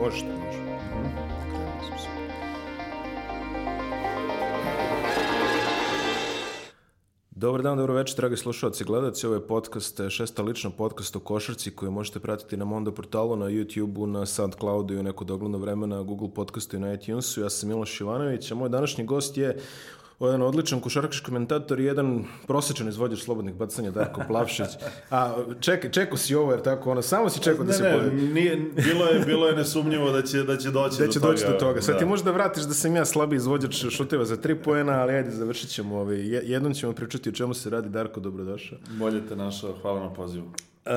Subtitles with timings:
[0.00, 0.60] Možete, može.
[7.30, 9.26] Dobar dan, dobro večer, dragi slušalci i gledalci.
[9.26, 13.36] Ovo je podcast, e, šesta lična podcast o košarci koju možete pratiti na Mondo portalu,
[13.36, 17.40] na YouTube-u, na Soundcloudu i u neko dogledno vreme na Google podcastu i na iTunesu.
[17.40, 19.58] Ja sam Miloš Ivanović, a moj današnji gost je
[20.22, 24.66] jedan odličan košarkaški komentator i jedan prosječan izvođač slobodnih bacanja Darko Plavšić.
[25.10, 27.92] A ček, čekao si ovo jer tako ono, samo si čekao da ne, se ne,
[27.92, 28.22] pojavi.
[28.22, 31.32] nije, bilo je bilo je nesumnjivo da će da će doći Da do će toga.
[31.32, 31.82] doći do toga.
[31.82, 31.98] Sad da.
[31.98, 35.70] ti možda vratiš da sam ja slabiji izvođač šuteva za tri poena, ali ajde, završit
[35.70, 35.96] ćemo.
[35.96, 36.16] Ovaj.
[36.18, 37.88] Je- Jednom ćemo pričati o čemu se radi.
[37.88, 38.78] Darko, dobrodošao.
[38.90, 40.46] Bolje te našao, hvala na pozivu.
[40.84, 40.90] E,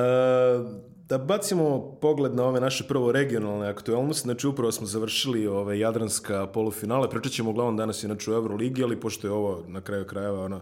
[1.08, 6.46] da bacimo pogled na ove naše prvo regionalne aktualnosti, znači upravo smo završili ove jadranska
[6.46, 10.44] polufinale, pričat ćemo uglavnom danas inače u Euroligi, ali pošto je ovo na kraju krajeva
[10.44, 10.60] ono,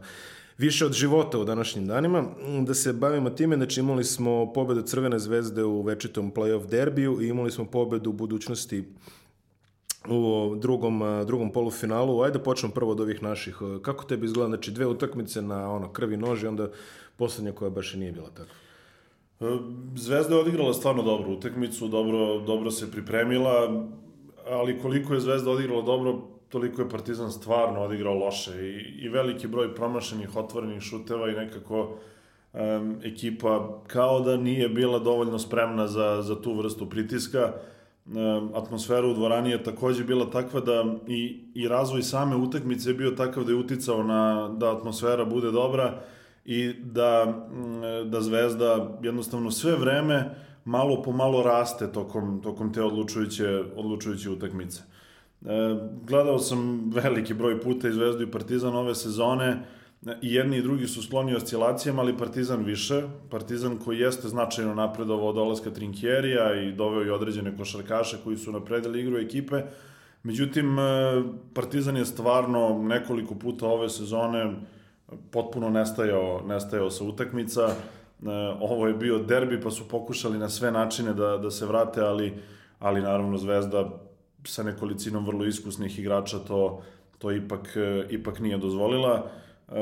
[0.58, 2.24] više od života u današnjim danima,
[2.66, 7.28] da se bavimo time, znači imali smo pobedu Crvene zvezde u večitom playoff derbiju i
[7.28, 8.84] imali smo pobedu u budućnosti
[10.08, 12.22] u drugom, drugom polufinalu.
[12.22, 13.56] Ajde počnemo prvo od ovih naših.
[13.82, 14.48] Kako tebi izgleda?
[14.48, 16.70] Znači dve utakmice na ono krvi nož i onda
[17.16, 18.61] poslednja koja baš i nije bila tako.
[19.42, 19.58] E,
[19.94, 23.84] Zvezda je odigrala stvarno dobru utakmicu, dobro, dobro se pripremila,
[24.50, 26.18] ali koliko je Zvezda odigrala dobro,
[26.48, 31.94] toliko je Partizan stvarno odigrao loše i, i veliki broj promašenih, otvorenih šuteva i nekako
[32.52, 37.52] em, ekipa kao da nije bila dovoljno spremna za, za tu vrstu pritiska.
[38.06, 42.94] Em, atmosfera u dvorani je takođe bila takva da i, i razvoj same utakmice je
[42.94, 46.02] bio takav da je uticao na da atmosfera bude dobra
[46.44, 52.82] i da, mm, da Zvezda jednostavno sve vreme malo po malo raste tokom, tokom te
[52.82, 54.82] odlučujuće, odlučujuće utakmice.
[54.82, 55.46] E,
[56.06, 59.62] gledao sam veliki broj puta i Zvezdu i Partizan ove sezone
[60.22, 63.02] i jedni i drugi su skloni oscilacijama, ali Partizan više.
[63.30, 68.52] Partizan koji jeste značajno napredovao od dolaska Trinkjerija i doveo i određene košarkaše koji su
[68.52, 69.62] napredili igru ekipe.
[70.22, 70.82] Međutim, e,
[71.54, 74.54] Partizan je stvarno nekoliko puta ove sezone
[75.30, 77.62] potpuno nestajao, nestajao sa utakmica.
[77.62, 77.74] E,
[78.60, 82.32] ovo je bio derbi, pa su pokušali na sve načine da, da se vrate, ali,
[82.78, 83.90] ali naravno Zvezda
[84.44, 86.82] sa nekolicinom vrlo iskusnih igrača to,
[87.18, 89.30] to ipak, e, ipak nije dozvolila.
[89.68, 89.72] E,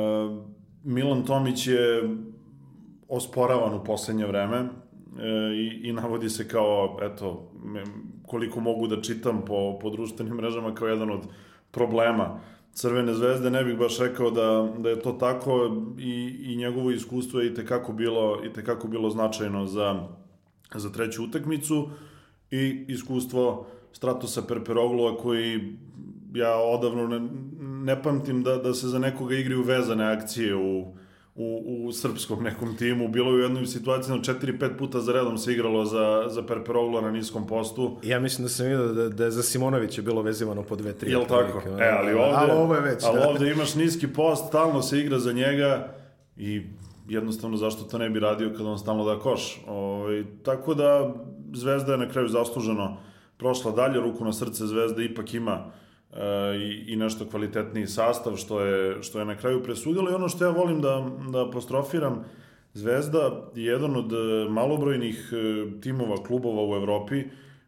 [0.85, 2.17] Milan Tomić je
[3.09, 4.69] osporavan u poslednje vreme
[5.55, 7.53] i, i navodi se kao, eto,
[8.27, 11.21] koliko mogu da čitam po, po društvenim mrežama kao jedan od
[11.71, 12.41] problema
[12.73, 17.41] Crvene zvezde, ne bih baš rekao da, da je to tako i, i njegovo iskustvo
[17.41, 20.09] je i tekako bilo, i tekako bilo značajno za,
[20.75, 21.89] za treću utakmicu
[22.51, 25.77] i iskustvo Stratosa Perperoglova koji
[26.35, 27.29] ja odavno ne,
[27.61, 30.95] ne pamtim da, da se za nekoga igraju vezane akcije u,
[31.41, 33.09] u, u srpskom nekom timu.
[33.09, 37.01] Bilo je u jednoj situaciji na 4-5 puta za redom se igralo za, za Perperoglo
[37.01, 37.97] na niskom postu.
[38.03, 41.11] Ja mislim da sam vidio da, da je za Simonovića bilo vezivano po dve, tri.
[41.11, 41.63] Jel tako?
[41.81, 43.05] E, ali ovde, ali ovo je već.
[43.05, 43.29] ali da.
[43.29, 45.95] ovde imaš niski post, stalno se igra za njega
[46.37, 46.63] i
[47.09, 49.63] jednostavno zašto to ne bi radio kad on stalno da koš.
[49.67, 51.15] Ovaj, tako da
[51.55, 52.97] Zvezda je na kraju zasluženo
[53.37, 55.73] prošla dalje, ruku na srce Zvezda ipak ima
[56.61, 60.45] i, i nešto kvalitetniji sastav što je, što je na kraju presudilo i ono što
[60.45, 62.25] ja volim da, da apostrofiram
[62.75, 67.25] Zvezda je jedan od e, malobrojnih e, timova, klubova u Evropi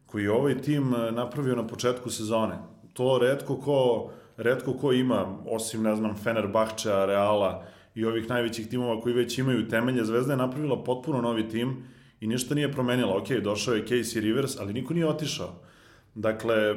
[0.06, 2.58] koji je ovaj tim e, napravio na početku sezone.
[2.92, 7.64] To redko ko, redko ko ima, osim, ne znam, Fenerbahča, Reala
[7.94, 10.04] i ovih najvećih timova koji već imaju temelje.
[10.04, 11.84] Zvezda je napravila potpuno novi tim
[12.20, 13.16] i ništa nije promenila.
[13.16, 15.62] Ok, došao je Casey Rivers, ali niko nije otišao.
[16.14, 16.76] Dakle, e,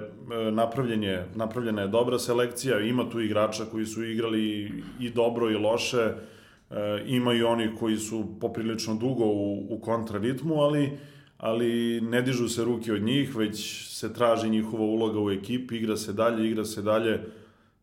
[0.51, 5.55] napravljen je, napravljena je dobra selekcija, ima tu igrača koji su igrali i dobro i
[5.55, 10.97] loše, e, ima i oni koji su poprilično dugo u, u kontraritmu, ali,
[11.37, 15.97] ali ne dižu se ruke od njih, već se traži njihova uloga u ekipi, igra
[15.97, 17.19] se dalje, igra se dalje,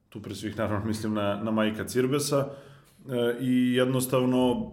[0.08, 4.72] tu pre svih naravno mislim na, na Majka Cirbesa, e, i jednostavno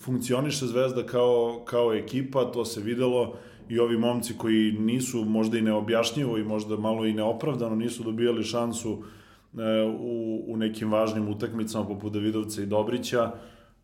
[0.00, 3.36] funkcioniše Zvezda kao, kao ekipa, to se videlo
[3.70, 8.44] i ovi momci koji nisu možda i neobjašnjivo i možda malo i neopravdano nisu dobijali
[8.44, 9.62] šansu e,
[9.98, 13.32] u, u nekim važnim utakmicama poput Davidovca i Dobrića,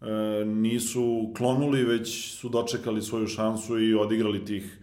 [0.00, 4.78] e, nisu klonuli, već su dočekali svoju šansu i odigrali tih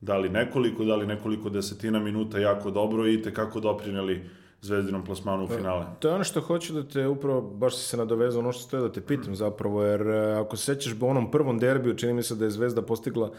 [0.00, 4.22] da li nekoliko, da li nekoliko desetina minuta jako dobro i tekako doprineli
[4.64, 5.86] zvezdinom plasmanu u finale.
[5.98, 8.76] To je ono što hoću da te upravo, baš si se nadovezao ono što ste
[8.76, 12.22] da te pitam zapravo, jer e, ako se sećaš u onom prvom derbiju, čini mi
[12.22, 13.30] se da je Zvezda postigla,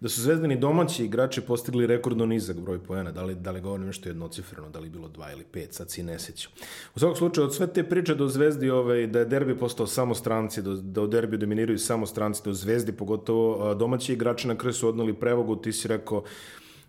[0.00, 3.86] da su zvezdani domaći igrači postigli rekordno nizak broj poena, da li, da li govorim
[3.86, 6.52] nešto jednocifreno, da li bilo dva ili pet, sad si ne sećam.
[6.94, 10.14] U svakom slučaju, od sve te priče u Zvezdi, ovaj, da je derbi postao samo
[10.14, 14.56] stranci, da, da u derbiju dominiraju samo stranci, da u Zvezdi pogotovo domaći igrači na
[14.56, 16.22] kraju su odnali prevogu, ti si rekao,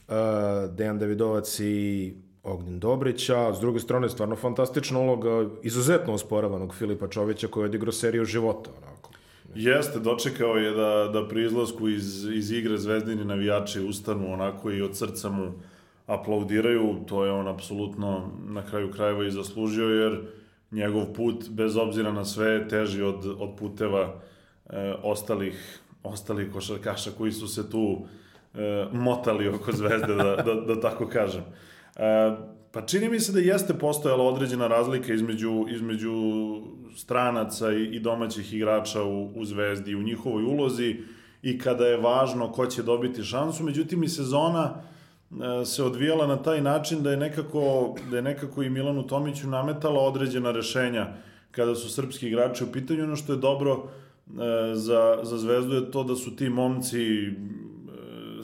[0.08, 0.16] Uh,
[0.76, 2.14] Dejan Davidovac i
[2.44, 7.92] Ognjen Dobrića, s druge strane stvarno fantastična uloga izuzetno osporavanog Filipa Čovića koji je odigrao
[7.92, 8.70] seriju života.
[8.82, 9.12] Onako.
[9.56, 14.82] Jeste, dočekao je da, da pri izlasku iz, iz igre zvezdini navijači ustanu onako i
[14.82, 15.52] od srca mu
[16.08, 20.22] aplaudiraju, to je on apsolutno na kraju krajeva i zaslužio, jer
[20.72, 24.16] njegov put, bez obzira na sve, teži od, od puteva
[24.70, 28.06] e, ostalih, ostalih košarkaša koji su se tu
[28.54, 31.44] e, motali oko zvezde, da, da, da tako kažem.
[31.96, 32.36] E,
[32.72, 36.14] pa čini mi se da jeste postojala određena razlika između, između
[36.96, 40.96] stranaca i, i domaćih igrača u, u zvezdi, u njihovoj ulozi
[41.42, 43.64] i kada je važno ko će dobiti šansu.
[43.64, 48.64] Međutim, i sezona e, se odvijala na taj način da je nekako, da je nekako
[48.64, 51.08] i Milanu Tomiću nametala određena rešenja
[51.52, 53.04] kada su srpski igrači u pitanju.
[53.04, 57.30] Ono što je dobro e, za, za Zvezdu je to da su ti momci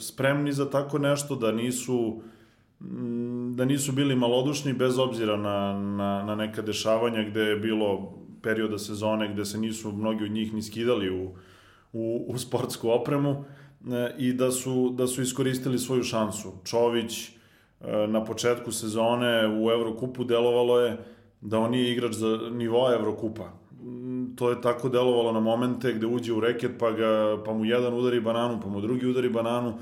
[0.00, 2.20] spremni za tako nešto, da nisu
[3.56, 8.78] da nisu bili malodušni bez obzira na, na, na neka dešavanja gde je bilo perioda
[8.78, 11.30] sezone gde se nisu mnogi od njih ni skidali u,
[11.92, 16.52] u, u sportsku opremu e, i da su, da su iskoristili svoju šansu.
[16.64, 17.32] Čović e,
[18.08, 20.98] na početku sezone u Evrokupu delovalo je
[21.40, 23.52] da on nije igrač za nivoa Evrokupa.
[24.36, 27.94] To je tako delovalo na momente gde uđe u reket pa, ga, pa mu jedan
[27.94, 29.74] udari bananu, pa mu drugi udari bananu,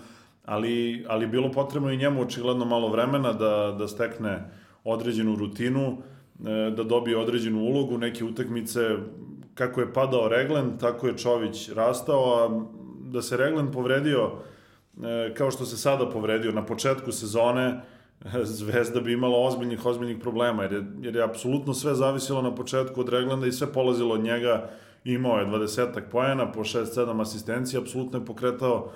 [0.49, 4.51] ali, ali bilo potrebno i njemu očigledno malo vremena da, da stekne
[4.85, 5.99] određenu rutinu,
[6.47, 8.81] e, da dobije određenu ulogu, neke utakmice,
[9.55, 12.65] kako je padao Reglen, tako je Čović rastao, a
[13.11, 14.31] da se Reglen povredio
[15.03, 17.81] e, kao što se sada povredio na početku sezone,
[18.43, 23.01] Zvezda bi imala ozbiljnih, ozbiljnih problema, jer je, jer je apsolutno sve zavisilo na početku
[23.01, 24.71] od Reglanda i sve polazilo od njega.
[25.05, 28.93] Imao je 20 pojena po 6-7 asistencija, apsolutno je pokretao uh,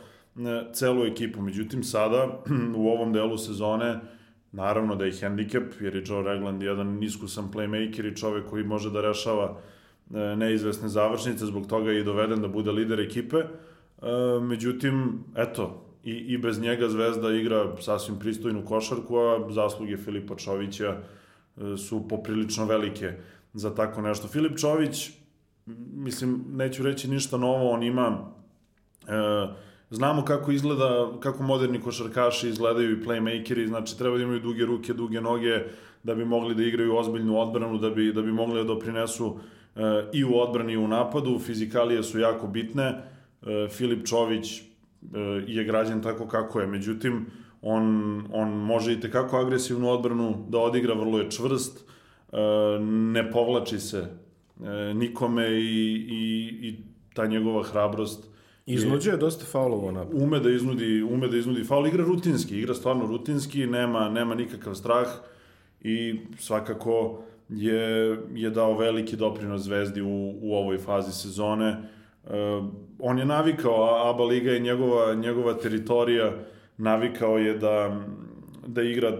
[0.72, 1.40] celu ekipu.
[1.40, 2.42] Međutim, sada,
[2.76, 4.00] u ovom delu sezone,
[4.52, 8.90] naravno da je hendikep, jer je Joe Regland jedan niskusan playmaker i čovek koji može
[8.90, 9.58] da rešava
[10.14, 13.36] e, neizvesne završnice, zbog toga je i doveden da bude lider ekipe.
[13.36, 13.46] E,
[14.40, 20.96] međutim, eto, i, i bez njega Zvezda igra sasvim pristojnu košarku, a zasluge Filipa Čovića
[21.56, 23.12] e, su poprilično velike
[23.52, 24.28] za tako nešto.
[24.28, 25.10] Filip Čović,
[25.94, 28.32] mislim, neću reći ništa novo, on ima
[29.08, 29.12] e,
[29.92, 34.92] Znamo kako izgleda, kako moderni košarkaši izgledaju i playmakeri, znači treba da imaju duge ruke,
[34.92, 35.58] duge noge,
[36.02, 39.36] da bi mogli da igraju ozbiljnu odbranu, da bi, da bi mogli da doprinesu
[39.76, 39.80] e,
[40.12, 41.38] i u odbrani i u napadu.
[41.38, 42.84] Fizikalije su jako bitne.
[42.84, 44.64] E, Filip Čović e,
[45.46, 47.26] je građen tako kako je, međutim,
[47.62, 47.84] on,
[48.32, 51.84] on može i tekako agresivnu odbranu da odigra, vrlo je čvrst,
[52.32, 52.36] e,
[52.80, 56.76] ne povlači se e, nikome i, i, i
[57.14, 58.31] ta njegova hrabrost
[58.66, 63.06] Iznuđuje dosta faulova na ume da iznudi, ume da iznudi faul, igra rutinski, igra stvarno
[63.06, 65.08] rutinski, nema nema nikakav strah
[65.80, 71.76] i svakako je je dao veliki doprinos Zvezdi u, u ovoj fazi sezone.
[72.24, 72.30] Uh,
[72.98, 76.32] on je navikao, ABA liga je njegova njegova teritorija,
[76.76, 78.04] navikao je da
[78.66, 79.18] da igra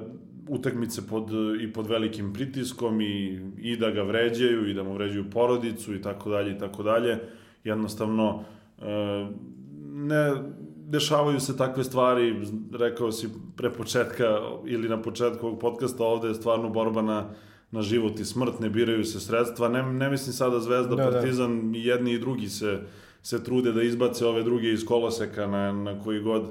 [0.49, 1.31] utakmice pod,
[1.61, 6.03] i pod velikim pritiskom i, i da ga vređaju i da mu vređaju porodicu i
[6.03, 7.19] tako dalje i tako dalje.
[7.65, 8.45] Jednostavno,
[9.93, 10.35] ne
[10.93, 12.37] dešavaju se takve stvari,
[12.73, 17.31] rekao si pre početka ili na početku ovog podcasta, ovde je stvarno borba na,
[17.71, 21.11] na život i smrt, ne biraju se sredstva, ne, ne mislim sada Zvezda, da, da.
[21.11, 21.79] Partizan, da.
[21.79, 22.81] jedni i drugi se,
[23.23, 26.43] se trude da izbace ove druge iz koloseka na, na koji god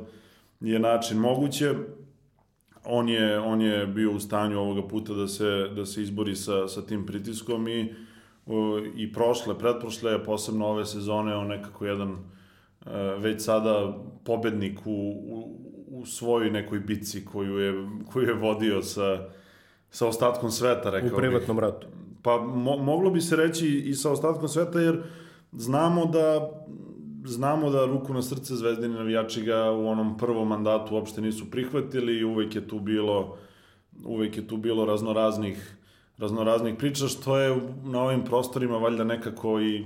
[0.61, 1.73] je način moguće.
[2.85, 6.67] On je, on je bio u stanju ovoga puta da se, da se izbori sa,
[6.67, 7.95] sa tim pritiskom i uh,
[8.95, 12.17] i prošle, pretprošle, posebno ove sezone, on nekako jedan e,
[13.17, 14.91] već sada pobednik u,
[15.27, 17.73] u, u svojoj nekoj bici koju je,
[18.11, 19.29] koju je vodio sa,
[19.89, 21.63] sa ostatkom sveta, rekao U privatnom bih.
[21.63, 21.87] ratu.
[22.21, 25.03] Pa mo, moglo bi se reći i sa ostatkom sveta, jer
[25.51, 26.51] znamo da
[27.25, 32.17] znamo da ruku na srce zvezdini navijači ga u onom prvom mandatu uopšte nisu prihvatili
[32.17, 33.37] i uvek je tu bilo
[34.05, 35.77] uvek je tu bilo raznoraznih
[36.21, 39.85] raznoraznih priča, što je na ovim prostorima valjda nekako i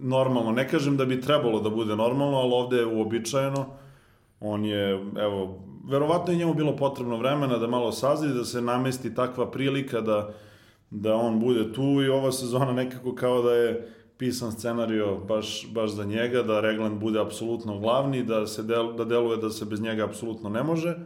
[0.00, 0.52] normalno.
[0.52, 3.66] Ne kažem da bi trebalo da bude normalno, ali ovde je uobičajeno.
[4.40, 9.14] On je, evo, verovatno je njemu bilo potrebno vremena da malo sazri, da se namesti
[9.14, 10.34] takva prilika da,
[10.90, 15.90] da on bude tu i ova sezona nekako kao da je pisan scenario baš, baš
[15.90, 19.80] za njega, da Regland bude apsolutno glavni, da, se del, da deluje da se bez
[19.80, 20.96] njega apsolutno ne može.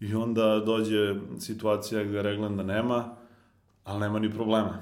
[0.00, 3.17] I onda dođe situacija gde Reglanda nema,
[3.88, 4.78] ali nema ni problema.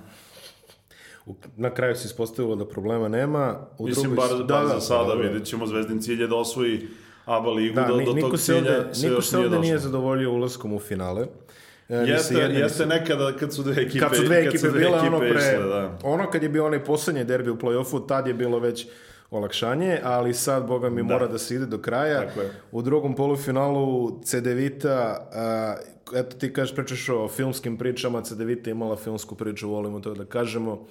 [1.57, 3.67] Na kraju se ispostavilo da problema nema.
[3.79, 4.29] U Mislim, drugoj...
[4.29, 6.89] bar, da, bar da, za sada, da, vidjet ćemo Zvezdin cilje da osvoji
[7.25, 9.75] ABA ligu Da, do, ni- do tog cilja ovde, se niko se nije ovde nije
[9.75, 9.89] došlo.
[9.89, 11.27] zadovoljio ulaskom u finale.
[11.89, 14.79] E, Jeste, ni jeste nekada kad su dve ekipe, kad su dve ekipe su dve
[14.79, 15.99] bile, ono, ekipe pre, išle, da.
[16.03, 18.87] ono kad je bio onaj poslednji derbi u play-offu, tad je bilo već
[19.31, 22.27] olakšanje, ali sad, boga mi, mora da se ide do kraja.
[22.27, 22.51] Tako je.
[22.73, 25.77] U drugom polufinalu CDVita, a,
[26.15, 30.25] eto ti kažeš, pričaš o filmskim pričama, CDVita je imala filmsku priču, volimo to da
[30.25, 30.87] kažemo.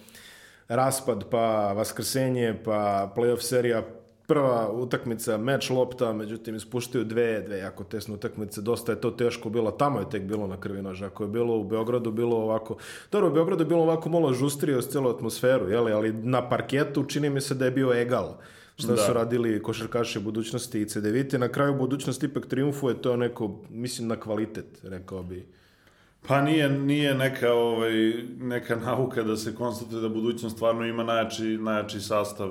[0.67, 3.83] Raspad, pa vaskrsenje, pa playoff serija,
[4.27, 9.49] prva utakmica, meč lopta, međutim ispuštaju dve, dve jako tesne utakmice, dosta je to teško
[9.49, 12.77] bilo, tamo je tek bilo na krvi nož, ako je bilo u Beogradu, bilo ovako,
[13.11, 17.03] dobro, u Beogradu je bilo ovako malo žustrio s celu atmosferu, jeli, ali na parketu
[17.03, 18.33] čini mi se da je bio egal
[18.77, 18.97] šta Da.
[18.97, 24.07] su radili košarkaši budućnosti i CDVite, na kraju budućnost ipak triumfuje, to je neko, mislim,
[24.07, 25.45] na kvalitet, rekao bi.
[26.27, 27.93] Pa nije, nije neka, ovaj,
[28.39, 32.49] neka nauka da se konstatuje da budućnost stvarno ima najjači, najjači sastav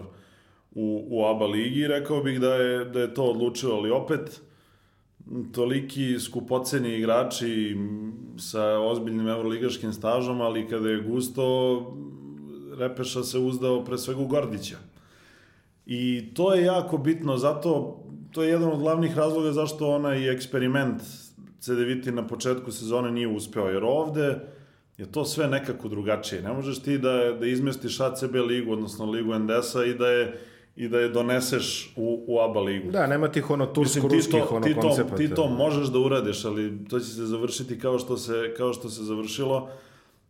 [0.74, 1.86] u, u ABA ligi.
[1.86, 4.40] Rekao bih da je, da je to odlučilo, ali opet
[5.52, 7.76] toliki skupoceni igrači
[8.38, 11.44] sa ozbiljnim evroligaškim stažom, ali kada je gusto,
[12.78, 14.76] Repeša se uzdao pre svega u Gordića.
[15.86, 18.00] I to je jako bitno, zato
[18.30, 21.02] to je jedan od glavnih razloga zašto onaj eksperiment
[21.60, 24.38] CDViti na početku sezone nije uspeo, jer ovde
[24.98, 26.42] je to sve nekako drugačije.
[26.42, 30.40] Ne možeš ti da, da izmestiš ACB ligu, odnosno ligu NDS-a i da je
[30.76, 32.90] i da je doneseš u, u ABA ligu.
[32.90, 35.16] Da, nema tih ono tursko-ruskih ono ti, to, koncepata.
[35.16, 38.88] ti to možeš da uradiš, ali to će se završiti kao što se, kao što
[38.88, 39.68] se završilo.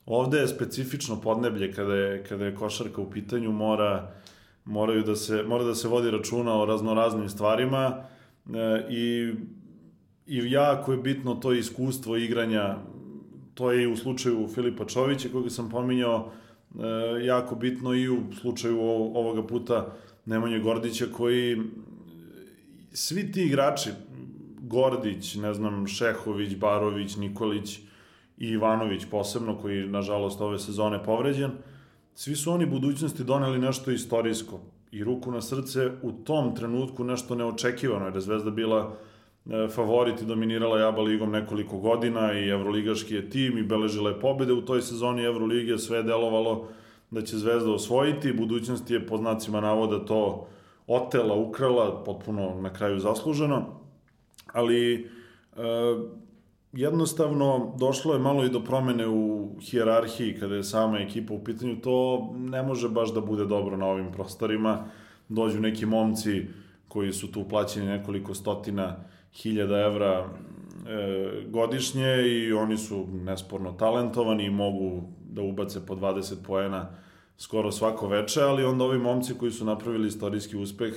[0.06, 4.12] Ovde je specifično podneblje kada je, kada je košarka u pitanju, mora,
[4.64, 8.04] moraju da se, mora da se vodi računa o raznoraznim stvarima
[8.46, 9.34] e, i,
[10.26, 12.76] i jako je bitno to iskustvo igranja,
[13.54, 16.32] to je i u slučaju Filipa Čovića koga sam pominjao,
[16.74, 18.80] e, jako bitno i u slučaju
[19.14, 19.94] ovoga puta
[20.26, 21.58] Nemanje Gordića koji
[22.92, 23.90] svi ti igrači,
[24.60, 27.78] Gordić, ne znam, Šehović, Barović, Nikolić
[28.38, 31.50] i Ivanović posebno, koji nažalost ove sezone povređen,
[32.14, 34.60] svi su oni budućnosti doneli nešto istorijsko
[34.92, 38.96] i ruku na srce u tom trenutku nešto neočekivano, jer je Zvezda bila
[39.46, 44.10] e, favorit i dominirala je ABA ligom nekoliko godina i Evroligaški je tim i beležila
[44.10, 46.68] je pobede u toj sezoni Evrolige, sve je delovalo
[47.14, 50.46] da će Zvezda osvojiti, budućnost je po znacima navoda to
[50.86, 53.64] otela, ukrala, potpuno na kraju zasluženo,
[54.52, 55.60] ali e,
[56.72, 61.80] jednostavno došlo je malo i do promene u hijerarhiji kada je sama ekipa u pitanju,
[61.80, 64.84] to ne može baš da bude dobro na ovim prostorima,
[65.28, 66.46] dođu neki momci
[66.88, 68.96] koji su tu plaćeni nekoliko stotina
[69.32, 70.28] hiljada evra
[70.88, 77.03] e, godišnje i oni su nesporno talentovani i mogu da ubace po 20 poena
[77.36, 80.94] skoro svako veče, ali onda ovi momci koji su napravili istorijski uspeh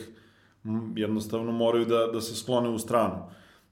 [0.95, 3.15] jednostavno moraju da, da se sklone u stranu.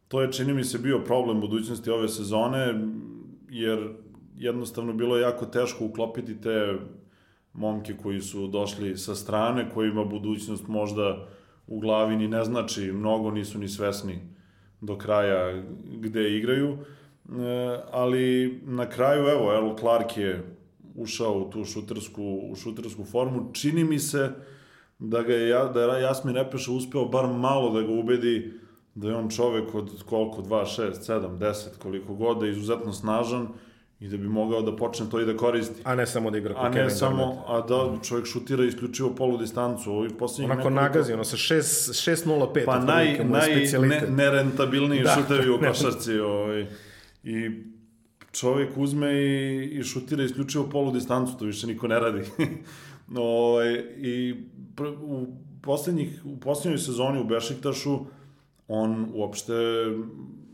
[0.07, 2.73] To je, čini mi se, bio problem budućnosti ove sezone,
[3.49, 3.89] jer
[4.37, 6.77] jednostavno bilo je jako teško uklopiti te
[7.53, 11.27] momke koji su došli sa strane, kojima budućnost možda
[11.67, 14.19] u glavi ni ne znači, mnogo nisu ni svesni
[14.81, 20.55] do kraja gde igraju, e, ali na kraju, evo, Errol Clark je
[20.95, 23.49] ušao u tu šutersku, u šutersku formu.
[23.53, 24.29] Čini mi se
[24.99, 28.53] da, ga je, da je Jasmin Repeša uspeo bar malo da ga ubedi
[28.95, 32.93] da je on čovek od koliko, 2, 6, 7, 10, koliko god, da je izuzetno
[32.93, 33.47] snažan
[33.99, 35.81] i da bi mogao da počne to i da koristi.
[35.83, 37.41] A ne samo da igra A ko ne samo, Garnett.
[37.47, 37.61] a
[37.91, 39.91] da čovjek šutira isključivo polu distancu.
[39.91, 42.65] Ovi posljednjih Onako nekoliko- nagazi, ono sa 6.05.
[42.65, 43.49] Pa naj, naj
[43.79, 46.19] ne, nerentabilniji Da, šutevi u košarci.
[46.19, 46.67] Ovaj.
[47.23, 47.49] I
[48.35, 52.21] čovjek uzme i, i šutira isključivo polu distancu, to više niko ne radi.
[53.17, 54.35] ovaj, I
[54.75, 55.27] pr, u,
[55.61, 57.99] poslednjih, u poslednjoj sezoni u Bešiktašu
[58.67, 59.53] on uopšte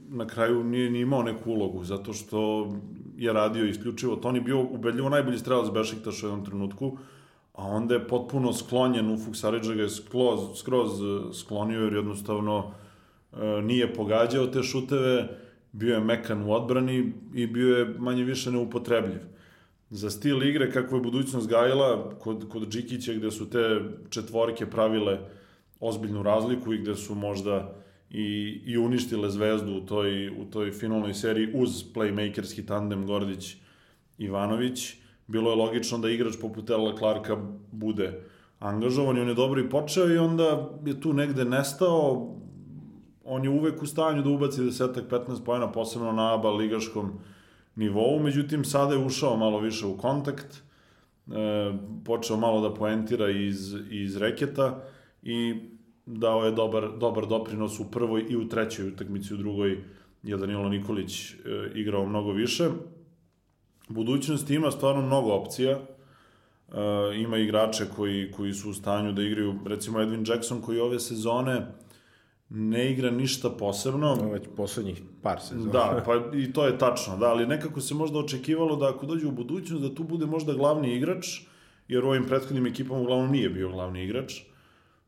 [0.09, 2.71] na kraju nije ni imao neku ulogu, zato što
[3.17, 6.97] je radio isključivo, to on je bio ubedljivo najbolji strelac Bešiktaša u jednom trenutku,
[7.53, 12.71] a onda je potpuno sklonjen, Ufuk Saridža ga je skroz, skroz eh, sklonio jer jednostavno
[13.33, 15.37] e, nije pogađao te šuteve,
[15.71, 19.19] bio je mekan u odbrani i bio je manje više neupotrebljiv.
[19.89, 25.19] Za stil igre, kako je budućnost gajila, kod, kod Džikića gde su te četvorke pravile
[25.79, 27.75] ozbiljnu razliku i gde su možda
[28.09, 33.55] i, i uništile zvezdu u toj, u toj finalnoj seriji uz playmakerski tandem Gordić
[34.17, 34.93] Ivanović,
[35.27, 37.37] bilo je logično da igrač poput Ela Clarka
[37.71, 38.23] bude
[38.59, 42.35] angažovan i on je dobro i počeo i onda je tu negde nestao,
[43.25, 47.11] on je uvek u stanju da ubaci desetak 15 pojena, posebno na ABA ligaškom
[47.75, 51.73] nivou, međutim sada je ušao malo više u kontakt, e,
[52.05, 54.83] počeo malo da poentira iz, iz reketa
[55.23, 55.55] i
[56.05, 59.83] dao je dobar, dobar doprinos u prvoj i u trećoj utakmici, u drugoj
[60.23, 61.35] je Danilo Nikolić e,
[61.75, 62.69] igrao mnogo više.
[63.89, 65.71] Budućnost ima stvarno mnogo opcija.
[65.71, 65.81] E,
[67.15, 71.67] ima igrače koji, koji su u stanju da igraju, recimo Edwin Jackson koji ove sezone
[72.53, 74.29] ne igra ništa posebno.
[74.31, 75.71] Već poslednjih par sezona.
[75.71, 79.27] Da, pa i to je tačno, da, ali nekako se možda očekivalo da ako dođe
[79.27, 81.41] u budućnost da tu bude možda glavni igrač,
[81.87, 84.41] jer u ovim prethodnim ekipama uglavnom nije bio glavni igrač.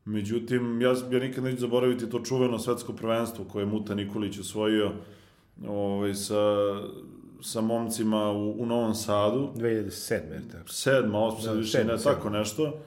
[0.04, 4.92] Međutim, ja, ja nikad neću zaboraviti to čuveno svetsko prvenstvo koje je Muta Nikolić osvojio
[5.68, 6.42] ovaj, sa,
[7.42, 9.50] sa momcima u, u Novom Sadu.
[9.56, 10.12] 2007.
[10.12, 10.68] je tako.
[10.68, 12.80] Sedma, osma, sad Da, više ne, tako nešto.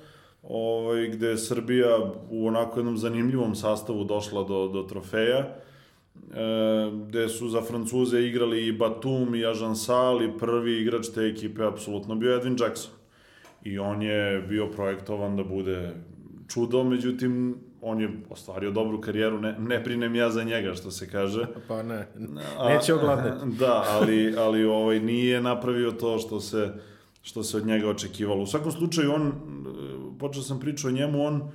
[0.47, 1.97] Ovaj, gde je Srbija
[2.29, 5.39] u onako jednom zanimljivom sastavu došla do, do trofeja.
[5.39, 5.55] E,
[7.07, 12.15] gde su za Francuze igrali i Batum i Ajansal i prvi igrač te ekipe apsolutno
[12.15, 12.91] bio Edwin Jackson.
[13.63, 15.93] I on je bio projektovan da bude
[16.47, 21.09] čudo, međutim, on je ostvario dobru karijeru, ne, ne brinem ja za njega, što se
[21.09, 21.45] kaže.
[21.67, 22.07] Pa ne,
[22.67, 23.45] neće ogladneti.
[23.59, 26.73] Da, ali, ali ovaj, nije napravio to što se,
[27.21, 28.43] što se od njega očekivalo.
[28.43, 29.33] U svakom slučaju, on,
[30.19, 31.51] počeo sam priču o njemu, on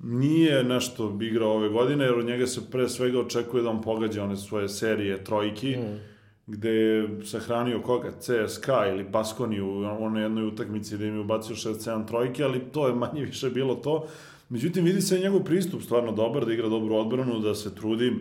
[0.00, 4.24] nije nešto igrao ove godine, jer od njega se pre svega očekuje da on pogađa
[4.24, 5.98] one svoje serije trojki, mm.
[6.46, 11.56] gde je sahranio koga, CSKA ili Baskoniju u onoj jednoj utakmici gde im je ubacio
[11.56, 14.06] 6-7 trojke, ali to je manje više bilo to.
[14.48, 18.12] Međutim, vidi se njegov pristup stvarno dobar, da igra dobru odbranu, da se trudi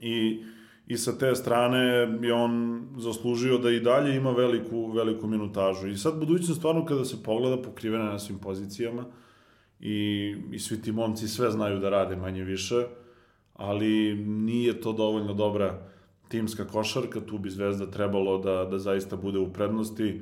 [0.00, 0.42] i
[0.90, 1.78] i sa te strane
[2.22, 5.88] je on zaslužio da i dalje ima veliku, veliku minutažu.
[5.88, 9.04] I sad budućnost stvarno kada se pogleda pokrivena na svim pozicijama
[9.80, 12.86] i, i svi ti momci sve znaju da rade manje više,
[13.54, 15.78] ali nije to dovoljno dobra
[16.28, 20.20] timska košarka, tu bi Zvezda trebalo da, da zaista bude u prednosti.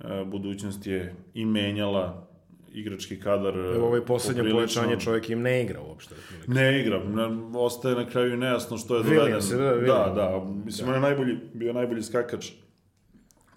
[0.00, 2.29] E, budućnost je i menjala
[2.72, 3.56] igrački kadar.
[3.56, 4.82] Evo ovaj poslednje poprilično.
[4.82, 6.14] pojačanje čovjek im ne igra uopšte.
[6.46, 9.86] Ne igra, ne, ostaje na kraju nejasno što je Williams, doveden.
[9.86, 10.14] da, Williams.
[10.14, 12.50] da, da, mislim, on je najbolji, bio najbolji skakač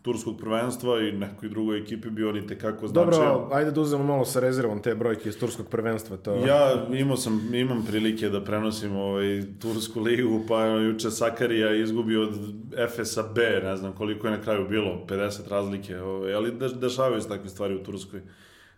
[0.04, 3.34] turskog prvenstva i nekoj drugoj ekipi bio on i tekako značajan.
[3.34, 6.18] Dobro, ajde da uzmemo malo sa rezervom te brojke iz turskog prvenstva.
[6.18, 6.36] To...
[6.48, 12.36] Ja imao sam, imam prilike da prenosim ovaj, Tursku ligu, pa juče Sakarija izgubio od
[12.96, 17.22] FSA B, ne znam koliko je na kraju bilo, 50 razlike, ovaj, ali deš, dešavaju
[17.22, 18.22] se takve stvari u Turskoj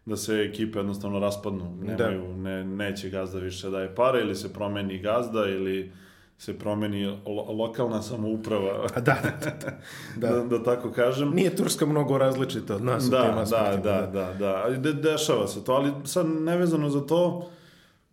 [0.05, 4.99] da se ekipe jednostavno raspadnu, nemaju, ne, neće gazda više daje pare ili se promeni
[4.99, 5.91] gazda ili
[6.37, 10.29] se promeni lo, lokalna samouprava, A da, da, da.
[10.29, 11.29] da, da tako kažem.
[11.29, 13.93] Nije Turska mnogo različita od nas Da, da, aspektima.
[13.93, 14.61] da, da, da.
[14.65, 17.49] Ali De, dešava se to, ali sad nevezano za to,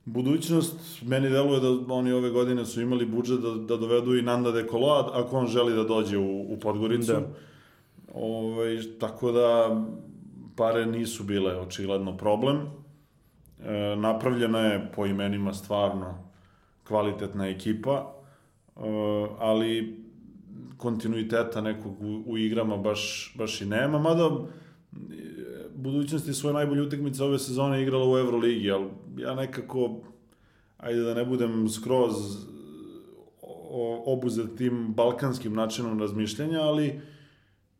[0.05, 4.50] budućnost, meni deluje da oni ove godine su imali budžet da, da dovedu i Nanda
[4.50, 7.12] de Koloa, ako on želi da dođe u, u Podgoricu.
[7.12, 7.22] Da.
[8.14, 9.76] Ovaj, tako da
[10.57, 12.57] pare nisu bile očigledno problem.
[12.57, 16.31] E, napravljena je po imenima stvarno
[16.85, 18.15] kvalitetna ekipa,
[18.77, 18.81] e,
[19.38, 20.03] ali
[20.77, 24.31] kontinuiteta nekog u, u igrama baš, baš i nema, mada
[25.75, 28.87] budućnost je svoje najbolje utakmice ove sezone igrala u Euroligi, ali
[29.17, 30.01] ja nekako,
[30.79, 32.12] ajde da ne budem skroz
[34.07, 37.01] obuzet tim balkanskim načinom razmišljanja, ali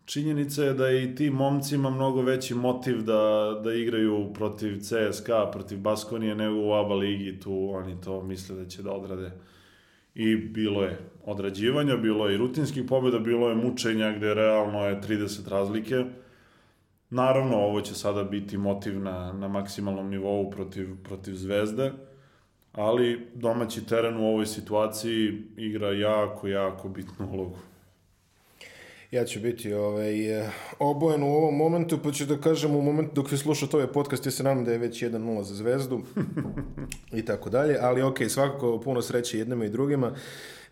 [0.05, 5.51] činjenica je da je i tim momcima mnogo veći motiv da, da igraju protiv CSKA,
[5.53, 9.31] protiv Baskonije, nego u ABA ligi, tu oni to misle da će da odrade.
[10.15, 15.01] I bilo je odrađivanja, bilo je i rutinskih pobjeda, bilo je mučenja gde realno je
[15.01, 16.05] 30 razlike.
[17.11, 21.93] Naravno, ovo će sada biti motiv na, na maksimalnom nivou protiv, protiv Zvezde,
[22.73, 27.59] ali domaći teren u ovoj situaciji igra jako, jako bitnu ulogu.
[29.13, 33.13] Ja ću biti ovaj, eh, obojen u ovom momentu, pa ću da kažem u momentu
[33.15, 36.01] dok vi slušate ovaj podcast, ja se nadam da je već 1-0 za zvezdu
[37.19, 40.13] i tako dalje, ali ok, svakako puno sreće jednima i drugima.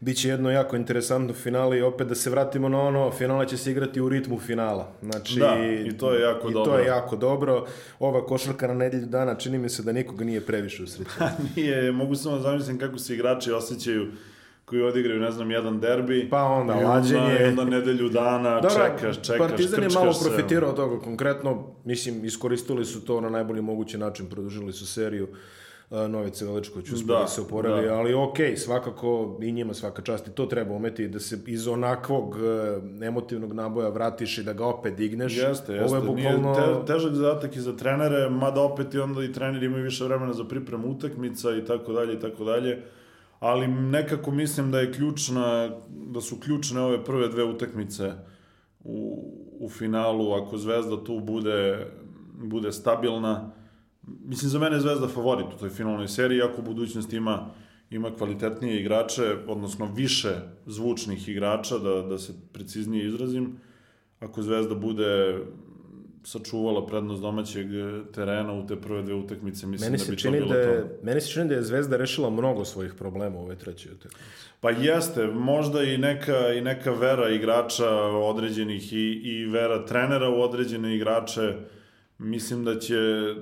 [0.00, 3.70] Biće jedno jako interesantno finale i opet da se vratimo na ono, finale će se
[3.70, 4.92] igrati u ritmu finala.
[5.02, 6.72] Znači, Da, i to je jako i dobro.
[6.72, 7.66] to je jako dobro.
[7.98, 11.26] Ova košarka na nedelju dana čini mi se da nikoga nije previše usrećen.
[11.56, 14.12] Nije, mogu samo da zamislim kako se igrači osjećaju
[14.70, 16.28] koji odigraju, ne znam, jedan derbi.
[16.30, 17.38] Pa onda i lađenje.
[17.40, 20.28] I onda nedelju dana Dobro, čekaš, čekaš, Partizan je malo se.
[20.28, 25.28] profitirao od toga konkretno, mislim, iskoristili su to na najbolji mogući način, produžili su seriju
[26.08, 27.94] Novice Veličković uspio Da, se oporavi, da.
[27.94, 32.28] ali ok, svakako i njima svaka čast i to treba umeti da se iz onakvog
[32.28, 35.36] uh, emotivnog naboja vratiš i da ga opet digneš.
[35.36, 35.84] Jeste, jeste.
[35.84, 36.52] Ovo je bukvalno...
[36.52, 40.04] Nije te, težak zadatak i za trenere, mada opet i onda i treneri imaju više
[40.04, 42.82] vremena za pripremu utakmica i tako dalje i tako dalje.
[43.40, 48.12] Ali nekako mislim da je ključna, da su ključne ove prve dve utakmice
[48.84, 49.24] u,
[49.60, 51.86] u finalu, ako Zvezda tu bude,
[52.34, 53.52] bude stabilna,
[54.06, 57.50] mislim, za mene je Zvezda favorit u toj finalnoj seriji, iako u budućnosti ima,
[57.90, 60.34] ima kvalitetnije igrače, odnosno više
[60.66, 63.56] zvučnih igrača, da, da se preciznije izrazim.
[64.20, 65.38] Ako Zvezda bude
[66.24, 67.66] sačuvala prednost domaćeg
[68.14, 70.58] terena u te prve dve utakmice, mislim meni da bi to bilo da to.
[70.58, 74.24] je, Meni se čini da je Zvezda rešila mnogo svojih problema u ovoj trećoj utakmici.
[74.60, 80.40] Pa jeste, možda i neka, i neka vera igrača određenih i, i vera trenera u
[80.40, 81.54] određene igrače,
[82.18, 82.96] mislim da će,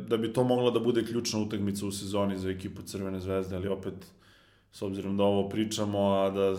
[0.08, 3.68] da bi to mogla da bude ključna utakmica u sezoni za ekipu Crvene zvezde, ali
[3.68, 3.94] opet,
[4.72, 6.56] s obzirom da ovo pričamo, a da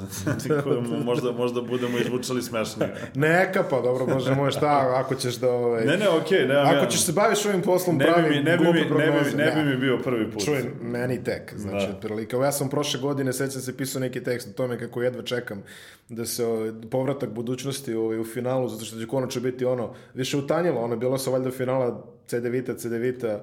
[1.10, 2.96] možda, možda budemo izvučali smešnije.
[3.16, 5.52] Neka pa, dobro, može, može, šta, ako ćeš da...
[5.52, 8.58] Ovaj, Ne, ne, okej, okay, ako ćeš se baviš ovim poslom, ne pravi mi, ne,
[8.58, 10.46] bi mi, ne, bi, ne bi mi bio prvi put.
[10.46, 11.94] Čuj, meni tek, znači, Da.
[11.96, 12.36] otprilike.
[12.36, 15.64] Evo, Ja sam prošle godine, sećam se, pisao neki tekst o tome kako jedva čekam
[16.10, 20.38] da se ovaj, povratak budućnosti ovaj, u finalu, zato što će konačno biti ono, više
[20.38, 23.40] utanjilo, ono, bilo se valjda finala C9, C9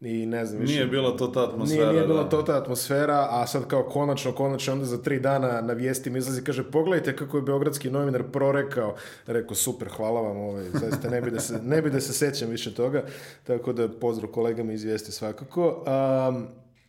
[0.00, 0.72] i ne znam, više.
[0.72, 1.82] Nije bila to ta atmosfera.
[1.82, 2.28] Nije, nije bila da.
[2.28, 6.44] to ta atmosfera, a sad kao konačno, konačno onda za tri dana na vijestima izlazi,
[6.44, 8.94] kaže, pogledajte kako je beogradski novinar prorekao.
[9.26, 12.50] Rekao, super, hvala vam, ovaj, zaista ne bi da se, ne bi da se sećam
[12.50, 13.02] više toga,
[13.44, 15.84] tako da pozdrav kolegama iz vijesti svakako.
[16.28, 16.46] Um,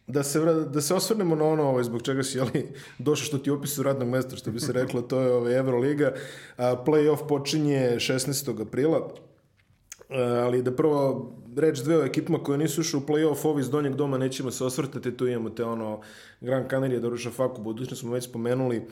[0.08, 2.68] da se, da se osvrnemo na ono ovaj, zbog čega si jeli,
[3.00, 6.14] došao što ti opisu radnog mesta, što bi se reklo, to je ovaj, Euroliga.
[6.58, 8.62] A, playoff počinje 16.
[8.62, 9.10] aprila.
[10.44, 13.96] Ali da prvo reč dve o ekipama koje nisu ušli u play-off, ovi iz donjeg
[13.96, 16.02] doma nećemo se osvrtati, tu imamo te ono
[16.42, 18.88] Gran Canaria, Doruša Faku, budućnost smo već spomenuli,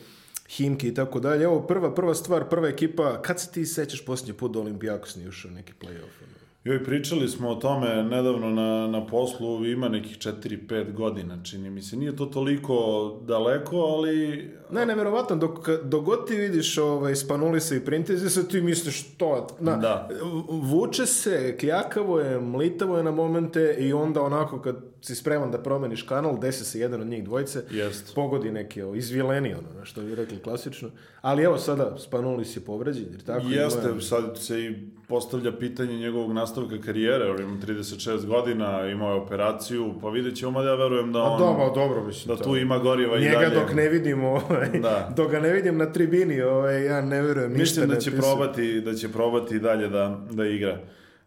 [0.49, 1.43] Himki i tako dalje.
[1.43, 5.29] Evo, prva, prva stvar, prva ekipa, kad se ti sećaš posljednji put da Olimpijakos nije
[5.29, 6.23] ušao neki play-off?
[6.23, 6.46] ono?
[6.67, 11.81] Joj, pričali smo o tome nedavno na, na poslu, ima nekih 4-5 godina, čini mi
[11.81, 11.97] se.
[11.97, 12.73] Nije to toliko
[13.21, 14.49] daleko, ali...
[14.71, 19.75] Ne, neverovatno, dok, dok god ti vidiš ovaj, Spanulisa i Printezisa, ti misliš to, na,
[19.75, 20.09] Da.
[20.49, 25.57] vuče se, kljakavo je, mlitavo je na momente i onda onako kad si spreman da
[25.59, 28.15] promeniš kanal, desi se jedan od njih dvojice, Jest.
[28.15, 30.89] pogodi neki ovo, izvileni ono, na što bi rekli klasično.
[31.21, 34.75] Ali evo sada, Spanulis je povređen, jer tako Jeste, ima- sad se i
[35.07, 40.61] postavlja pitanje njegovog nastavka karijere, on ima 36 godina, imao je operaciju, pa vidjet ćemo,
[40.61, 41.39] ja verujem da A on...
[41.39, 42.27] dobro, dobro, mislim.
[42.29, 43.55] da to- tu ima goriva i Njega dalje.
[43.55, 45.09] dok ne vidimo, ovaj, Da.
[45.17, 47.61] dok ga ne vidim na tribini, ovaj, ja ne verujem ništa.
[47.61, 50.79] Mislim da ne će probati, da će probati i dalje da, da igra.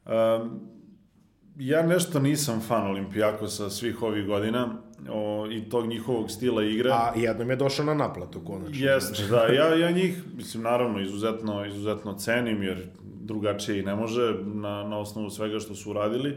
[0.06, 0.60] Um,
[1.60, 4.68] ja nešto nisam fan Olimpijakosa svih ovih godina
[5.12, 6.90] o, i tog njihovog stila igre.
[6.90, 8.86] A jednom je došao na naplatu, konačno.
[8.86, 14.34] Jeste, da, ja, ja njih, mislim, naravno, izuzetno, izuzetno cenim, jer drugačije i ne može
[14.44, 16.36] na, na osnovu svega što su uradili,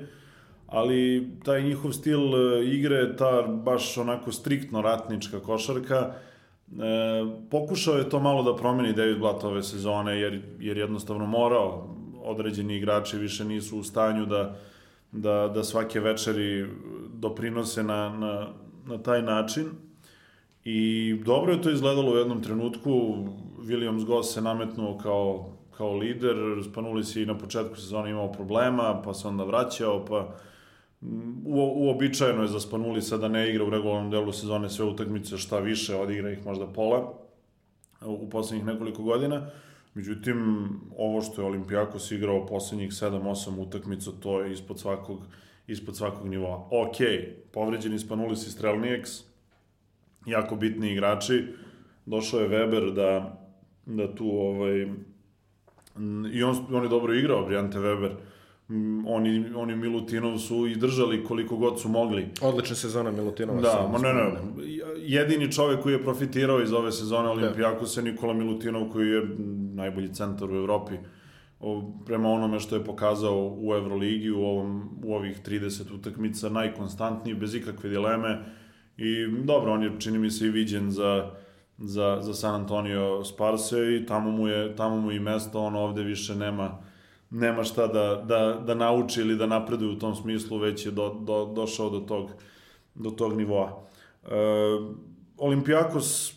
[0.67, 6.13] ali taj njihov stil e, igre, ta baš onako striktno ratnička košarka, e,
[7.51, 12.77] pokušao je to malo da promeni David Blatt ove sezone, jer, jer jednostavno morao, određeni
[12.77, 14.55] igrači više nisu u stanju da,
[15.13, 16.67] da, da svake večeri
[17.13, 18.47] doprinose na, na,
[18.85, 19.65] na taj način.
[20.65, 22.89] I dobro je to izgledalo u jednom trenutku.
[23.59, 26.35] Williams Goss se nametnuo kao, kao lider,
[26.71, 30.35] Spanulis je i na početku sezone imao problema, pa se onda vraćao, pa
[31.01, 35.37] mm, u, uobičajeno je za Spanulisa da ne igra u regularnom delu sezone sve utakmice,
[35.37, 37.13] šta više, odigra ih možda pola
[38.05, 39.49] u poslednjih nekoliko godina.
[39.93, 45.19] Međutim, ovo što je Olimpijakos igrao poslednjih 7-8 utakmica, to je ispod svakog,
[45.67, 46.67] ispod svakog nivoa.
[46.71, 46.95] Ok,
[47.51, 49.09] povređeni Spanulis i Strelnijeks,
[50.25, 51.47] jako bitni igrači.
[52.05, 53.41] Došao je Weber da,
[53.85, 54.87] da tu ovaj,
[56.33, 58.11] i on, on je dobro igrao, Brijante Weber.
[58.69, 62.27] M, Oni, oni Milutinov su i držali koliko god su mogli.
[62.41, 63.61] Odlična sezona Milutinova.
[63.61, 64.31] Da, ma ne, ne,
[64.97, 69.21] jedini čovek koji je profitirao iz ove sezone Olimpijakosa je Nikola Milutinov koji je
[69.73, 70.97] najbolji centar u Evropi
[72.05, 77.55] prema onome što je pokazao u Euroligi u, ovom, u ovih 30 utakmica, najkonstantniji, bez
[77.55, 78.45] ikakve dileme
[78.97, 81.31] i dobro, on je čini mi se i viđen za,
[81.77, 85.75] za, za San Antonio Sparse i tamo mu je, tamo mu je i mesto, on
[85.75, 86.83] ovde više nema
[87.33, 91.09] nema šta da, da, da nauči ili da napreduje u tom smislu, već je do,
[91.09, 92.29] do, došao do tog,
[92.95, 93.83] do tog nivoa.
[94.23, 94.29] E,
[95.37, 96.33] Olimpijakos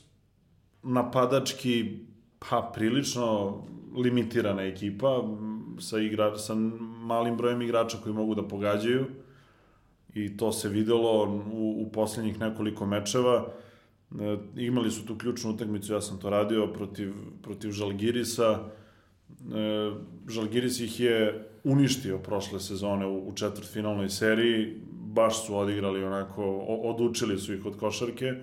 [0.82, 2.05] napadački
[2.38, 3.54] pa prilično
[3.96, 5.22] limitirana ekipa
[5.80, 6.54] sa, igra, sa
[7.00, 9.06] malim brojem igrača koji mogu da pogađaju
[10.14, 13.46] i to se videlo u, u poslednjih nekoliko mečeva.
[14.20, 18.58] E, imali su tu ključnu utakmicu, ja sam to radio protiv, protiv Žalgirisa.
[18.60, 19.90] E,
[20.28, 27.38] Žalgiris ih je uništio prošle sezone u, u četvrtfinalnoj seriji, baš su odigrali onako, odučili
[27.38, 28.34] su ih od košarke.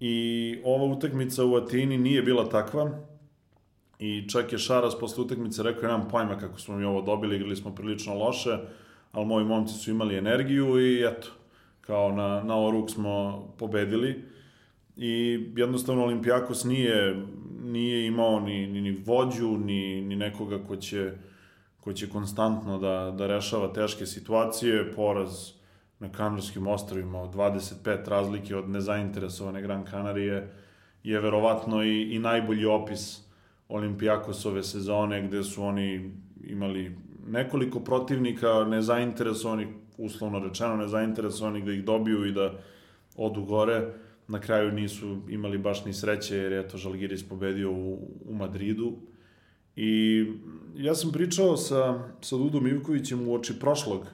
[0.00, 2.90] I ova utakmica u Atini nije bila takva.
[3.98, 7.56] I čak je Šaras posle utakmice rekao, nemam pojma kako smo mi ovo dobili, igrali
[7.56, 8.58] smo prilično loše,
[9.12, 11.28] ali moji momci su imali energiju i eto,
[11.80, 14.24] kao na, na oruk smo pobedili
[14.96, 17.22] i jednostavno Olimpijakos nije,
[17.64, 21.12] nije imao ni, ni, ni vođu, ni, ni nekoga ko će,
[21.80, 25.50] ko će konstantno da, da rešava teške situacije, poraz
[26.04, 30.52] na Kanarskim ostrovima od 25 razlike od nezainteresovane Gran Kanarije
[31.04, 33.24] je verovatno i, i najbolji opis
[33.68, 36.12] Olimpijakosove sezone gde su oni
[36.44, 42.52] imali nekoliko protivnika nezainteresovanih, uslovno rečeno nezainteresovanih da ih dobiju i da
[43.16, 43.92] odu gore.
[44.28, 48.92] Na kraju nisu imali baš ni sreće jer je to Žalgiris pobedio u, u Madridu.
[49.76, 50.24] I
[50.76, 54.06] ja sam pričao sa, sa Dudom Ivkovićem u oči prošlog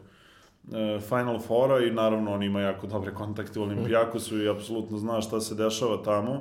[1.09, 5.41] Final Fora i naravno on ima jako dobre kontakte u Olimpijakosu i apsolutno zna šta
[5.41, 6.41] se dešava tamo.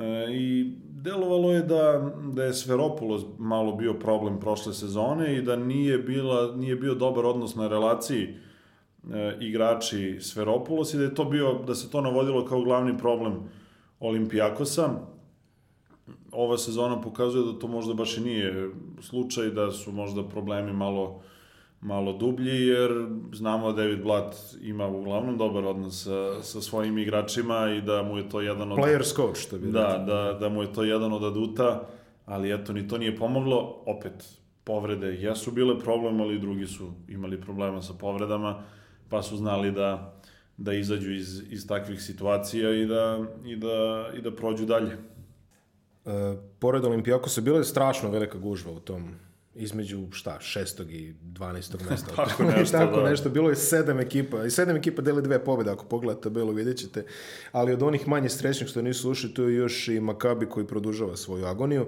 [0.00, 5.56] E, I delovalo je da, da je Sferopulos malo bio problem prošle sezone i da
[5.56, 8.34] nije, bila, nije bio dobar odnos na relaciji
[9.12, 13.34] e, igrači Sferopulos i da je to bio, da se to navodilo kao glavni problem
[14.00, 14.88] Olimpijakosa.
[16.32, 18.70] Ova sezona pokazuje da to možda baš i nije
[19.00, 21.22] slučaj, da su možda problemi malo
[21.80, 27.70] malo dublji, jer znamo da David Blatt ima uglavnom dobar odnos sa, sa svojim igračima
[27.70, 28.78] i da mu je to jedan od...
[28.78, 31.88] Players coach, što bi da, da, da mu je to jedan od aduta,
[32.26, 33.82] ali eto, ni to nije pomoglo.
[33.86, 38.62] Opet, povrede jesu bile problem, ali drugi su imali problema sa povredama,
[39.08, 40.20] pa su znali da,
[40.56, 44.92] da izađu iz, iz takvih situacija i da, i da, i da prođu dalje.
[46.06, 49.14] E, pored Olimpijakosa, bila je strašno velika gužva u tom
[49.54, 51.90] između šta, šestog i 12.
[51.90, 52.14] mesta.
[52.26, 53.10] tako nešto, tako da.
[53.10, 53.30] nešto.
[53.30, 54.44] Bilo je sedam ekipa.
[54.44, 57.04] I sedam ekipa deli dve pobjede, ako pogledate tabelu vidjet ćete.
[57.52, 61.16] Ali od onih manje srećnih što nisu ušli, tu je još i Makabi koji produžava
[61.16, 61.86] svoju agoniju.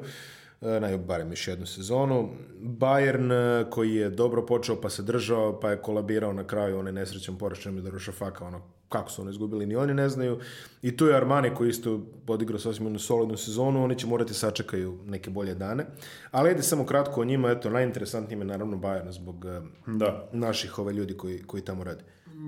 [0.60, 2.28] E, naj, barem još jednu sezonu.
[2.62, 6.92] Bayern e, koji je dobro počeo pa se držao, pa je kolabirao na kraju onaj
[6.92, 10.38] nesrećan porašćem i Darušafaka, ono kako su ono izgubili, ni oni ne znaju.
[10.82, 14.98] I tu je Armani koji isto podigrao sasvim jednu solidnu sezonu, oni će morati sačekaju
[15.06, 15.86] neke bolje dane.
[16.30, 20.28] Ali ajde samo kratko o njima, eto, najinteresantnije je naravno Bayern zbog e, Da.
[20.32, 22.04] naših ove ljudi koji, koji tamo rade.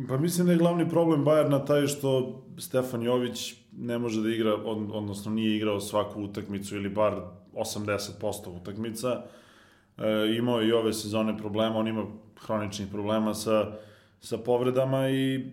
[0.09, 4.55] Pa mislim da je glavni problem Bajerna taj što Stefan Jović ne može da igra,
[4.55, 7.21] od, odnosno nije igrao svaku utakmicu ili bar
[7.55, 9.23] 80% utakmica.
[9.99, 12.07] E, imao je i ove sezone problema, on ima
[12.41, 13.73] hroničnih problema sa,
[14.21, 15.45] sa povredama i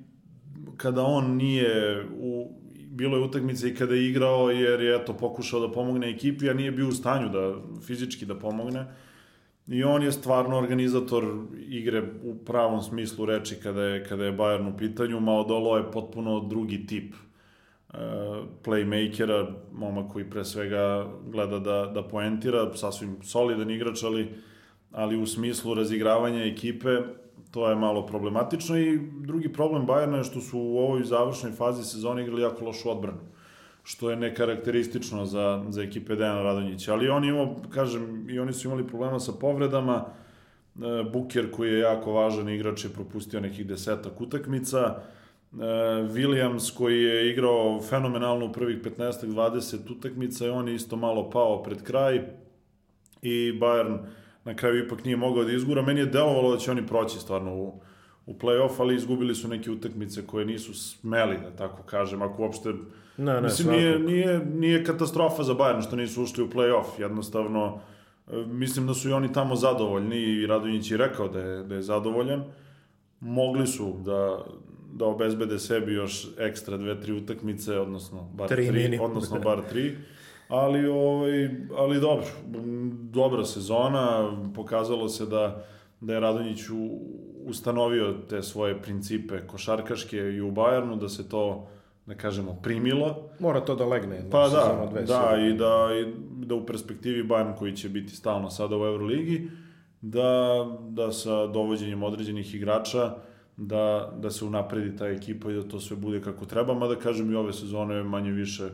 [0.78, 2.52] kada on nije u
[2.92, 6.54] bilo je utakmice i kada je igrao jer je eto pokušao da pomogne ekipi, a
[6.54, 8.86] nije bio u stanju da fizički da pomogne.
[9.68, 11.26] I on je stvarno organizator
[11.68, 15.20] igre u pravom smislu reči kada je, kada je Bayern u pitanju.
[15.20, 17.29] Maodolo je potpuno drugi tip uh,
[18.64, 24.30] playmakera, momak koji pre svega gleda da, da poentira, sasvim solidan igrač, ali,
[24.92, 26.98] ali u smislu razigravanja ekipe
[27.52, 31.84] to je malo problematično i drugi problem Bajerna je što su u ovoj završnoj fazi
[31.84, 33.20] sezone igrali jako lošu odbranu
[33.84, 36.94] što je nekarakteristično za, za ekipe Dejana Radonjića.
[36.94, 40.06] Ali on imao, kažem, i oni su imali problema sa povredama.
[40.06, 45.02] E, Buker, koji je jako važan igrač, je propustio nekih desetak utakmica.
[45.54, 45.58] E,
[46.14, 51.64] Williams, koji je igrao fenomenalno u prvih 15-20 utakmica, i on je isto malo pao
[51.64, 52.22] pred kraj.
[53.22, 53.98] I Bayern
[54.44, 55.82] na kraju ipak nije mogao da izgura.
[55.82, 57.82] Meni je delovalo da će oni proći stvarno u,
[58.26, 62.74] u play-off, ali izgubili su neke utakmice koje nisu smeli, da tako kažem, ako uopšte...
[63.18, 67.82] Ne, ne, mislim, nije, nije, nije katastrofa za Bayern što nisu ušli u play-off, jednostavno
[68.28, 71.76] e, mislim da su i oni tamo zadovoljni i Radonjić je rekao da je, da
[71.76, 72.44] je zadovoljan.
[73.20, 74.46] Mogli su da,
[74.94, 79.00] da obezbede sebi još ekstra dve, tri utakmice, odnosno bar Tri tri, mini.
[79.02, 79.98] odnosno bar tri.
[80.48, 82.26] Ali, ovaj, ali dobro,
[83.12, 85.66] dobra sezona, pokazalo se da,
[86.02, 87.00] da je Radonjić u,
[87.46, 91.68] ustanovio te svoje principe košarkaške i u Bajernu, da se to,
[92.06, 93.30] da kažemo, primilo.
[93.40, 96.14] Mora to da legne Pa da, dve, da, i da, i
[96.46, 99.50] da u perspektivi Bayern koji će biti stalno sada u Euroligi,
[100.02, 103.16] da, da sa dovođenjem određenih igrača,
[103.60, 107.32] da, da se unapredi ta ekipa i da to sve bude kako treba, mada kažem
[107.32, 108.70] i ove sezone je manje više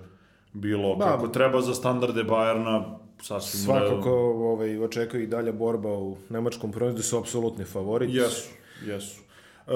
[0.54, 1.06] bilo Da.
[1.06, 3.88] kako treba za standarde Bajerna, sasvim u redu.
[3.88, 4.12] Svakako
[4.52, 8.14] ovaj, očekuje i dalja borba u nemačkom prvenstvu, su apsolutni favorit.
[8.14, 8.50] Jesu,
[8.86, 9.22] jesu.
[9.68, 9.72] E,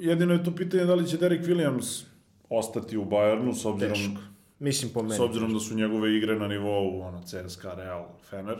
[0.00, 2.04] jedino je to pitanje da li će Derek Williams
[2.48, 4.20] ostati u Bajernu, s obzirom, Teško.
[4.58, 5.14] Mislim po meni.
[5.14, 8.56] s obzirom da su njegove igre na nivou ono, CSKA, Real, Fener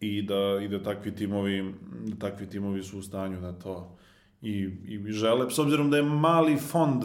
[0.00, 3.96] i da, i da takvi timovi da takvi timovi su u stanju da to
[4.42, 7.02] i, i žele, s obzirom da je mali fond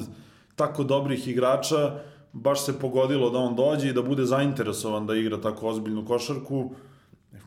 [0.56, 2.00] tako dobrih igrača,
[2.34, 6.72] baš se pogodilo da on dođe i da bude zainteresovan da igra tako ozbiljnu košarku.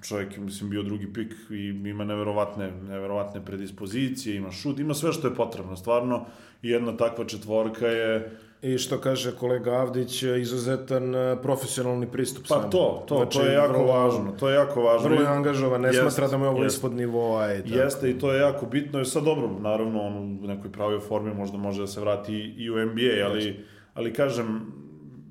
[0.03, 5.13] čovjek je, mislim, bio drugi pik i ima neverovatne, neverovatne predispozicije, ima šut, ima sve
[5.13, 6.27] što je potrebno, stvarno.
[6.63, 12.55] I jedna takva četvorka je I što kaže kolega Avdić, izuzetan e, profesionalni pristup Pa
[12.55, 12.71] sam.
[12.71, 15.09] to, to, Znači, to je jako vrlo- važno, to je jako važno.
[15.09, 16.77] Vrlo je angažovan, ne Jest, smatra da mu je ovo jest.
[16.77, 17.75] ispod nivoa i tako.
[17.75, 21.35] Jeste i to je jako bitno i sad dobro, naravno on u nekoj pravoj formi
[21.35, 24.73] možda može da se vrati i- i u NBA, ali, ali kažem,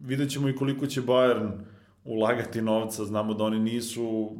[0.01, 1.49] vidjet ćemo i koliko će Bayern
[2.05, 4.31] ulagati novca, znamo da oni nisu,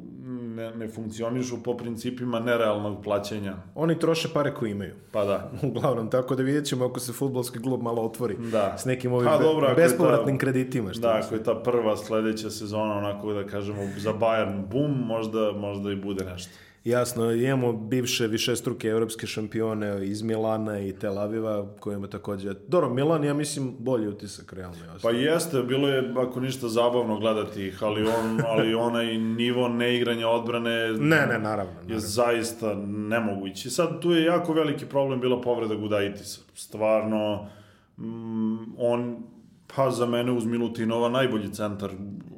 [0.54, 3.54] ne, ne funkcionišu po principima nerealnog plaćanja.
[3.76, 4.94] Oni troše pare koje imaju.
[5.12, 5.52] Pa da.
[5.64, 8.76] Uglavnom, tako da vidjet ćemo ako se futbolski klub malo otvori Da.
[8.78, 10.92] s nekim ovim Pa dobro, bespovratnim ta- kreditima.
[10.92, 11.26] Što Da, mislim.
[11.26, 15.96] ako je ta prva sledeća sezona, onako da kažemo, za Bayern bum, možda, možda i
[15.96, 16.52] bude nešto.
[16.84, 22.54] Jasno, imamo bivše višestruke evropske šampione iz Milana i Tel Aviva, kojima takođe...
[22.68, 24.78] Dobro, Milan, ja mislim, bolji utisak realno.
[24.78, 29.68] je Pa jeste, bilo je, ako ništa, zabavno gledati ih, ali, on, ali onaj nivo
[29.68, 31.40] neigranja odbrane Ne, ne, naravno.
[31.40, 32.00] je naravno.
[32.00, 33.70] zaista nemogući.
[33.70, 36.42] Sad, tu je jako veliki problem bila povreda Gudaitisa.
[36.56, 37.48] Stvarno,
[37.98, 39.24] mm, on,
[39.76, 41.92] pa za mene uz Milutinova, najbolji centar,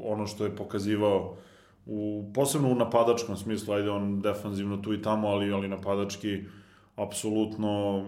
[0.03, 1.37] ono što je pokazivao
[1.85, 6.43] u, posebno u napadačkom smislu, ajde on defanzivno tu i tamo, ali, ali napadački
[6.95, 8.05] apsolutno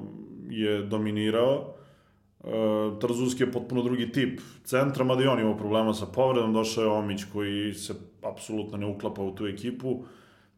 [0.50, 1.74] je dominirao.
[2.44, 2.50] E,
[3.02, 6.90] Trzuski je potpuno drugi tip centra, mada i on imao problema sa povredom, došao je
[6.90, 10.04] Omić koji se apsolutno ne uklapa u tu ekipu,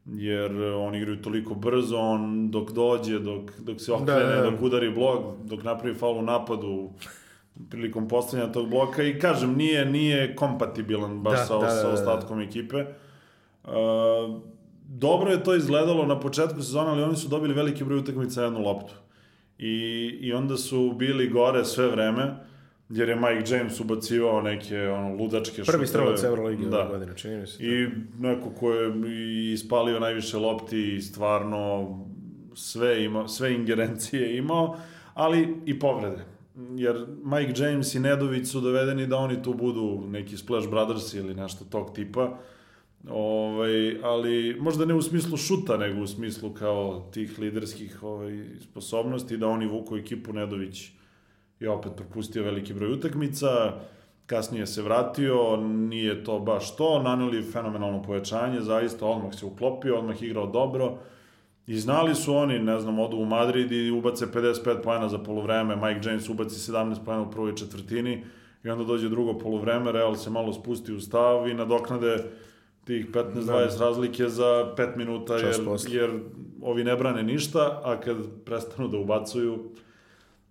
[0.06, 4.52] jer oni igraju toliko brzo, on dok dođe, dok, dok se okrene, Da, da, da.
[4.52, 6.90] dok udari blok, dok napravi faul u napadu,
[7.70, 11.88] prilikom postavljanja tog bloka i kažem, nije, nije kompatibilan baš Da, sa, da, da, sa
[11.88, 11.94] da.
[11.94, 12.78] ostatkom ekipe.
[12.78, 12.88] Uh,
[14.88, 18.60] dobro je to izgledalo na početku sezona, ali oni su dobili veliki broj utakmica jednu
[18.60, 18.94] loptu.
[19.58, 19.74] I,
[20.22, 22.36] I onda su bili gore sve vreme,
[22.90, 25.88] jer je Mike James ubacivao neke ono, ludačke Prvi šuteve.
[25.88, 26.80] strelac Euroligi da.
[26.80, 27.64] ove godine, čini mi se.
[27.64, 27.88] I
[28.20, 28.94] neko ko je
[29.54, 31.90] ispalio najviše lopti i stvarno
[32.56, 34.78] sve, ima, sve ingerencije imao,
[35.14, 36.26] ali i povrede.
[36.76, 41.34] Jer Mike James i Nedović su dovedeni da oni tu budu neki Splash Brothers ili
[41.34, 42.38] nešto tog tipa.
[43.08, 49.38] Ovaj, ali možda ne u smislu šuta, nego u smislu kao tih liderskih ovaj, sposobnosti,
[49.38, 50.92] da oni vuku ekipu Nedović
[51.60, 53.48] je opet propustio veliki broj utakmica,
[54.26, 60.24] kasnije se vratio, nije to baš to, naneli fenomenalno povećanje, zaista odmah se uklopio, odmah
[60.24, 60.98] igrao dobro,
[61.70, 65.76] I znali su oni, ne znam, odu u Madrid i ubace 55 pojena za polovreme,
[65.76, 68.24] Mike James ubaci 17 pojena u prvoj četvrtini
[68.64, 72.24] i onda dođe drugo polovreme, Real se malo spusti u stav i nadoknade
[72.90, 73.46] tih 15-20
[73.80, 74.44] razlike za
[74.78, 75.96] 5 minuta, Čas jer, posle.
[75.96, 76.10] jer
[76.62, 79.60] ovi ne brane ništa, a kad prestanu da ubacuju,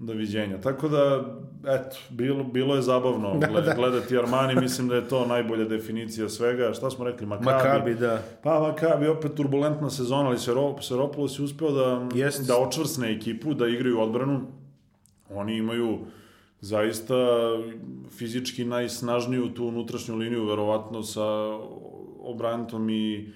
[0.00, 0.58] doviđenja.
[0.58, 1.24] Tako da,
[1.66, 3.74] eto, bilo, bilo je zabavno Da, gled, da.
[3.74, 6.72] gledati Armani, mislim da je to najbolja definicija svega.
[6.72, 7.46] Šta smo rekli, Makabi?
[7.46, 8.22] Makabi, da.
[8.42, 12.46] Pa Makabi opet turbulentna sezona, ali Sero- Seropoulos je uspeo da, Jest.
[12.46, 14.40] da očvrsne ekipu, da igraju odbranu.
[15.30, 15.98] Oni imaju
[16.60, 17.14] zaista
[18.10, 21.26] fizički najsnažniju tu unutrašnju liniju, verovatno sa
[22.28, 23.32] Obrantom i,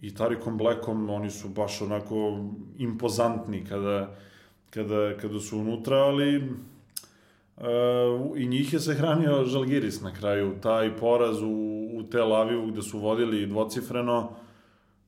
[0.00, 2.38] i Tarikom Blackom, oni su baš onako
[2.78, 4.16] impozantni kada,
[4.70, 6.42] kada, kada su unutra, ali
[7.56, 10.54] Uh, I njih je se hranio Žalgiris na kraju.
[10.62, 14.30] Taj poraz u, u Tel Avivu gde su vodili dvocifreno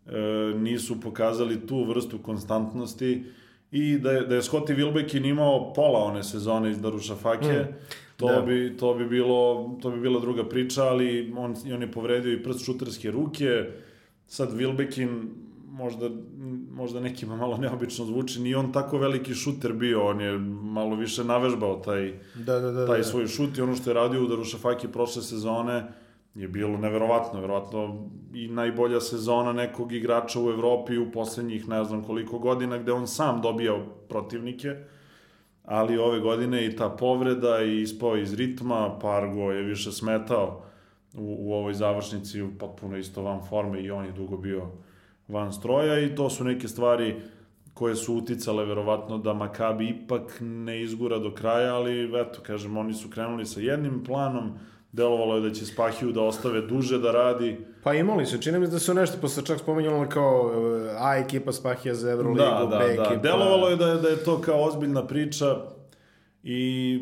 [0.07, 0.13] e,
[0.57, 3.25] nisu pokazali tu vrstu konstantnosti
[3.71, 7.75] i da je, da je Scottie Wilbekin imao pola one sezone iz Darušafake, mm,
[8.17, 8.41] to, da.
[8.41, 12.43] bi, to, bi bilo, to bi bila druga priča, ali on, on je povredio i
[12.43, 13.65] prst šuterske ruke.
[14.27, 15.29] Sad Wilbekin
[15.71, 16.11] možda,
[16.71, 21.25] možda nekima malo neobično zvuči, nije on tako veliki šuter bio, on je malo više
[21.25, 22.87] navežbao taj, Da, da, da.
[22.87, 23.05] taj da.
[23.05, 25.85] svoj šut i ono što je radio u Darušafaki prošle sezone
[26.35, 32.05] je bilo neverovatno, verovatno i najbolja sezona nekog igrača u Evropi u poslednjih ne znam
[32.05, 34.77] koliko godina gde on sam dobijao protivnike,
[35.67, 40.63] ali ove godine i ta povreda i ispao iz ritma, Pargo je više smetao
[41.15, 44.67] u, u ovoj završnici potpuno isto van forme i on je dugo bio
[45.29, 47.17] van stroja i to su neke stvari
[47.75, 52.95] koje su uticale verovatno da Makabi ipak ne izgura do kraja, ali eto, kažem, oni
[52.95, 54.59] su krenuli sa jednim planom,
[54.93, 57.57] delovalo je da će Spahiju da ostave duže da radi.
[57.83, 61.17] Pa imali su, čini mi se da su nešto posle čak spominjali kao e, A
[61.17, 63.03] ekipa Spahija za Euroligu, Da, da, B da.
[63.03, 63.17] ekipa...
[63.17, 65.57] Delovalo je da je, da je to kao ozbiljna priča
[66.43, 67.01] i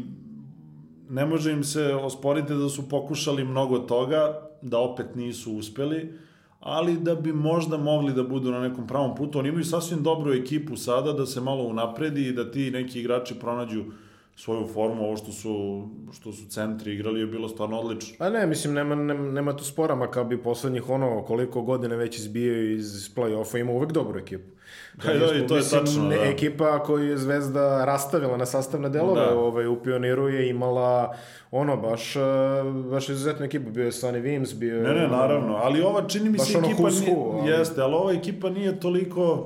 [1.09, 6.13] ne može im se osporiti da su pokušali mnogo toga, da opet nisu uspeli,
[6.61, 9.39] ali da bi možda mogli da budu na nekom pravom putu.
[9.39, 13.35] Oni imaju sasvim dobru ekipu sada da se malo unapredi i da ti neki igrači
[13.35, 13.85] pronađu
[14.37, 18.27] svoju formu, ovo što su, što su centri igrali je bilo stvarno odlično.
[18.27, 21.97] A ne, mislim, nema, nema, nema tu spora, ma kao bi poslednjih ono koliko godine
[21.97, 24.51] već izbijaju iz play-offa, ima uvek dobru ekipu.
[24.95, 26.25] Da, da, i to je mislim, tačno, ne, da.
[26.25, 29.39] Ekipa koju je Zvezda rastavila na sastavne delove Da.
[29.39, 31.15] ovaj, u Pioniru je imala
[31.51, 32.21] ono, baš, eh,
[32.91, 33.71] baš izuzetnu ekipu.
[33.71, 34.83] Bio je Sonny Wims, bio je...
[34.83, 37.51] Ne, ne, naravno, ali ova čini mi Baš se ono ekipa who's nije, who, ali-
[37.51, 39.45] jeste, ali ova ekipa nije toliko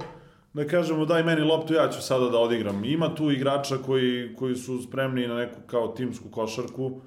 [0.55, 2.85] da kažemo daj meni loptu, ja ću sada da odigram.
[2.85, 7.01] Ima tu igrača koji, koji su spremni na neku kao timsku košarku,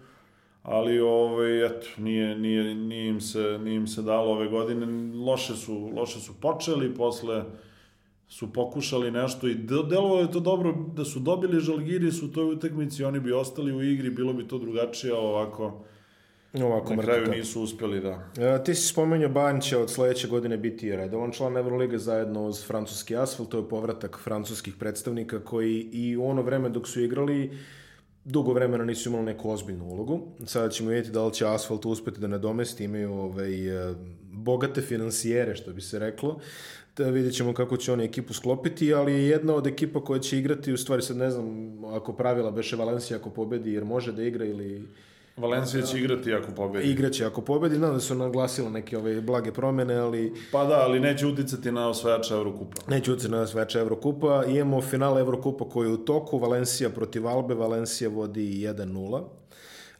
[0.64, 4.86] ali ovaj, eto, nije, nije, nije, im se, nije im se dalo ove godine.
[5.26, 7.44] Loše su, loše su počeli, posle
[8.28, 12.54] su pokušali nešto i de- delovalo je to dobro da su dobili Žalgiris u toj
[12.54, 15.84] utakmici, oni bi ostali u igri, bilo bi to drugačije, ovako
[16.54, 17.36] Ovako, na kraju mrtvo.
[17.36, 18.30] nisu uspeli da...
[18.38, 22.66] E, ti si spomenuo Ban će od sledeće godine biti redovan član Euroliga zajedno uz
[22.68, 27.58] francuski asfalt, to je povratak francuskih predstavnika koji i u ono vreme dok su igrali
[28.26, 30.22] dugo vremena nisu imali neku ozbiljnu ulogu.
[30.46, 35.56] Sada ćemo vidjeti da li će asfalt uspeti da nadomesti, imaju ovaj, e, bogate financijere,
[35.56, 36.40] što bi se reklo.
[36.98, 40.40] Da vidjet ćemo kako će oni ekipu sklopiti, ali je jedna od ekipa koja će
[40.40, 44.24] igrati, u stvari sad ne znam ako pravila beše Valencija ako pobedi, jer može da
[44.24, 44.88] igra ili
[45.38, 46.88] Valencija će igrati ako pobedi.
[46.88, 47.76] igraće ako pobedi.
[47.76, 51.90] Znam da su naglasile neke ove blage promene, ali Pa da, ali neće uticati na
[51.90, 52.82] osvajača Eurokupa.
[52.88, 54.44] neće ući na sveče Evrokupa.
[54.46, 59.22] Imamo final Evrokupa koji je u toku, Valencija protiv Albe, Valencija vodi 1-0.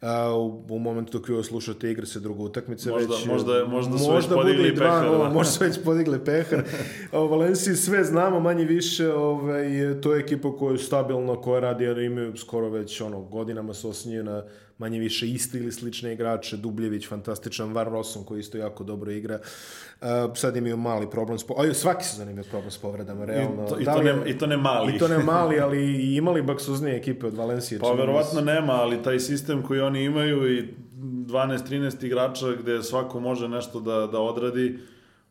[0.02, 3.98] A, u, u momentu dok vi slušate igra se druga utakmica Možda- već možda- možda
[3.98, 5.30] su već možda podigli bude i dva, pehar, da.
[5.30, 6.64] možda su već podigli pehar
[7.24, 9.64] u Valenciji sve znamo manje više ovaj,
[10.02, 13.88] to je ekipa koja je stabilna koja radi jer imaju skoro već ono, godinama se
[13.88, 14.44] osniju na
[14.82, 19.40] manje više iste ili slične igrače Dubljević, fantastičan Var Rosom koji isto jako dobro igra
[20.02, 21.56] a, sad imaju mali problem s po...
[21.58, 23.66] Aj, svaki sezon imaju problem s povredama realno.
[23.66, 24.96] I to, i Da to, ne, I to ne mali.
[24.96, 27.80] i to ne mali, ali imali baksuznije ekipe od Valencije.
[27.80, 30.68] Pa verovatno nema, ali taj sistem koji oni imaju i
[31.02, 34.80] 12-13 igrača gde svako može nešto da, da odradi,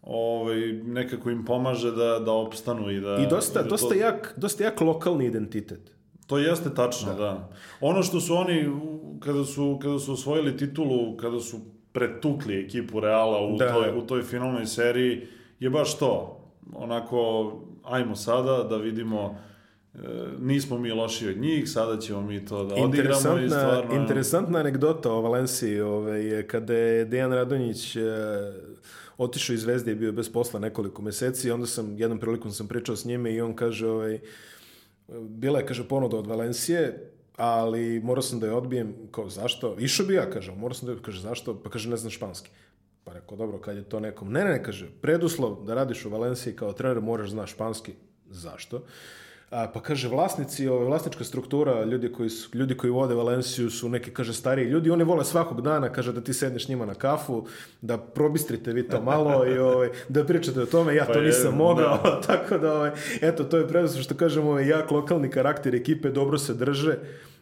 [0.03, 3.16] ovaj, nekako im pomaže da, da opstanu i da...
[3.16, 5.99] I dosta, da dosta, to, jak, dosta jak lokalni identitet.
[6.31, 7.18] To jeste tačno, da.
[7.18, 7.49] da.
[7.81, 8.70] Ono što su oni,
[9.20, 11.61] kada su, kada su osvojili titulu, kada su
[11.93, 13.72] pretukli ekipu Reala u, Da.
[13.72, 15.26] toj, u toj finalnoj seriji,
[15.61, 16.41] je baš to.
[16.72, 17.53] Onako,
[17.85, 19.39] ajmo sada da vidimo
[19.95, 19.99] e,
[20.39, 23.95] nismo mi loši od njih, sada ćemo mi to da odigramo i stvarno...
[23.95, 28.01] interesantna anegdota o Valenciji, ovaj, kada je Dejan Radonjić e,
[29.18, 32.97] otišao iz Zvezde i bio bez posla nekoliko meseci, onda sam, jednom prilikom sam pričao
[32.97, 34.20] s njime i on kaže, ovaj,
[35.18, 39.76] bila je, kaže, ponuda od Valencije, ali morao sam da je odbijem, kao, zašto?
[39.78, 41.62] Išao bi ja, kaže, morao sam da je, kaže, zašto?
[41.62, 42.50] Pa kaže, ne znam španski.
[43.04, 44.32] Pa rekao, dobro, kad je to nekom...
[44.32, 47.92] Ne, ne, kaže, preduslov da radiš u Valenciji kao trener moraš znaš španski.
[48.30, 48.82] Zašto?
[49.51, 54.11] Pa kaže, vlasnici, ove, vlasnička struktura, ljudi koji, su, ljudi koji vode Valenciju su neki,
[54.11, 57.46] kaže, stariji ljudi, oni vole svakog dana, kaže, da ti sedneš njima na kafu,
[57.80, 61.26] da probistrite vi to malo i ovaj, da pričate o tome, ja Pa to je,
[61.26, 62.20] nisam mogao, da.
[62.26, 62.90] tako da, ovaj,
[63.20, 66.98] eto, to je preduslov što kažemo, jak lokalni karakter ekipe, dobro se drže,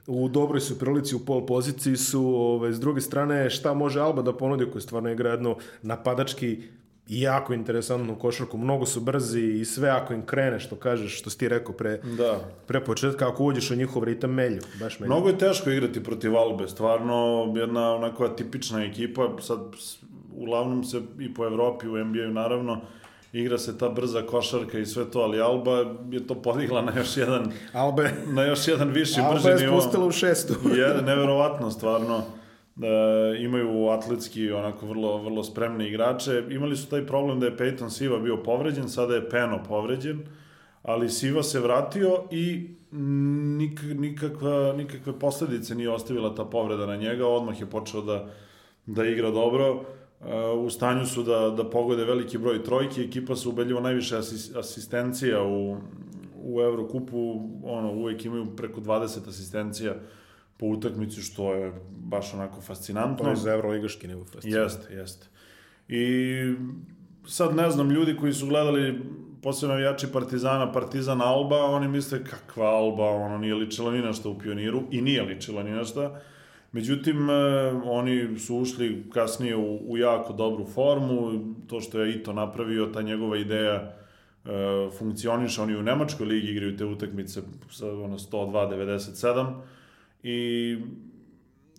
[0.07, 4.23] u dobroj su prilici u pol poziciji su, ovaj, s druge strane, šta može Alba
[4.23, 6.63] da ponudi koji stvarno igra jedno napadački
[7.11, 11.39] jako interesantnu košarku, mnogo su brzi i sve ako im krene, što kažeš, što si
[11.39, 12.41] ti rekao pre, Da.
[12.67, 15.13] pre početka, ako uđeš u njihov ritam melju, baš melju.
[15.13, 17.15] Mnogo je teško igrati protiv Albe, stvarno
[17.57, 19.61] jedna onako atipična ekipa, sad
[20.33, 22.81] uglavnom se i po Evropi, u NBA-u naravno,
[23.33, 25.77] igra se ta brza košarka i sve to, ali Alba
[26.11, 29.57] je to podigla na još jedan, Alba je, na još jedan viši, Alba brži je
[29.57, 29.81] nivo.
[29.81, 30.55] spustila u šestu.
[30.71, 32.23] je neverovatno, stvarno.
[32.79, 36.45] Da, imaju atletski onako vrlo, vrlo spremne igrače.
[36.51, 40.21] Imali su taj problem da je Peyton Siva bio povređen, sada je Peno povređen,
[40.83, 47.27] ali Siva se vratio i nik, nikakva, nikakve posledice nije ostavila ta povreda na njega,
[47.27, 48.27] odmah je počeo da,
[48.87, 49.73] da igra dobro.
[50.21, 54.55] Uh, u stanju su da, da pogode veliki broj trojki, ekipa se ubedljivo najviše asis,
[54.57, 55.77] asistencija u,
[56.43, 59.95] u Evrokupu, ono, uvek imaju preko 20 asistencija
[60.59, 63.25] po utakmici, što je baš onako fascinantno.
[63.25, 64.63] To je za Euroligaški nivo festival.
[64.63, 65.27] Jeste, jeste.
[65.89, 66.05] I
[67.27, 69.01] sad ne znam, ljudi koji su gledali
[69.43, 74.29] posebno navijači Partizana, Partizan Alba, oni misle kakva Alba, ono nije ličila ni na šta
[74.29, 76.21] u pioniru i nije ličila ni na šta.
[76.73, 77.35] Međutim, e,
[77.85, 83.03] oni su ušli kasnije u, u jako dobru formu, to što je Ito napravio, ta
[83.03, 83.91] njegova ideja e,
[84.99, 87.41] funkcioniše, oni u Nemačkoj ligi igraju te utakmice
[87.71, 89.55] sa ono, 102-97
[90.23, 90.77] i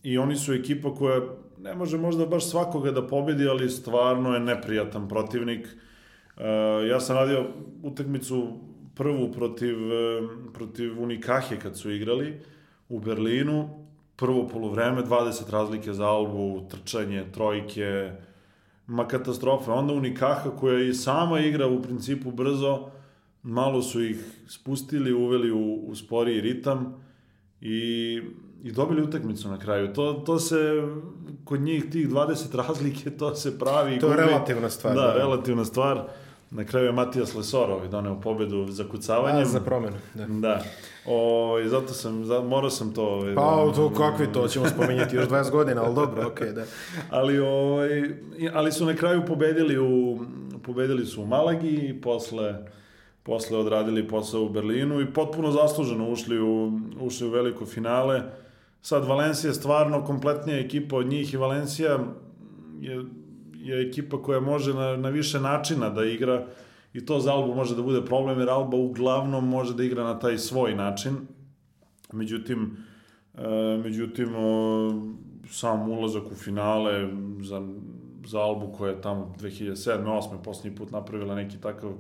[0.04, 1.22] i oni su ekipa koja
[1.58, 5.68] ne može možda baš svakoga da pobedi, ali stvarno je neprijatan protivnik.
[5.68, 6.44] Uh,
[6.90, 7.46] ja sam radio
[7.84, 8.48] utakmicu
[8.96, 12.40] prvu protiv, uh, protiv Unikahe kad su igrali
[12.90, 13.86] u Berlinu,
[14.16, 18.12] prvo polovreme, 20 razlike za Albu, trčanje, trojke,
[18.88, 19.74] ma katastrofa.
[19.74, 22.90] Onda Unikaha koja i sama igra u principu brzo,
[23.44, 24.18] malo su ih
[24.48, 27.09] spustili, uveli u, u sporiji ritam
[27.62, 28.22] i,
[28.64, 29.94] i dobili utakmicu na kraju.
[29.94, 30.84] To, to se,
[31.44, 34.00] kod njih tih 20 razlike, to se pravi.
[34.00, 34.96] To je relativna stvar.
[34.96, 36.04] Da, da, relativna stvar.
[36.52, 39.42] Na kraju je Matijas Lesoro ovaj doneo pobedu za kucavanjem.
[39.42, 40.26] A, za promenu, da.
[40.26, 40.64] Da.
[41.06, 43.04] O, i zato sam, za, morao sam to...
[43.04, 46.54] Ovaj, pa, da, to kakvi to ćemo spominjati još 20 godina, ali dobro, okej, okay,
[46.54, 46.64] da.
[47.18, 47.90] ali, ovaj,
[48.54, 50.20] ali su na kraju pobedili u,
[50.64, 52.56] pobedili su u Malagi i posle
[53.24, 58.24] posle odradili posao u Berlinu i potpuno zasluženo ušli u, ušli u veliko finale.
[58.82, 62.00] Sad Valencija je stvarno kompletnija ekipa od njih i Valencija
[62.82, 63.06] je,
[63.54, 66.46] je ekipa koja može na, na više načina da igra
[66.94, 70.20] i to za Albu može da bude problem jer Alba uglavnom može da igra na
[70.20, 71.18] taj svoj način.
[72.14, 72.78] Međutim,
[73.38, 74.92] e, međutim o,
[75.50, 77.10] sam ulazak u finale
[77.42, 77.68] za,
[78.26, 80.04] za Albu koja je tamo 2007.
[80.04, 80.44] 8.
[80.44, 81.94] posljednji put napravila neki takav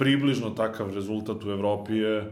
[0.00, 2.30] približno takav rezultat u Evropi je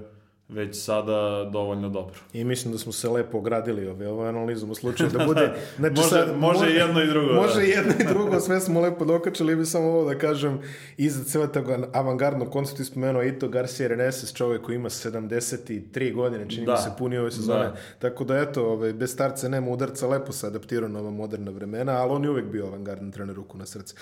[0.49, 2.15] već sada dovoljno dobro.
[2.33, 5.53] I mislim da smo se lepo ogradili ove, ove analizom u slučaju da bude...
[5.77, 7.35] Znači, može, sad, može, može jedno i drugo.
[7.35, 7.61] Može da.
[7.61, 9.57] jedno i drugo, sve smo lepo dokačili.
[9.57, 10.61] bi samo ovo da kažem,
[10.97, 16.67] iza cele tog avangardnog koncepta spomenuo Ito Garcia Reneses, čovjek koji ima 73 godine, čini
[16.67, 16.73] da.
[16.73, 17.65] mi se puni ove sezone.
[17.65, 17.77] Da.
[17.99, 21.93] Tako da eto, ove, bez starca nema udarca, lepo se adaptirao na ova moderna vremena,
[21.93, 23.95] ali on je uvek bio avangardni trener ruku na srce.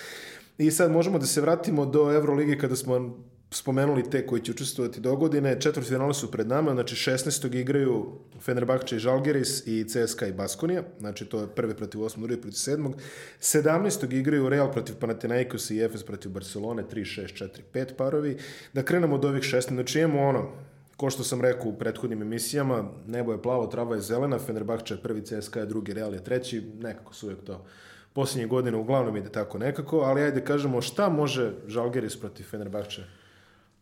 [0.58, 3.16] I sad možemo da se vratimo do Euroligi kada smo
[3.50, 5.60] spomenuli te koji će učestvovati do godine.
[5.60, 7.54] Četvrtfinale su pred nama, znači 16.
[7.54, 12.20] igraju Fenerbahče i Žalgiris i CSKA i Baskonija, znači to je prvi protiv 8.
[12.20, 12.92] drugi protiv 7.
[13.40, 14.14] 17.
[14.14, 18.36] igraju Real protiv Panathinaikos i Efes protiv Barcelone, 3, 6, 4, 5 parovi.
[18.72, 20.52] Da krenemo od ovih 16, znači imamo ono,
[20.96, 25.02] ko što sam rekao u prethodnim emisijama, nebo je plavo, trava je zelena, Fenerbahče je
[25.02, 27.64] prvi, CSKA je drugi, Real je treći, nekako su uvijek to
[28.12, 33.02] posljednje godine uglavnom ide tako nekako, ali ajde kažemo šta može Žalgiris protiv Fenerbahče?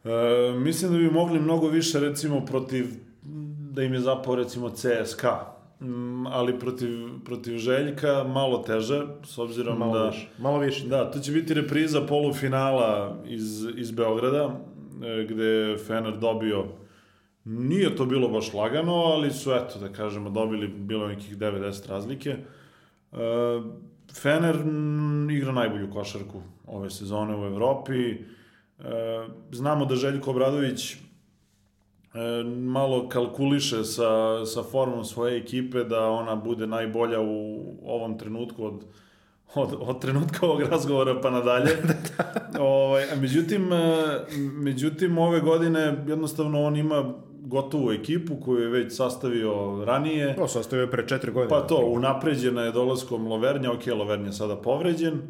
[0.05, 2.87] E, mislim da bi mogli mnogo više, recimo, protiv,
[3.71, 6.91] da im je zapao, recimo, CSKA, mm, ali protiv,
[7.25, 10.09] protiv Željka malo teže, s obzirom malo da...
[10.09, 10.29] Više.
[10.39, 10.87] Malo više.
[10.87, 14.61] Da, to će biti repriza polufinala iz, iz Beograda,
[15.05, 16.65] e, gde je Fener dobio
[17.45, 22.31] Nije to bilo baš lagano, ali su, eto, da kažemo, dobili, bilo nekih 90 razlike.
[22.31, 23.17] E,
[24.13, 24.57] Fener
[25.31, 28.17] igra najbolju košarku ove sezone u Evropi.
[28.79, 28.85] E,
[29.53, 30.99] znamo da Željko Obradović e,
[32.45, 38.85] malo kalkuliše sa, sa formom svoje ekipe da ona bude najbolja u ovom trenutku od,
[39.55, 41.71] od, od trenutka ovog razgovora pa nadalje.
[42.61, 43.97] ovaj, a međutim, e,
[44.53, 47.15] međutim, ove godine jednostavno on ima
[47.45, 50.37] gotovu ekipu koju je već sastavio ranije.
[50.37, 51.61] To, sastavio je pre četiri godine.
[51.61, 55.23] Pa to, unapređena je dolaskom Lovernja, ok, Lovernja je sada povređen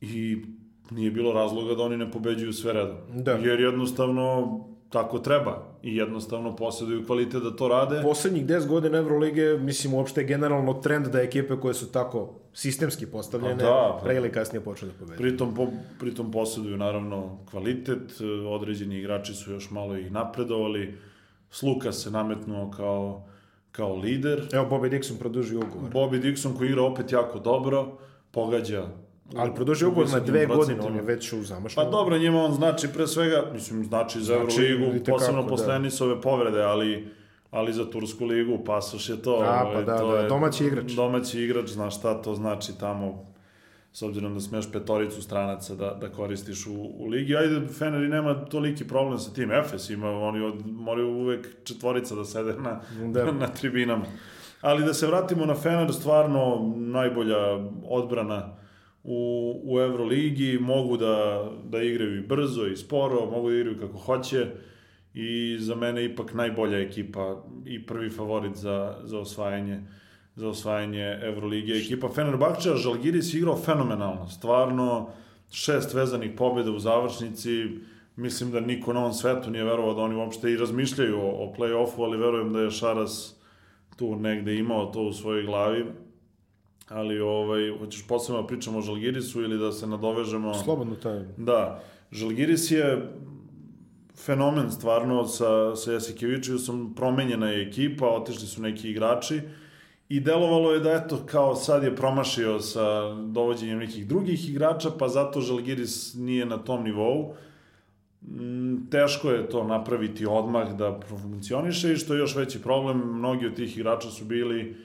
[0.00, 0.44] i
[0.90, 2.96] nije bilo razloga da oni ne pobeđuju sve redom.
[3.14, 3.32] Da.
[3.32, 4.60] Jer jednostavno
[4.90, 8.02] tako treba i jednostavno posjeduju kvalitet da to rade.
[8.02, 13.06] Poslednjih 10 godina Evrolige, mislim, uopšte je generalno trend da ekipe koje su tako sistemski
[13.06, 15.18] postavljene, pa da, pre ili kasnije počne da pobeđuju.
[15.18, 15.66] Pritom, po,
[16.00, 20.94] pritom posjeduju naravno kvalitet, određeni igrači su još malo i napredovali,
[21.54, 23.26] Sluka se nametnuo kao,
[23.72, 24.48] kao lider.
[24.52, 25.92] Evo, Bobby Dixon produžio ugovor.
[25.92, 27.98] Bobby Dixon koji igra opet jako dobro,
[28.30, 28.86] pogađa
[29.36, 31.82] Ali produžio ugovor na dve godine, on je već u zamašnju.
[31.82, 35.78] Pa dobro, njima on znači pre svega, mislim, znači za znači, Euroligu, posebno kako, posle
[35.78, 36.20] da.
[36.20, 37.08] Povrede, ali
[37.54, 39.34] ali za Tursku ligu pasoš je to.
[39.42, 40.92] A, pa ovaj, da, to da, je, domaći igrač.
[40.92, 43.34] Domaći igrač, znaš šta to znači tamo,
[43.92, 47.36] s obzirom da smeš petoricu stranaca da, da koristiš u, u ligi.
[47.36, 49.52] Ajde, Fener i nema toliki problem sa tim.
[49.52, 52.80] Efes ima, oni od, moraju uvek četvorica da sede na,
[53.12, 53.32] da.
[53.42, 54.04] na tribinama.
[54.60, 57.38] Ali da se vratimo na Fener, stvarno najbolja
[57.88, 58.63] odbrana
[59.04, 63.98] u, u Euroligi, mogu da, da igraju i brzo i sporo, mogu da igraju kako
[63.98, 64.46] hoće
[65.14, 69.80] i za mene ipak najbolja ekipa i prvi favorit za, za osvajanje
[70.36, 71.72] za osvajanje Evrolige.
[71.72, 75.08] Ekipa Fenerbahča, Žalgiris igrao fenomenalno, stvarno
[75.50, 77.68] šest vezanih pobjeda u završnici,
[78.16, 81.54] mislim da niko na ovom svetu nije verovao da oni uopšte i razmišljaju o, o
[81.58, 83.36] play-offu, ali verujem da je Šaras
[83.96, 85.84] tu negde imao to u svojoj glavi
[86.88, 90.54] ali ovaj, hoćeš posebno da pričamo o Žalgirisu ili da se nadovežemo...
[90.54, 91.24] Slobodno taj.
[91.36, 91.82] Da.
[92.12, 93.12] Žalgiris je
[94.16, 99.40] fenomen stvarno sa, sa Jasikevičiusom, promenjena je ekipa, otišli su neki igrači
[100.08, 105.08] i delovalo je da eto kao sad je promašio sa dovođenjem nekih drugih igrača, pa
[105.08, 107.34] zato Žalgiris nije na tom nivou.
[108.22, 113.46] Mm, teško je to napraviti odmah da funkcioniše i što je još veći problem, mnogi
[113.46, 114.76] od tih igrača su bili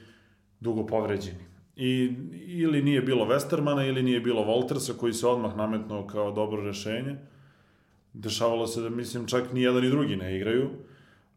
[0.60, 1.49] dugo povređeni.
[1.80, 2.14] I,
[2.48, 7.16] ili nije bilo Westermana ili nije bilo Voltersa koji se odmah nametnuo kao dobro rešenje.
[8.14, 10.70] Dešavalo se da, mislim, čak ni jedan ni drugi ne igraju.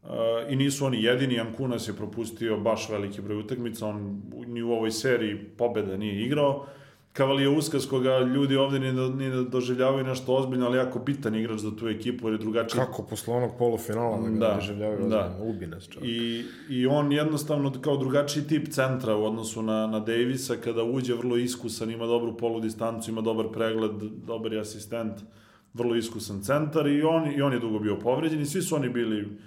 [0.03, 0.09] Uh,
[0.49, 4.91] I nisu oni jedini, Ankunas je propustio baš veliki broj utakmica, on ni u ovoj
[4.91, 6.57] seriji pobeda nije igrao.
[6.57, 6.82] Uh,
[7.13, 11.59] Kavalija Uskas, koga ljudi ovde ni, do, ni doživljavaju nešto ozbiljno, ali jako bitan igrač
[11.59, 12.79] za tu ekipu, jer je drugačiji.
[12.79, 15.19] Kako posle onog polufinala da ga da, doživljavaju da.
[15.19, 16.11] ozbiljno, ubi nas čovjek.
[16.11, 21.13] I, I on jednostavno kao drugačiji tip centra u odnosu na, na Davisa, kada uđe
[21.13, 23.91] vrlo iskusan, ima dobru polu distancu, ima dobar pregled,
[24.27, 25.13] dobar je asistent,
[25.73, 28.89] vrlo iskusan centar i on, i on je dugo bio povređen i svi su oni
[28.89, 29.37] bili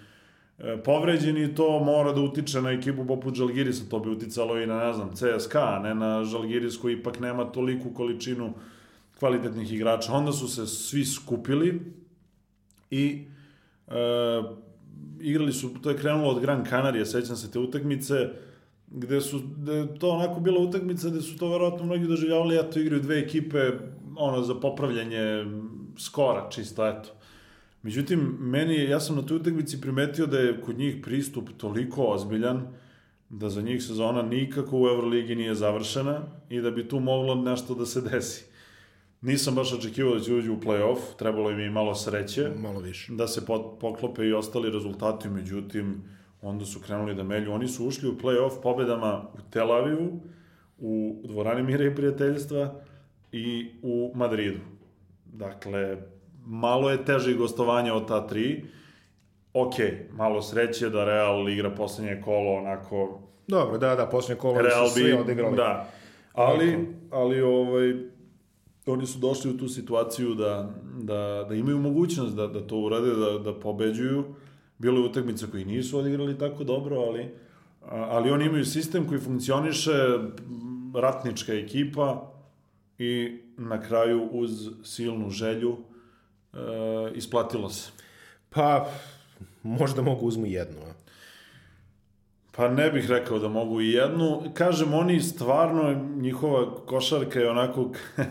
[0.58, 4.86] e, povređeni, to mora da utiče na ekipu poput Žalgirisa, to bi uticalo i na,
[4.86, 8.52] ne znam, CSKA, ne na Žalgiris koji ipak nema toliku količinu
[9.18, 10.12] kvalitetnih igrača.
[10.12, 11.80] Onda su se svi skupili
[12.90, 13.24] i
[13.88, 13.94] e,
[15.20, 18.14] igrali su, to je krenulo od Gran Canaria, sećam se te utakmice,
[18.86, 23.02] gde su, gde to onako bila utakmica gde su to verovatno mnogi doživljavali, eto igraju
[23.02, 23.70] dve ekipe,
[24.16, 25.44] ono, za popravljanje
[25.98, 27.15] skora, čisto, eto.
[27.86, 32.04] Međutim, meni je, ja sam na toj utakmici primetio da je kod njih pristup toliko
[32.04, 32.62] ozbiljan
[33.28, 37.74] da za njih sezona nikako u Euroligi nije završena i da bi tu moglo nešto
[37.74, 38.44] da se desi.
[39.20, 42.50] Nisam baš očekivao da će uđu u play-off, trebalo im i malo sreće.
[42.58, 43.12] Malo više.
[43.12, 43.46] Da se
[43.80, 46.02] poklope i ostali rezultati, međutim,
[46.42, 47.52] onda su krenuli da melju.
[47.52, 50.20] Oni su ušli u play-off pobedama u Tel Avivu,
[50.78, 52.80] u dvorani Mira i prijateljstva
[53.32, 54.60] i u Madridu.
[55.24, 55.96] Dakle,
[56.46, 58.64] malo je teže gostovanje od ta tri.
[59.52, 59.74] Ok,
[60.12, 63.20] malo sreće da Real igra poslednje kolo onako...
[63.48, 65.56] Dobro, da, da, poslednje kolo Real su svi odigrali.
[65.56, 65.88] Da,
[66.32, 67.94] ali, ali ovaj,
[68.86, 70.70] oni su došli u tu situaciju da,
[71.02, 74.24] da, da imaju mogućnost da, da to urade, da, da pobeđuju.
[74.78, 77.28] Bilo je utakmice koji nisu odigrali tako dobro, ali,
[77.90, 79.92] ali oni imaju sistem koji funkcioniše,
[80.94, 82.32] ratnička ekipa
[82.98, 85.76] i na kraju uz silnu želju
[86.56, 87.90] e, isplatilo se?
[88.50, 88.88] Pa,
[89.62, 90.92] možda mogu uzmu jednu, a?
[92.52, 94.42] Pa ne bih rekao da mogu i jednu.
[94.54, 97.90] Kažem, oni stvarno, njihova košarka je onako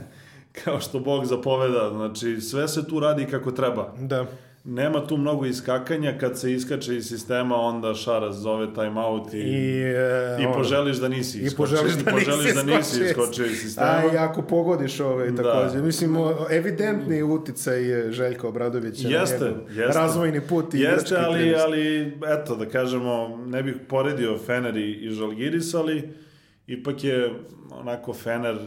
[0.64, 1.90] kao što Bog zapoveda.
[1.90, 3.94] Znači, sve se tu radi kako treba.
[4.00, 4.26] Da
[4.66, 9.38] nema tu mnogo iskakanja, kad se iskače iz sistema, onda Šaras zove time out i,
[9.38, 11.76] I, e, i poželiš da nisi iskočio.
[11.76, 13.88] I poželiš da, poželiš da nisi iskočio iz sistema.
[13.88, 15.44] A i ako pogodiš ove, da.
[15.44, 15.82] takođe.
[15.82, 16.16] Mislim,
[16.52, 20.00] evidentni uticaj je Željko Obradovića jeste, na jeste.
[20.00, 25.10] razvojni put i Jeste, ali, ali, eto, da kažemo, ne bih poredio Fener i, i
[25.10, 26.25] Žalgiris, ali
[26.68, 27.34] ipak je
[27.72, 28.58] onako Fener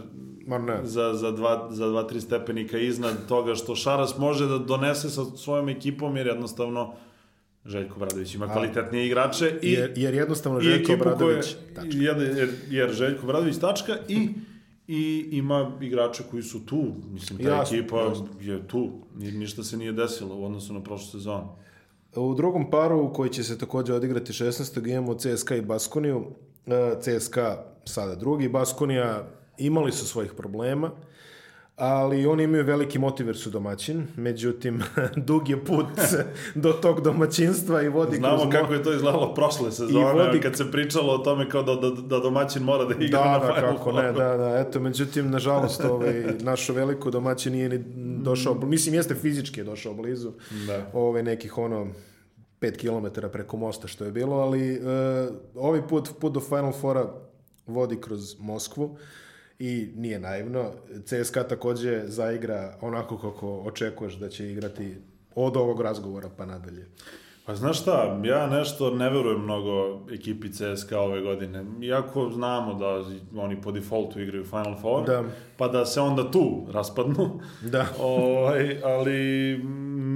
[0.48, 0.80] Ma ne.
[0.84, 5.24] Za, za, dva, za dva, tri stepenika iznad toga što Šaras može da donese sa
[5.24, 6.94] svojom ekipom, jer jednostavno
[7.64, 11.90] Željko Bradović ima kvalitetnije igrače i jer, jer jednostavno Željko Bradović tačka.
[11.92, 14.28] Jer, jer Željko Bradović tačka i
[14.88, 16.84] i ima igrače koji su tu.
[17.10, 18.26] Mislim, ta jasno, ekipa jasno.
[18.40, 18.90] je tu.
[19.14, 21.48] Ništa se nije desilo u odnosu na prošlu sezonu.
[22.16, 24.90] U drugom paru koji će se takođe odigrati 16.
[24.90, 26.24] imamo CSKA i Baskoniju.
[26.66, 29.28] E, CSKA sada drugi, Baskonija
[29.58, 30.90] imali su svojih problema,
[31.78, 34.82] ali oni imaju veliki motiv jer su domaćin, međutim,
[35.28, 35.86] dug je put
[36.54, 38.52] do tog domaćinstva i vodi Znamo kroz...
[38.52, 40.40] kako je to izgledalo prošle sezone, vodi...
[40.40, 43.38] kad se pričalo o tome kao da, da, da domaćin mora da igra da, na
[43.38, 47.84] da, Final kako ne, da, da, eto, međutim, nažalost, ovaj, našo veliko domaćin nije ni
[48.22, 50.32] došao, mislim, jeste fizički je došao blizu,
[50.66, 50.90] da.
[50.92, 51.86] ovaj, nekih ono,
[52.60, 54.84] 5 km preko mosta što je bilo, ali uh,
[55.54, 57.27] ovaj put, put do Final Fora
[57.68, 58.96] vodi kroz Moskvu
[59.58, 60.72] i nije naivno.
[61.04, 64.96] CSKA takođe zaigra onako kako očekuješ da će igrati
[65.34, 66.86] od ovog razgovora pa nadalje.
[67.46, 71.64] Pa znaš šta, ja nešto ne verujem mnogo ekipi CSKA ove godine.
[71.82, 73.04] Iako znamo da
[73.40, 75.24] oni po defaultu igraju Final Four, da.
[75.56, 77.40] pa da se onda tu raspadnu.
[77.62, 77.86] Da.
[78.00, 79.58] o, ovaj, ali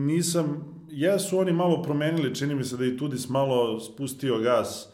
[0.06, 4.91] nisam, jesu oni malo promenili, čini mi se da i Tudis malo spustio gas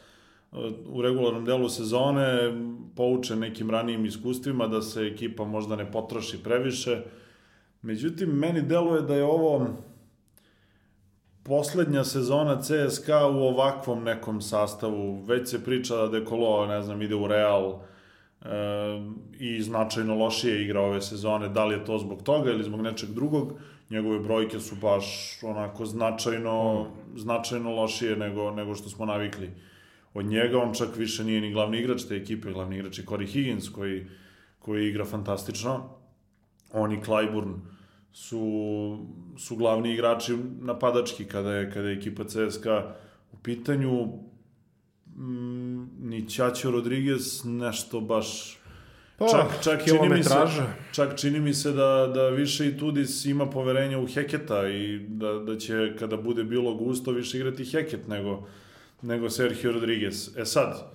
[0.86, 2.52] u regularnom delu sezone,
[2.96, 7.02] pouče nekim ranijim iskustvima da se ekipa možda ne potroši previše.
[7.82, 9.66] Međutim, meni deluje da je ovo
[11.42, 15.24] poslednja sezona CSKA u ovakvom nekom sastavu.
[15.24, 18.48] Već se priča da Dekolo, ne znam, ide u Real e,
[19.38, 21.48] i značajno lošije igra ove sezone.
[21.48, 23.52] Da li je to zbog toga ili zbog nečeg drugog?
[23.90, 27.18] Njegove brojke su baš onako značajno, mm.
[27.18, 29.50] značajno lošije nego, nego što smo navikli
[30.18, 33.26] od njega, on čak više nije ni glavni igrač te ekipe, glavni igrač je Corey
[33.26, 34.06] Higgins koji,
[34.58, 35.90] koji igra fantastično.
[36.72, 37.54] On i Clyburn
[38.12, 39.06] su,
[39.38, 42.96] su glavni igrači napadački kada je, kada je ekipa CSKA
[43.32, 44.08] u pitanju.
[45.16, 48.58] Mm, ni Ćaćo Rodriguez nešto baš
[49.18, 50.34] Pa, čak, čak, čini mi se,
[50.92, 55.32] čak čini mi se da, da više i Tudis ima poverenja u Heketa i da,
[55.32, 58.46] da će kada bude bilo gusto više igrati Heket nego,
[59.02, 60.36] nego Sergio Rodriguez.
[60.36, 60.92] E sad,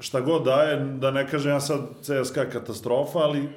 [0.00, 3.48] šta god daje, da ne kažem ja sad CSKA katastrofa, ali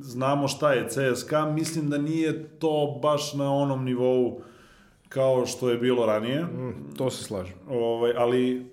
[0.00, 4.42] znamo šta je CSKA, mislim da nije to baš na onom nivou
[5.08, 6.42] kao što je bilo ranije.
[6.42, 7.56] Mm, to se slažem.
[7.68, 8.72] Ovaj, ali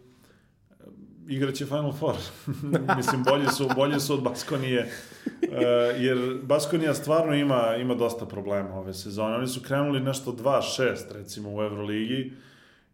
[1.28, 2.16] igraće Final Four.
[2.98, 4.92] Mislim, bolji su, bolji su od Baskonije.
[5.26, 5.52] Uh,
[5.98, 9.36] jer Baskonija stvarno ima, ima dosta problema ove sezone.
[9.36, 12.32] Oni su krenuli nešto 2-6, recimo, u Euroligi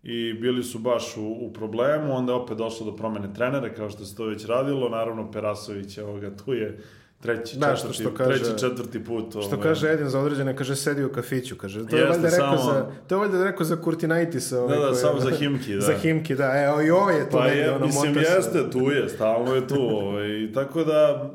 [0.05, 3.89] i bili su baš u, u problemu, onda je opet došlo do promene trenera, kao
[3.89, 4.89] što se to već radilo.
[4.89, 6.77] Naravno, Perasović, evoga, tu je
[7.19, 9.29] treći, Da, što- četvrti, što kaže- treći, četvrti put.
[9.29, 9.59] Što ovaj.
[9.59, 11.87] kaže Edin za određene, kaže sedi u kafiću, kaže.
[11.87, 14.87] To je valjda rekao samo- za to je valjda rekao za Kurtinaitisa, ovaj Da, da,
[14.87, 15.81] koji- samo za Himki, da.
[15.81, 16.63] za Himki, da.
[16.63, 19.09] Evo i ovo je to Pa negde, je, ono, mislim, mota se- jeste, tu je,
[19.09, 21.31] stalno je tu, ovaj, tako da,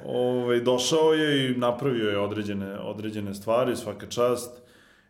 [0.00, 4.62] ovaj, došao je i napravio je određene, određene stvari, svaka čast.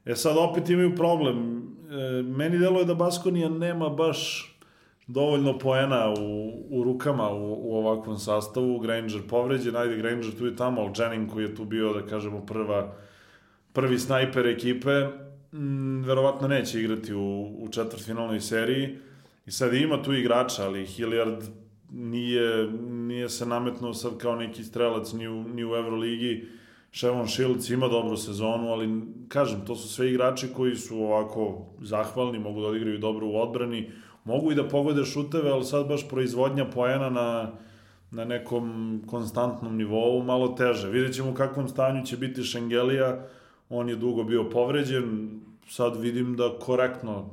[0.05, 1.63] E sad opet imaju problem.
[1.91, 4.47] E, meni deluje da Baskonija nema baš
[5.07, 8.79] dovoljno poena u, u rukama u, u ovakvom sastavu.
[8.79, 12.47] Granger povređen, ajde Granger tu i tamo, ali Jennings koji je tu bio, da kažemo,
[12.47, 12.95] prva,
[13.73, 15.07] prvi snajper ekipe,
[15.53, 18.99] mm, verovatno neće igrati u, u četvrtfinalnoj seriji.
[19.47, 21.45] I sad ima tu igrača, ali Hilliard
[21.93, 26.60] nije, nije se nametnuo sad kao neki strelac ni u, ni u Euroligi.
[26.93, 32.39] Shevon Shields ima dobru sezonu, ali kažem, to su sve igrači koji su ovako zahvalni,
[32.39, 33.91] mogu da odigraju dobro u odbrani,
[34.25, 37.53] mogu i da pogode šuteve, ali sad baš proizvodnja poena na,
[38.11, 40.89] na nekom konstantnom nivou malo teže.
[40.89, 43.27] Vidjet ćemo u kakvom stanju će biti Šengelija,
[43.69, 47.31] on je dugo bio povređen, sad vidim da korektno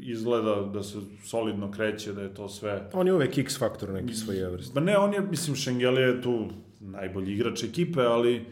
[0.00, 4.14] izgleda da se solidno kreće, da je to sve On je uvek X faktor neki
[4.14, 4.74] svoj Everest.
[4.74, 6.46] Pa ne, on je, mislim, Šengelija je tu
[6.80, 8.44] najbolji igrač ekipe, ali,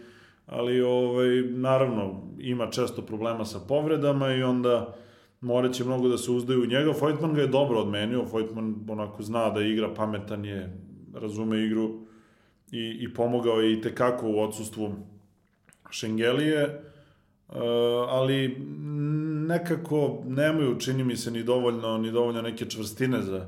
[0.46, 4.94] ali ovaj, naravno, ima često problema sa povredama i onda
[5.40, 6.92] morat će mnogo da se uzdaju u njega.
[7.00, 10.76] Vojtman ga je dobro odmenio, Vojtman onako zna da igra, pametan je,
[11.14, 11.90] razume igru
[12.72, 14.92] i, i pomogao je i tekako u odsustvu
[15.90, 16.80] Šengelije,
[17.48, 17.60] Uh,
[18.08, 18.56] ali
[19.48, 23.46] nekako nemaju, čini mi se, ni dovoljno, ni dovoljno neke čvrstine za,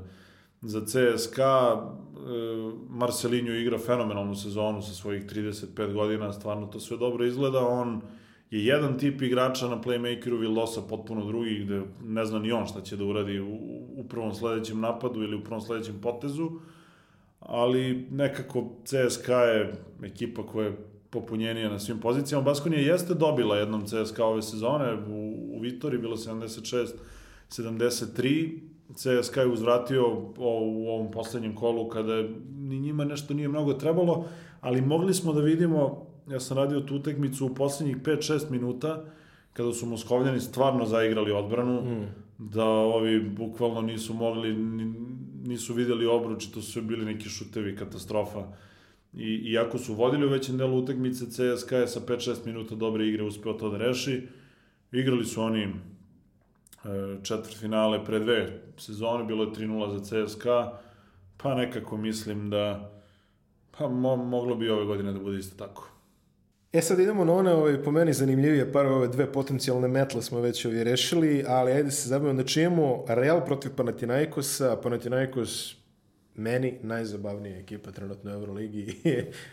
[0.67, 1.73] za CSKA.
[1.73, 7.67] Uh, Marcelinho igra fenomenalnu sezonu sa svojih 35 godina, stvarno to sve dobro izgleda.
[7.67, 8.01] On
[8.51, 12.81] je jedan tip igrača na playmakeru, Vildosa potpuno drugi, gde ne zna ni on šta
[12.81, 13.55] će da uradi u,
[13.97, 16.49] u prvom sledećem napadu ili u prvom sledećem potezu,
[17.39, 20.77] ali nekako CSKA je ekipa koja je
[21.09, 22.43] popunjenija na svim pozicijama.
[22.43, 26.87] Baskonija jeste dobila jednom CSKA ove sezone, u, u Vitori bilo 76
[27.49, 28.59] 73,
[28.93, 30.03] CSKA je uzvratio
[30.37, 32.23] u ovom poslednjem kolu kada
[32.57, 34.25] ni njima nešto nije mnogo trebalo,
[34.61, 39.05] ali mogli smo da vidimo, ja sam radio tu utekmicu u poslednjih 5-6 minuta,
[39.53, 42.05] kada su Moskovljani stvarno zaigrali odbranu, mm.
[42.37, 44.93] da ovi bukvalno nisu mogli, ni-
[45.45, 48.47] nisu videli obruč, to su bili neki šutevi, katastrofa.
[49.13, 53.23] I, iako su vodili u većem delu utakmice, CSKA je sa 5-6 minuta dobre igre
[53.23, 54.21] uspeo to da reši.
[54.91, 55.67] Igrali su oni
[57.23, 60.79] četvrt finale pre dve sezone, bilo je 3-0 za CSKA,
[61.37, 62.91] pa nekako mislim da
[63.77, 65.89] pa mo, moglo bi ove godine da bude isto tako.
[66.73, 70.39] E sad idemo na one ovaj, po meni zanimljivije par ove dve potencijalne metle smo
[70.39, 74.77] već ovdje rešili, ali ajde se zabavimo da čujemo Real protiv Panathinaikosa.
[74.83, 75.75] Panathinaikos
[76.37, 78.95] meni najzabavnija ekipa trenutno u Euroligi.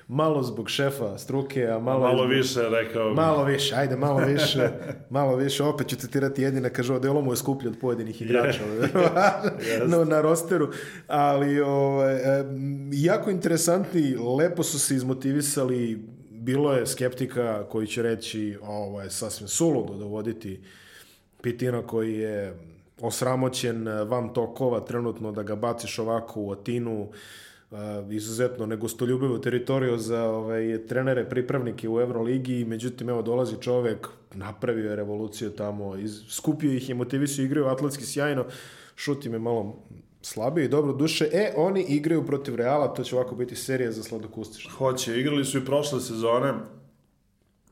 [0.08, 2.30] malo zbog šefa struke, a malo, Malo zbog...
[2.30, 3.16] više, rekao bih.
[3.16, 4.68] Malo više, ajde, malo više,
[5.10, 8.60] malo više, opet ću citirati jedina, kaže, delo mu je skuplji od pojedinih igrača
[9.68, 9.86] Jest.
[9.86, 10.68] no, na rosteru,
[11.06, 12.20] ali ovaj,
[12.92, 19.48] jako interesantni, lepo su se izmotivisali, bilo je skeptika koji će reći ovo je sasvim
[19.48, 20.60] suludo dovoditi
[21.42, 22.54] Pitina koji je
[23.00, 27.08] osramoćen van tokova trenutno da ga baciš ovako u Atinu, uh,
[28.10, 34.96] izuzetno negostoljubivu teritoriju za ovaj, trenere, pripravnike u Euroligi, međutim, evo, dolazi čovek, napravio je
[34.96, 38.44] revoluciju tamo, iz, skupio ih je, motivisio, igraju atletski sjajno,
[38.96, 39.76] šut im je malo
[40.22, 41.28] slabije i dobro duše.
[41.32, 44.68] E, oni igraju protiv Reala, to će ovako biti serija za sladokustiš.
[44.68, 46.52] Hoće, igrali su i prošle sezone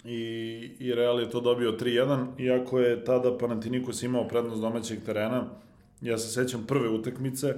[0.05, 5.45] i, i Real je to dobio 3-1, iako je tada Panathinaikos imao prednost domaćeg terena.
[6.01, 7.55] Ja se sećam prve utakmice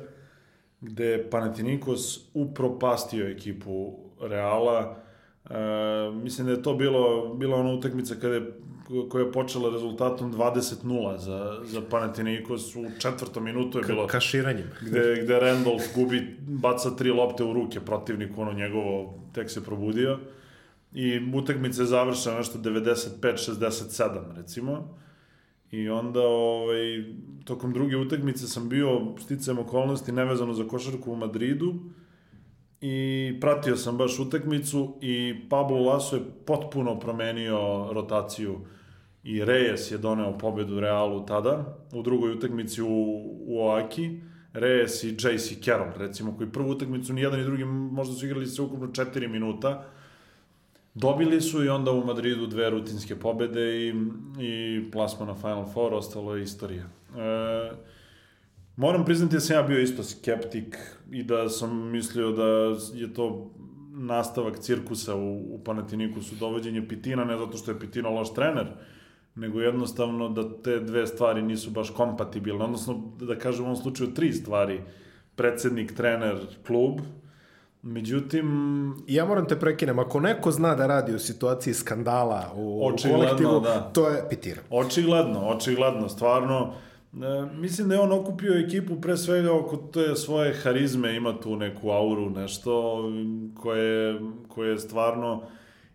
[0.80, 4.96] gde je Panathinaikos upropastio ekipu Reala.
[5.50, 5.54] E,
[6.22, 8.52] mislim da je to bilo, bila ona utakmica kada je,
[9.08, 14.06] koja je počela rezultatom 20-0 za, za Panathinaikos u četvrtom minutu je bilo...
[14.06, 14.70] Kaširanjem.
[14.80, 20.18] Gde, gde Randolph gubi, baca tri lopte u ruke protivniku, ono njegovo, tek se probudio.
[20.94, 24.98] I utakmica je završena nešto 95-67, recimo.
[25.70, 27.04] I onda, ovaj,
[27.44, 31.74] tokom druge utakmice sam bio sticajem okolnosti nevezano za košarku u Madridu.
[32.80, 38.60] I pratio sam baš utakmicu i Pablo Laso je potpuno promenio rotaciju.
[39.22, 42.88] I Reyes je doneo pobedu Realu tada, u drugoj utakmici u,
[43.46, 44.20] u Oaki,
[44.52, 48.64] Reyes i JC Carroll, recimo, koji prvu utakmicu ni jedan drugi možda su igrali sve
[48.64, 49.84] ukupno 4 minuta,
[50.94, 53.94] Dobili su i onda u Madridu dve rutinske pobede i,
[54.40, 56.84] i plasma na Final Four, ostalo je istorija.
[56.84, 57.70] E,
[58.76, 60.78] moram priznati da sam ja bio isto skeptik
[61.10, 62.44] i da sam mislio da
[62.94, 63.50] je to
[63.92, 68.66] nastavak cirkusa u, u Panatinikusu, dovođenje Pitina, ne zato što je Pitino loš trener,
[69.34, 74.14] nego jednostavno da te dve stvari nisu baš kompatibilne, odnosno da kažem u ovom slučaju
[74.14, 74.80] tri stvari,
[75.36, 76.36] predsednik, trener,
[76.66, 77.00] klub,
[77.86, 78.46] Međutim...
[79.06, 83.60] Ja moram te prekinem, ako neko zna da radi u situaciji skandala u, u kolektivu,
[83.60, 83.80] da.
[83.80, 84.62] to je Pitira.
[84.70, 86.74] Očigledno, očigledno, stvarno.
[87.12, 91.56] E, mislim da je on okupio ekipu pre svega oko te svoje harizme, ima tu
[91.56, 93.02] neku auru, nešto
[93.60, 95.42] koje, koje je stvarno...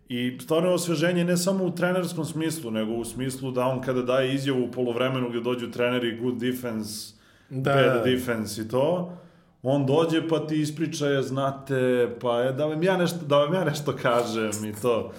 [0.08, 4.02] I stvarno je osveženje ne samo u trenerskom smislu, nego u smislu da on kada
[4.02, 7.14] daje izjavu u polovremenu gde dođu treneri good defense,
[7.50, 7.74] da.
[7.74, 9.16] bad defense i to,
[9.62, 13.54] on dođe pa ti ispriča je, znate, pa je, da vam ja nešto, da vam
[13.54, 15.12] ja nešto kažem i to.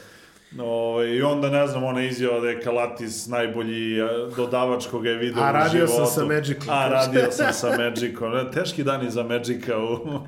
[0.60, 3.98] Ove, ovaj, I onda, ne znam, ona izjava da je Kalatis najbolji
[4.36, 6.70] dodavač koga je vidio A radio sam sa Magicom.
[6.70, 8.32] A radio sam sa Magicom.
[8.54, 10.20] Teški dani za Magica u, u,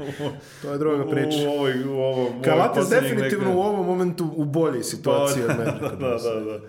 [0.61, 1.38] to je druga priča.
[1.38, 3.57] U, u, ovoj, u ovom, Kalatis definitivno neka...
[3.57, 5.95] u ovom momentu u bolji situaciji od Magica.
[5.95, 6.59] da, da, da.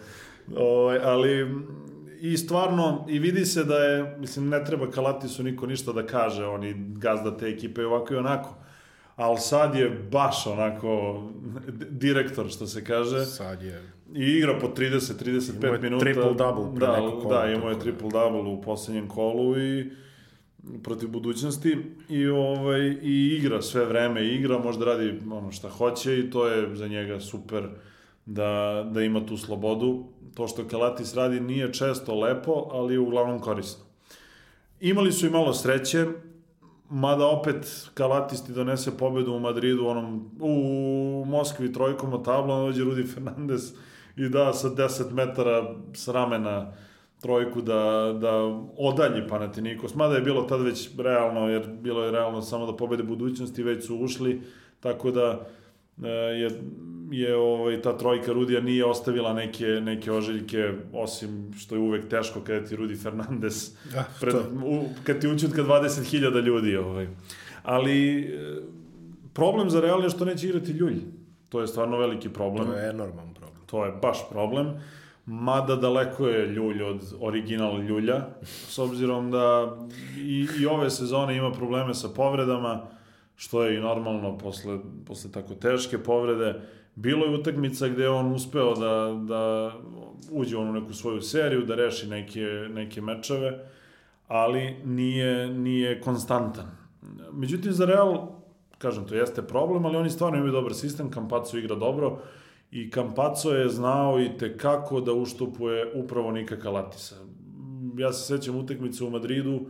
[0.56, 1.46] Ove, ovaj, ali
[2.32, 6.46] i stvarno, i vidi se da je, mislim, ne treba Kalatisu niko ništa da kaže,
[6.46, 8.54] oni gazda te ekipe ovako i onako.
[9.16, 11.22] Ali sad je baš onako
[11.90, 13.24] direktor, što se kaže.
[13.24, 13.82] Sad je.
[14.14, 16.04] I igra po 30-35 minuta.
[16.04, 17.28] triple-double pre da, kolo.
[17.28, 17.80] Da, imao je da.
[17.80, 19.90] triple-double u poslednjem kolu i
[20.82, 21.76] protiv budućnosti
[22.08, 26.76] i ovaj i igra sve vreme igra možda radi ono šta hoće i to je
[26.76, 27.68] za njega super
[28.26, 30.04] da da ima tu slobodu
[30.34, 33.84] to što Kalatis radi nije često lepo, ali je uglavnom korisno.
[34.80, 36.06] Imali su i malo sreće,
[36.90, 42.84] mada opet Kalatis ti donese pobedu u Madridu, onom, u Moskvi trojkom od tabla, dođe
[42.84, 43.72] Rudi Fernandez
[44.16, 46.72] i da sa 10 metara s ramena
[47.20, 48.32] trojku da, da
[48.78, 53.02] odalji Panathinaikos, mada je bilo tad već realno, jer bilo je realno samo da pobede
[53.02, 54.42] budućnosti, već su ušli,
[54.80, 55.46] tako da
[56.38, 56.50] je
[57.10, 62.40] je ovaj, ta trojka Rudija nije ostavila neke, neke ožiljke, osim što je uvek teško
[62.40, 64.34] kada ti Rudi Fernandez, da, pred,
[64.64, 66.76] u, kad ti učutka 20.000 ljudi.
[66.76, 67.08] Ovaj.
[67.62, 68.60] Ali e,
[69.32, 71.00] problem za Real je što neće igrati Ljulj.
[71.48, 72.66] To je stvarno veliki problem.
[72.66, 73.60] To je enorman problem.
[73.66, 74.72] To je baš problem.
[75.26, 79.76] Mada daleko je Ljulj od original Ljulja, s obzirom da
[80.18, 82.86] i, i ove sezone ima probleme sa povredama,
[83.36, 86.60] što je i normalno posle, posle tako teške povrede
[86.96, 89.72] Bilo je utakmica gde on uspeo da, da
[90.30, 93.68] uđe u neku svoju seriju, da reši neke, neke mečeve,
[94.28, 96.70] ali nije, nije konstantan.
[97.32, 98.28] Međutim, za Real,
[98.78, 102.18] kažem, to jeste problem, ali oni stvarno imaju dobar sistem, Campazzo igra dobro
[102.70, 107.16] i Campazzo je znao i te kako da uštupuje upravo Nika Kalatisa.
[107.98, 109.60] Ja se sećam utakmice u Madridu,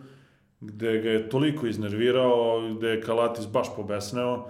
[0.67, 4.47] gde ga je toliko iznervirao, gde je Kalatis baš pobesneo,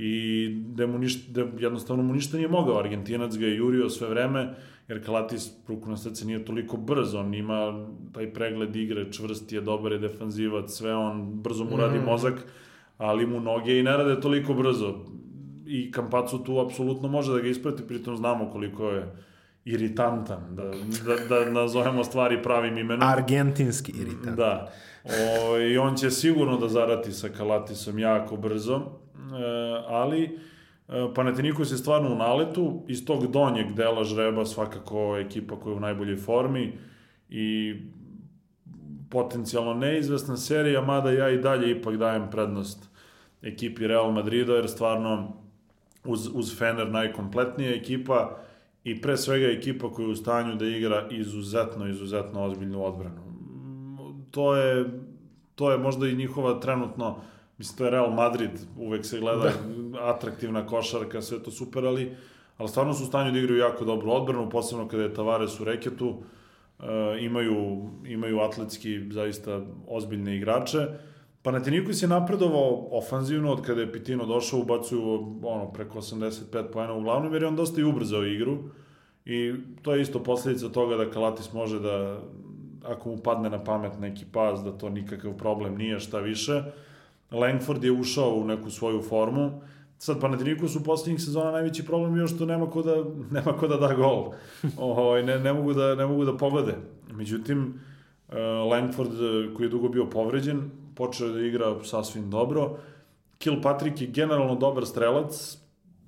[0.00, 2.78] i da mu ništa, da jednostavno mu ništa nije mogao.
[2.78, 4.54] Argentinac ga je jurio sve vreme,
[4.88, 9.60] jer Kalatis, ruku na srce, nije toliko brz, on ima taj pregled igre, čvrst je,
[9.60, 12.04] dobar je defanzivac, sve on, brzo mu radi mm.
[12.04, 12.44] mozak,
[12.98, 14.94] ali mu noge i ne rade toliko brzo.
[15.66, 19.12] I Kampacu tu apsolutno može da ga isprati, pritom znamo koliko je
[19.72, 20.64] iritantan, da,
[21.06, 23.08] da, da nazovemo stvari pravim imenom.
[23.08, 24.36] Argentinski iritant.
[24.36, 24.72] Da.
[25.04, 28.80] O, I on će sigurno da zarati sa Kalatisom jako brzo
[29.28, 30.38] E, ali
[30.88, 35.76] e, Panathinaikos je stvarno u naletu, iz tog donjeg dela žreba svakako ekipa koja je
[35.76, 36.78] u najboljoj formi
[37.28, 37.76] i
[39.10, 42.88] potencijalno neizvesna serija, mada ja i dalje ipak dajem prednost
[43.42, 45.36] ekipi Real Madrida, jer stvarno
[46.04, 48.38] uz, uz Fener najkompletnija ekipa
[48.84, 53.22] i pre svega ekipa koja je u stanju da igra izuzetno, izuzetno ozbiljnu odbranu.
[54.30, 54.84] To je,
[55.54, 57.20] to je možda i njihova trenutno
[57.58, 60.10] Mislim, to je Real Madrid, uvek se gleda da.
[60.10, 62.16] atraktivna košarka, sve to super, ali,
[62.56, 65.64] ali stvarno su u stanju da igraju jako dobru odbranu, posebno kada je Tavares u
[65.64, 66.84] reketu, uh,
[67.20, 70.86] imaju, imaju atletski zaista ozbiljne igrače.
[71.48, 75.02] Panathinaikos je napredovao ofanzivno od kada je Pitino došao, ubacuju
[75.42, 78.58] ono, preko 85 poena uglavnom, jer je on dosta i ubrzao igru
[79.24, 82.20] i to je isto posledica toga da Kalatis može da,
[82.84, 86.62] ako mu padne na pamet neki pas, da to nikakav problem nije, šta više.
[87.30, 89.60] Langford je ušao u neku svoju formu,
[89.98, 92.96] Sad Panathinaikos u poslednjih sezona najveći problem je što nema ko da,
[93.40, 94.32] nema ko da da gol.
[94.76, 96.74] O, ovaj, ne, ne, mogu da, ne mogu da pogode.
[97.12, 97.74] Međutim,
[98.28, 98.34] uh,
[98.70, 99.10] Langford,
[99.56, 102.78] koji je dugo bio povređen, počeo da igra sasvim dobro.
[103.38, 105.58] Kilpatrick je generalno dobar strelac,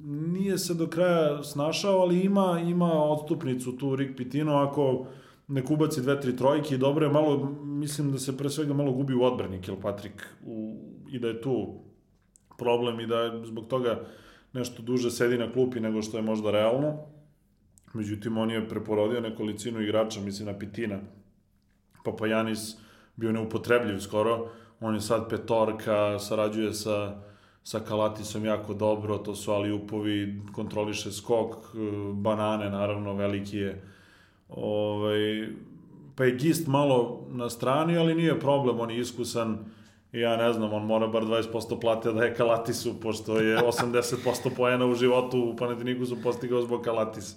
[0.04, 5.06] nije se do kraja snašao, ali ima, ima odstupnicu tu Rick Pitino, ako
[5.48, 8.92] ne kubaci dve, tri trojke i dobro je malo, mislim da se pre svega malo
[8.92, 10.76] gubi u odbrani Kilpatrick u,
[11.10, 11.74] i da je tu
[12.58, 14.00] problem i da zbog toga
[14.52, 16.98] nešto duže sedi na klupi nego što je možda realno.
[17.94, 20.98] Međutim, on je preporodio nekolicinu igrača, mislim na Pitina.
[22.04, 22.76] Papajanis
[23.16, 24.48] bio neupotrebljiv skoro.
[24.80, 27.16] On je sad petorka, sarađuje sa,
[27.62, 31.56] sa Kalatisom jako dobro, to su ali upovi, kontroliše skok,
[32.14, 33.82] banane, naravno, veliki je.
[34.48, 35.48] Ovaj,
[36.16, 39.58] pa je Gist malo na strani, ali nije problem, on je iskusan
[40.12, 44.86] ja ne znam, on mora bar 20% plate da je Kalatisu, pošto je 80% poena
[44.86, 47.36] u životu u Panatinikusu postigao zbog Kalatisa.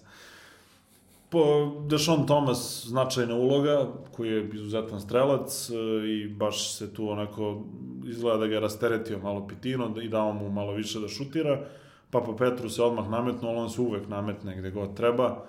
[1.33, 5.73] Po Dešon Thomas značajna uloga, koji je izuzetan strelac e,
[6.07, 7.63] i baš se tu onako
[8.05, 11.65] izgleda da ga je rasteretio malo Pitino i dao mu malo više da šutira.
[12.11, 15.45] Papa Petru se odmah nametnuo, ali on se uvek nametne gde god treba.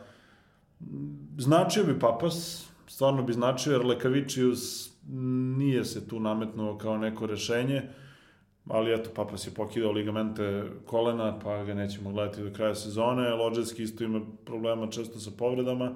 [1.39, 4.91] Značio bi Papas, stvarno bi značio, jer Lekavičius
[5.59, 7.83] nije se tu nametnuo kao neko rešenje,
[8.69, 13.31] ali eto, Papas je pokidao ligamente kolena, pa ga nećemo gledati do kraja sezone.
[13.31, 15.93] Lođevski isto ima problema često sa povredama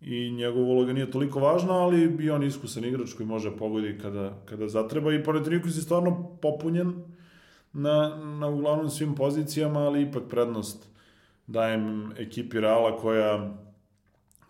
[0.00, 4.32] i njegova uloga nije toliko važna, ali i on iskusan igrač koji može pogodi kada,
[4.44, 6.94] kada zatreba i Panetinikus je stvarno popunjen
[7.72, 10.88] na, na uglavnom svim pozicijama, ali ipak prednost
[11.46, 13.54] dajem ekipi Reala koja,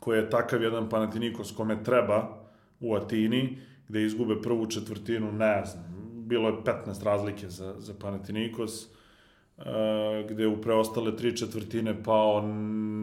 [0.00, 2.44] koja je takav jedan Panetinikos kome treba
[2.80, 5.93] u Atini gde izgube prvu četvrtinu, ne znam,
[6.26, 9.64] bilo je 15 razlike za, za Panathinaikos, uh,
[10.30, 12.42] gde u preostale tri četvrtine pao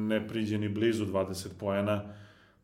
[0.07, 2.03] ne priđe ni blizu 20 poena,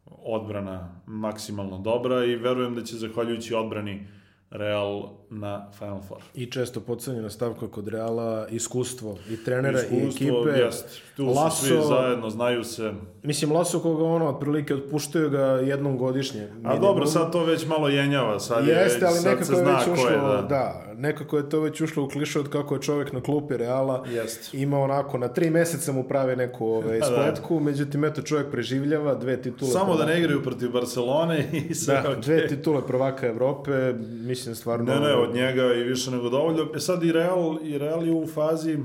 [0.05, 4.07] odbrana maksimalno dobra i verujem da će zahvaljujući odbrani
[4.49, 6.21] Real na Final Four.
[6.33, 10.59] I često pocenjena stavka kod Reala, iskustvo i trenera iskustvo, i ekipe.
[10.59, 11.01] Jest.
[11.17, 12.93] Tu Laso, su svi zajedno, znaju se.
[13.23, 16.41] Mislim, Laso koga ono, otprilike otpuštaju ga jednom godišnje.
[16.41, 16.81] A minimum.
[16.81, 18.39] dobro, sad to već malo jenjava.
[18.39, 20.45] Sad Jeste, je, ali sad nekako je već ušlo, je, da.
[20.49, 20.93] da.
[20.95, 24.05] nekako je to već ušlo u klišu od kako je čovjek na klupi Reala.
[24.09, 24.53] Jest.
[24.53, 27.65] Ima onako, na tri meseca mu pravi neku ove, spletku, da.
[27.65, 29.71] međutim, eto, čovjek preživljava, dve titule.
[29.71, 30.05] Samo prvaka.
[30.05, 32.01] da ne igraju protiv Barcelone i sve.
[32.01, 32.23] Da, okay.
[32.23, 34.93] dve titule prvaka Evrope, mislim, stvarno...
[34.93, 36.67] Ne, ne, od njega i više nego dovoljno.
[36.75, 38.77] E sad i Real, i Real je u fazi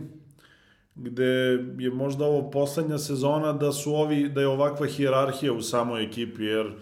[0.95, 1.25] gde
[1.79, 6.45] je možda ovo poslednja sezona da su ovi, da je ovakva hijerarhija u samoj ekipi,
[6.45, 6.73] jer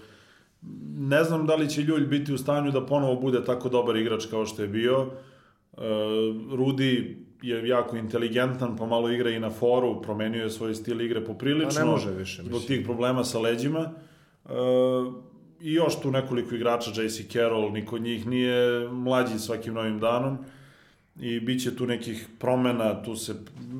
[0.98, 4.26] ne znam da li će Ljulj biti u stanju da ponovo bude tako dobar igrač
[4.26, 5.02] kao što je bio.
[5.02, 5.82] Uh,
[6.52, 11.24] Rudi je jako inteligentan, pa malo igra i na foru, promenio je svoj stil igre
[11.24, 11.80] poprilično.
[11.80, 13.92] A ne može više, Zbog tih problema sa leđima.
[15.60, 20.38] I još tu nekoliko igrača, JC Carroll, niko od njih nije mlađi svakim novim danom.
[21.20, 23.34] I bit će tu nekih promena, tu se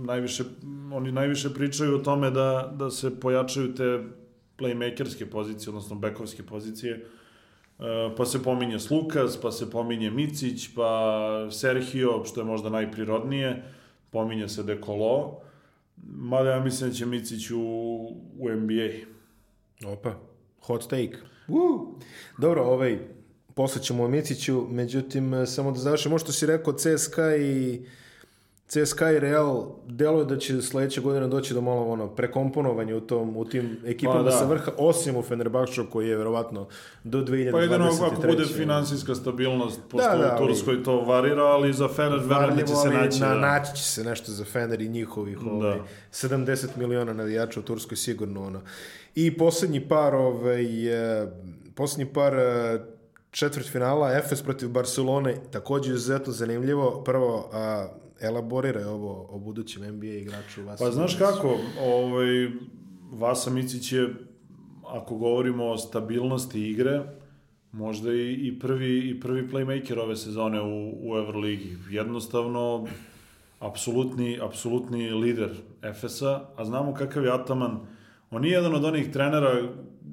[0.05, 0.45] najviše,
[0.93, 4.05] oni najviše pričaju o tome da, da se pojačaju te
[4.59, 7.07] playmakerske pozicije, odnosno bekovske pozicije.
[7.79, 13.63] E, pa se pominje Slukas, pa se pominje Micić, pa Sergio, što je možda najprirodnije,
[14.11, 15.41] pominje se Dekolo,
[16.07, 17.61] mada ja mislim da će Micić u,
[18.39, 18.91] u NBA.
[19.93, 20.15] Opa,
[20.61, 21.30] hot take.
[21.51, 21.89] Uh.
[22.39, 22.99] Dobro, ovaj,
[23.55, 27.83] posle ćemo o Miciću, međutim, samo da završim, možda si rekao CSKA i
[28.73, 33.37] CSKA i Real deluje da će sledeće godine doći do malo ono prekomponovanja u tom
[33.37, 34.31] u tim ekipama pa, da.
[34.31, 36.67] sa vrha osim u Fenerbahču koji je verovatno
[37.05, 37.53] do 2023.
[37.53, 41.73] Pa jedino ako bude finansijska stabilnost pošto da, da, u Turskoj ali, to varira, ali
[41.73, 43.21] za Fener verujem da će se naći.
[43.21, 43.41] Na, da.
[43.41, 45.51] naći će se nešto za Fener i njihovih da.
[45.51, 45.79] ovaj,
[46.13, 48.61] 70 miliona navijača u Turskoj sigurno ono.
[49.15, 50.67] I poslednji par ovaj
[51.75, 52.35] poslednji par
[53.31, 57.03] četvrt finala Efes protiv Barcelone takođe izuzetno zanimljivo.
[57.05, 57.89] Prvo a,
[58.21, 60.85] elaboriraj ovo o budućem NBA igraču Vasa.
[60.85, 62.51] Pa znaš kako, ovaj,
[63.13, 64.15] Vasa Micić je,
[64.87, 67.03] ako govorimo o stabilnosti igre,
[67.73, 71.77] možda i, i prvi i prvi playmaker ove sezone u, u Euroligi.
[71.91, 72.87] Jednostavno,
[73.59, 75.51] apsolutni, apsolutni lider
[75.83, 77.81] Efesa, a znamo kakav je Ataman.
[78.31, 79.63] On nije jedan od onih trenera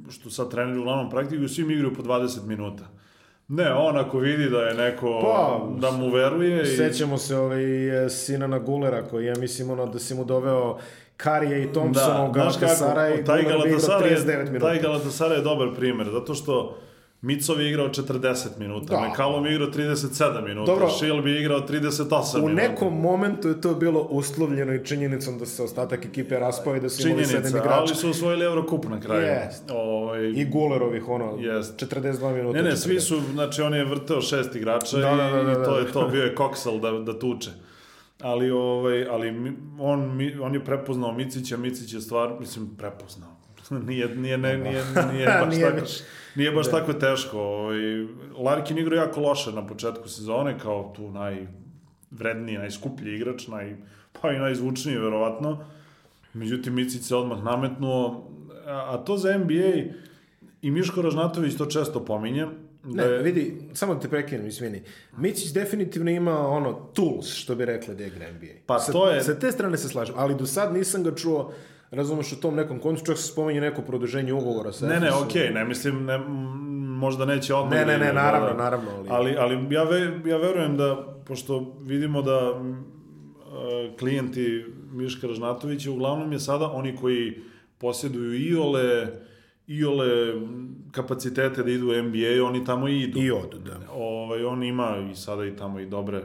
[0.10, 2.97] što sad treneri uglavnom praktikuju, svi igraju po 20 minuta.
[3.48, 6.78] Ne, on ako vidi da je neko, Pa, da mu veruje i...
[6.78, 7.64] Sećamo se ovaj,
[8.10, 10.78] Sinana Gulera koji je, mislim, ono, da si mu doveo
[11.18, 15.68] Karije i Thompsona u Da, znaš Galatasaray i taj 39 je, taj Galatasaray je dobar
[15.76, 16.78] primer, zato što
[17.22, 18.20] Micov je igrao 40
[18.58, 18.98] minuta, Da.
[18.98, 19.08] da.
[19.08, 20.08] McCallum je igrao 37
[20.44, 20.90] minuta, Dobro.
[20.90, 22.62] Shield bi igrao 38 U minuta.
[22.64, 26.90] nekom momentu je to bilo uslovljeno i činjenicom da se ostatak ekipe raspao i da
[26.90, 27.80] su imali sedam Činjenica, igrača.
[27.80, 29.22] ali su osvojili Eurocup na kraju.
[29.22, 29.64] Jest.
[29.72, 31.84] Ovaj, I Gulerovih, ono, Jest.
[31.84, 32.58] 42 minuta.
[32.58, 32.76] Ne, ne, 40.
[32.76, 35.80] svi su, znači on je vrteo šest igrača Da, da, da, da, i to da.
[35.80, 37.50] je to, bio je koksal da, da tuče.
[38.22, 39.28] Ali, ovaj, ali
[39.80, 40.02] on,
[40.42, 43.37] on je prepoznao Micića, Micić je stvar, mislim, prepoznao.
[43.88, 45.86] nije, nije, ne, nije, nije baš Nije tako,
[46.36, 47.40] nije baš tako teško.
[47.40, 47.78] Ovaj,
[48.38, 53.76] Larkin igra jako loše na početku sezone, kao tu najvredniji, najskuplji igrač, naj,
[54.14, 55.66] pa i najzvučniji, verovatno.
[56.34, 58.30] Međutim, Micić se odmah nametnuo,
[58.66, 59.74] a, a to za NBA
[60.62, 62.46] i Miško Ražnatović to često pominje,
[62.84, 63.44] da Ne, je- vidi,
[63.74, 64.82] samo da te prekinem, izvini.
[65.18, 68.54] Micić definitivno ima ono tools, što bi rekli da igra NBA.
[68.66, 71.54] Pa sa, to je- Sa te strane se slažem, ali do sad nisam ga čuo,
[71.92, 75.50] razumeš, u tom nekom koncu, čak se spominje neko produženje ugovora sa Ne, ne, okej,
[75.50, 76.18] ne mislim, ne,
[76.98, 77.74] možda neće odmah.
[77.74, 78.64] Ne, da ne, ne, igra, naravno, da, da.
[78.64, 85.28] naravno, ali- Ali, ali ja, ve, ja verujem da, pošto vidimo da e, klijenti Miška
[85.28, 87.34] Ražnatovića uglavnom je sada oni koji
[87.78, 89.08] posjeduju iole,
[89.68, 90.08] iole
[90.92, 93.20] kapacitete da idu u NBA, oni tamo i idu.
[93.20, 93.80] I odu, da.
[93.94, 96.24] Ovaj, on ima i sada i tamo i dobre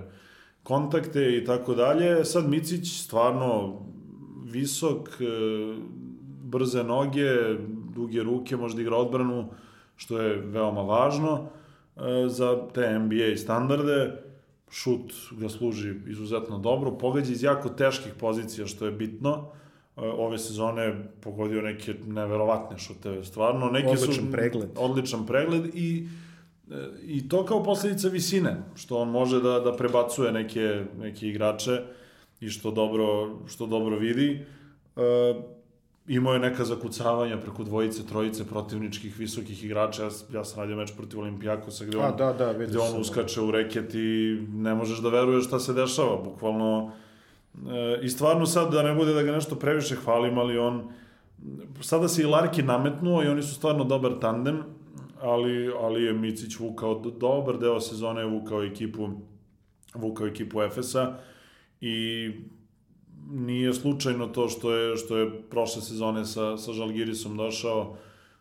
[0.63, 2.25] kontakte i tako dalje.
[2.25, 3.79] Sad Micić stvarno
[4.53, 5.25] visok, e,
[6.45, 7.29] brze noge,
[7.95, 9.49] duge ruke, može da igra odbranu,
[9.97, 11.49] što je veoma važno
[11.97, 14.23] e, za te NBA standarde.
[14.71, 19.53] Šut ga služi izuzetno dobro, pogađa iz jako teških pozicija, što je bitno.
[19.97, 23.71] E, Ove sezone pogodio neke neverovatne šuteve, stvarno.
[23.71, 24.71] Neki su, Odličan pregled.
[24.77, 26.09] Odličan pregled i
[27.07, 31.83] I to kao posljedica visine, što on može da, da prebacuje neke, neke igrače
[32.43, 34.47] i što dobro, što dobro vidi.
[34.97, 35.35] E,
[36.07, 40.03] imao je neka zakucavanja preko dvojice, trojice protivničkih visokih igrača.
[40.03, 43.41] Ja, ja sam radio meč protiv Olimpijakosa gde on, A, da, da, gde on uskače
[43.41, 46.17] u reket i ne možeš da veruješ šta se dešava.
[46.25, 46.93] Bukvalno,
[47.71, 50.83] e, i stvarno sad da ne bude da ga nešto previše hvalim, ali on
[51.81, 54.63] sada se i Larki nametnuo i oni su stvarno dobar tandem,
[55.21, 59.09] ali, ali je Micić vukao do- dobar deo sezone vukao ekipu
[59.95, 61.15] vukao ekipu Efesa
[61.83, 62.31] i
[63.31, 67.97] nije slučajno to što je što je prošle sezone sa sa Žalgirisom došao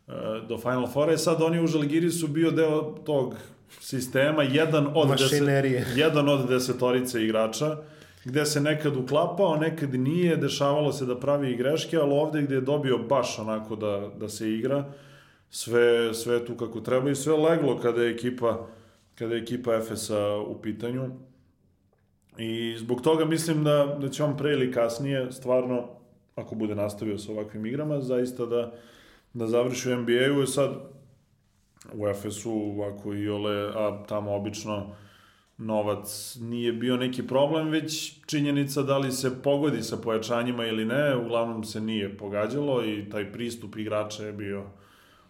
[0.07, 0.11] e,
[0.49, 1.13] do Final Foura.
[1.13, 3.35] E sad on je u Žalgirisu bio deo tog
[3.79, 5.79] sistema, jedan od Mašinerije.
[5.79, 7.77] deset, jedan od desetorice igrača
[8.25, 12.55] gde se nekad uklapao, nekad nije, dešavalo se da pravi i greške, ali ovde gde
[12.55, 14.85] je dobio baš onako da, da se igra,
[15.49, 18.67] sve, sve tu kako treba i sve leglo kada je ekipa,
[19.15, 21.09] kada je ekipa Efesa u pitanju.
[22.37, 25.87] I zbog toga mislim da, da će on pre ili kasnije, stvarno,
[26.35, 28.73] ako bude nastavio sa ovakvim igrama, zaista da,
[29.33, 30.45] da završi u NBA-u.
[30.45, 30.71] Sad,
[31.93, 34.95] u Efesu, ovako i ole, a tamo obično
[35.57, 41.15] novac nije bio neki problem, već činjenica da li se pogodi sa pojačanjima ili ne,
[41.15, 44.63] uglavnom se nije pogađalo i taj pristup igrača je bio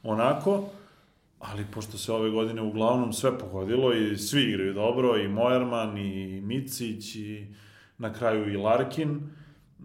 [0.03, 0.69] onako,
[1.41, 6.41] ali pošto se ove godine uglavnom sve pogodilo i svi igraju dobro, i Mojerman, i
[6.41, 7.47] Micić, i
[7.97, 9.21] na kraju i Larkin,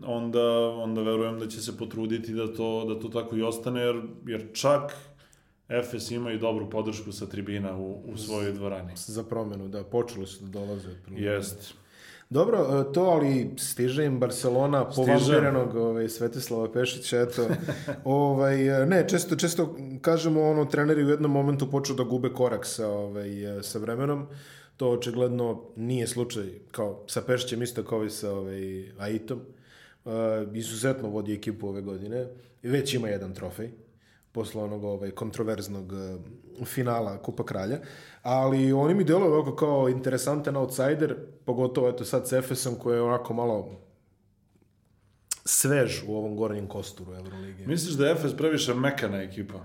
[0.04, 4.02] onda, onda verujem da će se potruditi da to, da to tako i ostane, jer,
[4.26, 4.92] jer čak
[5.68, 8.92] Efes ima i dobru podršku sa tribina u, u svojoj dvorani.
[8.96, 10.90] Za promenu, da, počeli su da dolaze.
[11.10, 11.74] Jest.
[12.30, 17.46] Dobro, e, to ali stiže im Barcelona povampirenog ovaj, Svetislava Pešića, eto.
[18.04, 22.66] ovaj, e, ne, često, često kažemo, ono, treneri u jednom momentu počnu da gube korak
[22.66, 24.26] sa, ovaj, e, sa vremenom.
[24.76, 29.40] To očigledno nije slučaj kao sa Pešićem, isto kao i sa ovaj, Aitom.
[30.04, 30.12] Uh,
[30.54, 32.26] izuzetno vodi ekipu ove godine.
[32.62, 33.70] Već ima jedan trofej
[34.36, 37.78] posle onog ovaj, kontroverznog eh, finala Kupa Kralja,
[38.22, 43.02] ali oni mi deluju ovako kao interesantan outsider, pogotovo eto sad s Efesom koji je
[43.02, 43.80] onako malo
[45.44, 47.66] svež u ovom gornjem kosturu Evrolige.
[47.66, 49.60] Misliš da je Efes previše mekana ekipa?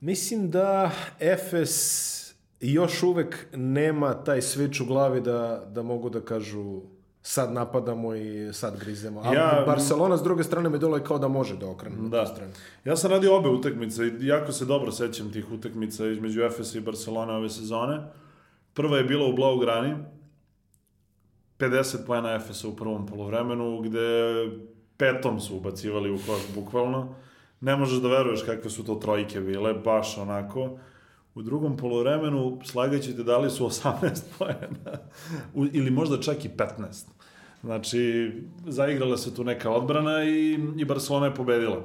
[0.00, 6.80] Mislim da Efes još uvek nema taj switch u glavi da, da mogu da kažu
[7.22, 9.20] sad napadamo i sad grizemo.
[9.20, 12.24] A Ja- Barcelona s druge strane mi deluje kao da može da okrene na Da.
[12.24, 12.52] tu stranu.
[12.84, 16.82] Ja sam radio obe utakmice i jako se dobro sećam tih utakmica između Efesa i
[16.82, 18.00] Barcelone ove sezone.
[18.74, 19.94] Prva je bila u Blaugrani.
[21.58, 21.72] 50
[22.06, 23.98] poena Efesa u prvom polovremenu, gde
[24.96, 27.14] petom su ubacivali u koš bukvalno.
[27.60, 30.78] Ne možeš da veruješ kakve su to trojke bile, baš onako.
[31.34, 34.98] U drugom polovremenu, slagaćete, dali su 18 poena.
[35.72, 37.06] Ili možda čak i 15.
[37.62, 38.32] Znači,
[38.66, 41.84] zaigrala se tu neka odbrana i, i Barcelona je pobedila.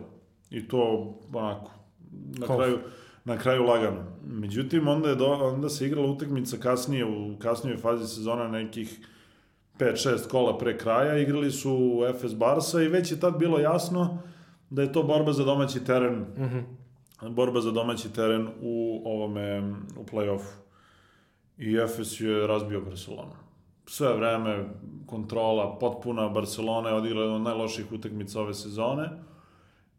[0.49, 1.71] I to, onako,
[2.11, 2.79] na kraju,
[3.25, 4.03] na kraju lagano.
[4.25, 8.99] Međutim, onda, je do, onda se igrala utakmica kasnije, u kasnijoj fazi sezona nekih
[9.79, 14.21] 5-6 kola pre kraja, igrali su FS Barsa i već je tad bilo jasno
[14.69, 16.63] da je to borba za domaći teren, mm -hmm.
[17.21, 20.53] Borba za domaći teren u ovome, u play-offu.
[21.57, 23.35] I FS je razbio Barcelona.
[23.85, 24.69] Sve vreme
[25.05, 29.09] kontrola potpuna, Barcelona je odigrala jednu od najloših utakmica ove sezone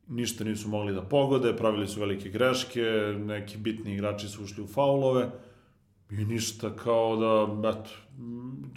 [0.09, 2.83] ništa nisu mogli da pogode, pravili su velike greške,
[3.19, 5.31] neki bitni igrači su ušli u faulove
[6.11, 7.91] i ništa kao da, eto,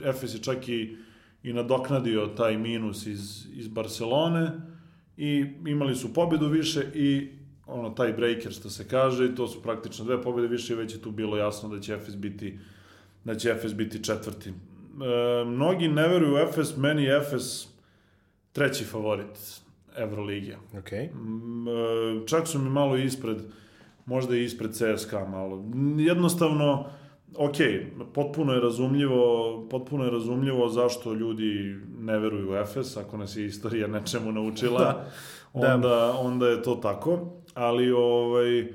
[0.09, 0.97] Efes je čak i,
[1.43, 4.51] i nadoknadio taj minus iz, iz Barcelone
[5.17, 7.29] i imali su pobedu više i
[7.67, 10.93] ono, taj breaker što se kaže i to su praktično dve pobede više i već
[10.93, 12.59] je tu bilo jasno da će Efes biti
[13.23, 14.49] da će Efes biti četvrti.
[14.49, 17.67] E, mnogi ne veruju u Efes, meni je Efes
[18.51, 19.61] treći favorit
[19.97, 20.57] Evrolige.
[20.73, 21.13] Okay.
[21.13, 23.37] Mm, e, čak su mi malo ispred,
[24.05, 25.63] možda i ispred CSKA malo.
[25.97, 26.85] Jednostavno,
[27.35, 27.55] ok,
[28.13, 33.45] potpuno je razumljivo, potpuno je razumljivo zašto ljudi ne veruju u Efes, ako nas je
[33.45, 35.11] istorija nečemu naučila, da.
[35.53, 36.11] Onda, da.
[36.19, 38.73] onda je to tako, ali ovaj,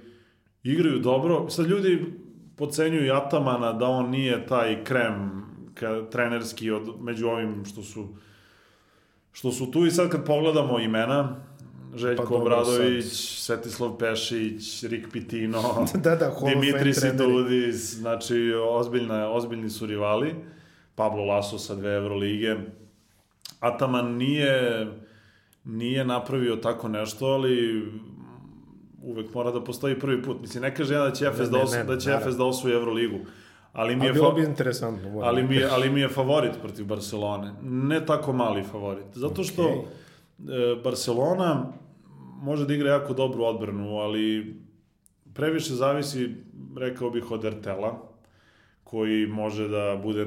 [0.62, 1.50] igraju dobro.
[1.50, 2.04] Sad ljudi
[2.56, 8.08] pocenjuju Atamana da on nije taj krem ka, trenerski od, među ovim što su
[9.32, 11.36] što su tu i sad kad pogledamo imena,
[11.94, 15.62] Željko pa, Obradović, Svetislav Pešić, Rik Pitino,
[16.04, 20.34] da, da, Dimitri Sidudis, znači ozbiljna, ozbiljni su rivali.
[20.94, 22.56] Pablo Laso sa dve Evrolige.
[23.60, 24.86] Ataman nije,
[25.64, 27.84] nije napravio tako nešto, ali
[29.06, 30.40] uvek mora da postoji prvi put.
[30.40, 33.18] Mislim, ne kaže ja da će FS, da, osvoji, da će FS da osvoji Evroligu.
[33.72, 35.20] Ali mi je bilo bi interesantno.
[35.22, 37.52] Ali mi, je, ali mi je favorit protiv Barcelone.
[37.62, 39.06] Ne tako mali favorit.
[39.14, 40.72] Zato što okay.
[40.72, 41.72] e, Barcelona
[42.42, 44.56] može da igra jako dobru odbranu, ali
[45.34, 46.34] previše zavisi,
[46.76, 48.02] rekao bih, od Ertela,
[48.84, 50.26] koji može da bude,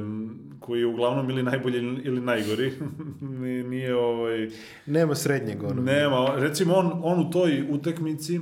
[0.59, 2.73] koji je uglavnom ili najbolji ili najgori.
[3.69, 4.49] Nije ovaj...
[4.85, 5.85] Nema srednjeg onog.
[5.85, 8.39] Nema, recimo on, on u toj utekmici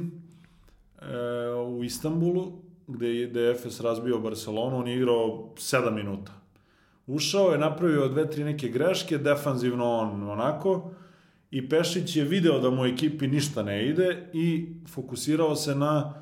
[1.02, 1.06] e,
[1.68, 2.52] u Istanbulu,
[2.88, 6.32] gde je, Efes razbio Barcelonu, on je igrao 7 minuta.
[7.08, 10.92] Ušao je, napravio dve, tri neke greške, defanzivno on onako,
[11.52, 16.14] i Pešić je video da mu ekipi ništa ne ide i fokusirao se na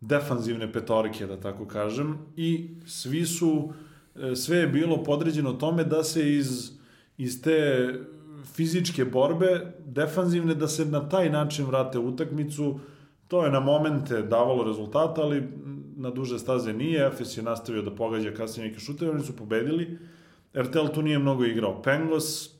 [0.00, 3.72] defanzivne petorke, da tako kažem, i svi su,
[4.16, 6.70] e, sve je bilo podređeno tome da se iz,
[7.18, 7.88] iz te
[8.54, 12.80] fizičke borbe, defanzivne, da se na taj način vrate utakmicu,
[13.34, 15.42] to je na momente davalo rezultata, ali
[15.96, 19.98] na duže staze nije, Efes je nastavio da pogađa kasnije neke šuteve, oni su pobedili.
[20.54, 21.82] RTL tu nije mnogo igrao.
[21.82, 22.54] Pengos,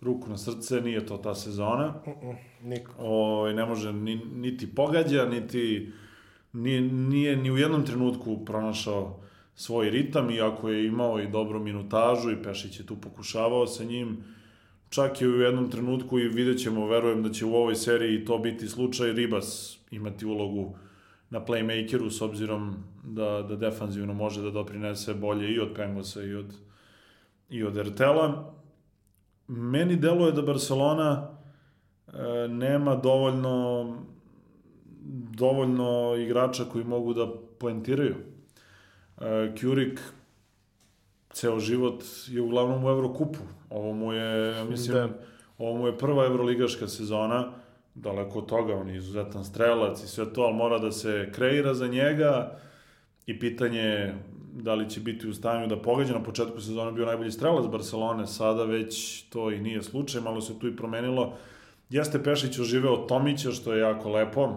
[0.00, 1.94] ruku na srce, nije to ta sezona.
[2.06, 2.36] Uh -uh.
[2.98, 5.92] O, ne može ni, niti pogađa, niti
[6.52, 9.20] nije, nije ni u jednom trenutku pronašao
[9.54, 14.24] svoj ritam, iako je imao i dobru minutažu i Pešić je tu pokušavao sa njim.
[14.96, 18.38] Čak i u jednom trenutku i vidjet ćemo, verujem da će u ovoj seriji to
[18.38, 20.76] biti slučaj, Ribas imati ulogu
[21.30, 26.34] na playmakeru s obzirom da, da defanzivno može da doprinese bolje i od Pengosa i
[26.34, 26.54] od,
[27.48, 28.54] i od Ertela.
[29.48, 31.38] Meni deluje da Barcelona
[32.08, 33.86] e, nema dovoljno
[35.30, 37.28] dovoljno igrača koji mogu da
[37.58, 38.14] poentiraju.
[39.20, 40.00] E, Kjurik
[41.36, 43.38] ceo život je uglavnom u Evrokupu.
[43.70, 45.08] Ovo mu je, mislim, da.
[45.58, 47.52] ovo mu je prva evroligaška sezona
[47.94, 51.74] daleko od toga, on je izuzetan strelac i sve to, ali mora da se kreira
[51.74, 52.58] za njega
[53.26, 54.14] i pitanje je
[54.52, 58.26] da li će biti u stanju da pogađa na početku sezona bio najbolji strelac Barcelone,
[58.26, 61.34] sada već to i nije slučaj, malo se tu i promenilo.
[61.90, 64.48] Jeste Pešić oživeo Tomića, što je jako lepo.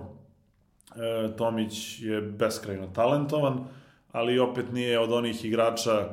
[0.95, 3.67] E, Tomić je beskrajno talentovan,
[4.11, 6.09] ali opet nije od onih igrača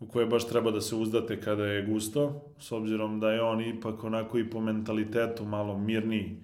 [0.00, 3.60] u koje baš treba da se uzdate kada je gusto, s obzirom da je on
[3.60, 6.36] ipak onako i po mentalitetu malo mirniji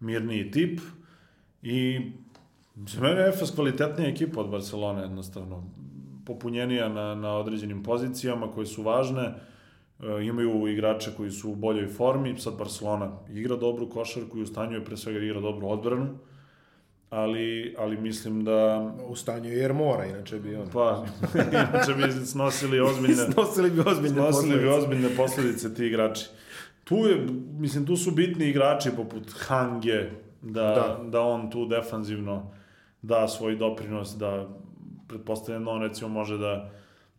[0.00, 0.80] mirniji tip.
[1.62, 2.00] I
[2.86, 5.64] za mene je Efes kvalitetnija ekipa od Barcelone jednostavno.
[6.26, 9.34] Popunjenija na, na određenim pozicijama koje su važne e,
[10.24, 12.38] imaju igrače koji su u boljoj formi.
[12.38, 16.18] Sad Barcelona igra dobru košarku i u stanju je pre svega da igra dobru odbranu
[17.10, 18.90] ali, ali mislim da...
[19.08, 20.68] U stanju jer mora, inače bi on.
[20.72, 21.04] Pa,
[21.52, 23.24] inače bi snosili ozbiljne...
[23.32, 24.62] snosili bi ozbiljne snosili posledice.
[24.62, 26.26] bi ozbiljne posledice ti igrači.
[26.84, 27.26] Tu je,
[27.58, 30.04] mislim, tu su bitni igrači poput Hange,
[30.42, 31.00] da, da.
[31.10, 32.50] da on tu defanzivno
[33.02, 34.48] da svoj doprinos, da
[35.08, 36.70] pretpostavljam da on recimo može da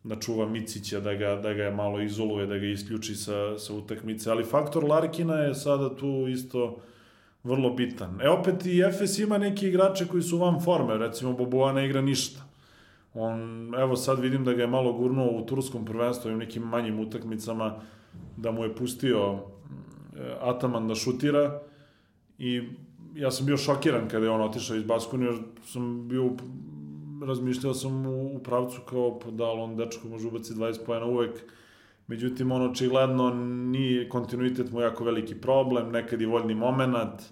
[0.02, 4.30] da čuva Micića, da ga, da ga malo izoluje, da ga isključi sa, sa utakmice,
[4.30, 6.80] ali faktor Larkina je sada tu isto
[7.44, 8.20] vrlo bitan.
[8.22, 12.00] E opet i Efes ima neki igrače koji su van forme, recimo Boboa ne igra
[12.00, 12.40] ništa.
[13.14, 16.62] On, evo sad vidim da ga je malo gurnuo u turskom prvenstvu i u nekim
[16.62, 17.80] manjim utakmicama,
[18.36, 19.38] da mu je pustio e,
[20.40, 21.60] Ataman da šutira
[22.38, 22.62] i
[23.14, 25.34] ja sam bio šokiran kada je on otišao iz Baskoni, jer
[25.64, 26.30] sam bio
[27.26, 31.42] razmišljao sam u, u pravcu kao, pa da, on dečko može ubaci 20 pojena uvek,
[32.10, 33.30] međutim, on očigledno
[33.70, 37.22] nije, kontinuitet mu jako veliki problem, nekad i voljni moment,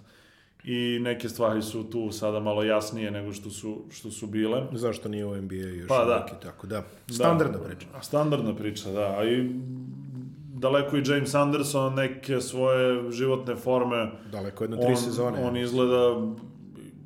[0.63, 4.63] i neke stvari su tu sada malo jasnije nego što su, što su bile.
[4.71, 6.19] Zašto nije u NBA još pa, da.
[6.19, 6.83] neki, tako da.
[7.07, 7.87] Standardna da, priča.
[8.01, 9.15] Standardna priča, da.
[9.17, 9.49] A i
[10.53, 14.11] daleko i James Anderson neke svoje životne forme.
[14.31, 15.43] Daleko jedno tri on, sezone.
[15.43, 16.33] On izgleda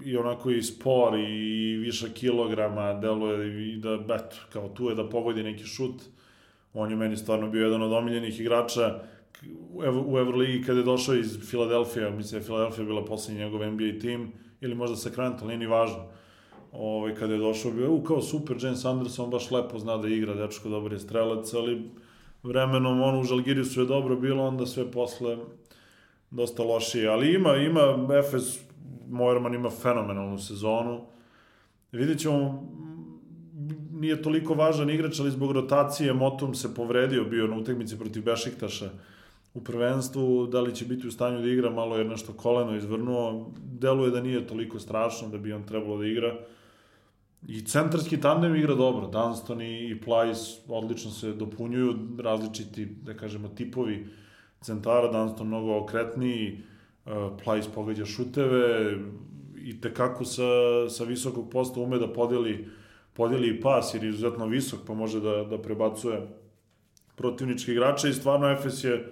[0.05, 5.09] i onako i spor i više kilograma, deluje i da, eto, kao tu je da
[5.09, 6.01] pogodi neki šut.
[6.73, 8.99] On je meni stvarno bio jedan od omiljenih igrača
[10.05, 13.99] u Euroligi kada je došao iz Filadelfija, mislim da je Filadelfija bila poslednji njegov NBA
[14.01, 14.31] tim,
[14.61, 16.05] ili možda Sacramento, nije ni važno.
[16.71, 20.33] Ovaj, kada je došao, bio u kao super, James Anderson baš lepo zna da igra,
[20.33, 21.89] dečko dobar je strelac, ali
[22.43, 25.37] vremenom ono u Žalgirisu je dobro bilo, onda sve posle
[26.31, 27.09] dosta lošije.
[27.09, 28.59] Ali ima, ima Efes,
[29.09, 31.01] Mojerman ima fenomenalnu sezonu.
[31.91, 32.63] Vidjet ćemo,
[34.03, 38.89] nije toliko važan igrač, ali zbog rotacije Motum se povredio bio na utakmici protiv Bešiktaša
[39.53, 43.51] u prvenstvu, da li će biti u stanju da igra, malo je nešto koleno izvrnuo,
[43.79, 46.35] deluje da nije toliko strašno da bi on trebalo da igra.
[47.47, 54.07] I centarski tandem igra dobro, Dunston i, Plajs odlično se dopunjuju, različiti, da kažemo, tipovi
[54.61, 56.57] centara, Dunston mnogo okretniji,
[57.05, 57.11] uh,
[57.43, 58.97] Plajs pogađa šuteve
[59.63, 60.43] i tekako sa,
[60.89, 62.67] sa visokog posta ume da podeli,
[63.13, 66.27] podeli pas, jer je izuzetno visok, pa može da, da prebacuje
[67.15, 69.11] protivničke igrače i stvarno Efes je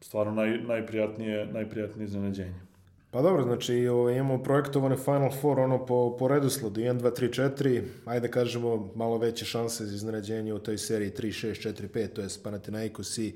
[0.00, 2.66] stvarno naj, najprijatnije, najprijatnije iznenađenje.
[3.10, 7.60] Pa dobro, znači ovo, imamo projektovane Final Four ono po, po redoslodu 1, 2, 3,
[7.62, 12.08] 4, ajde kažemo malo veće šanse za iznenađenje u toj seriji 3, 6, 4, 5,
[12.08, 13.34] to je Panathinaikos i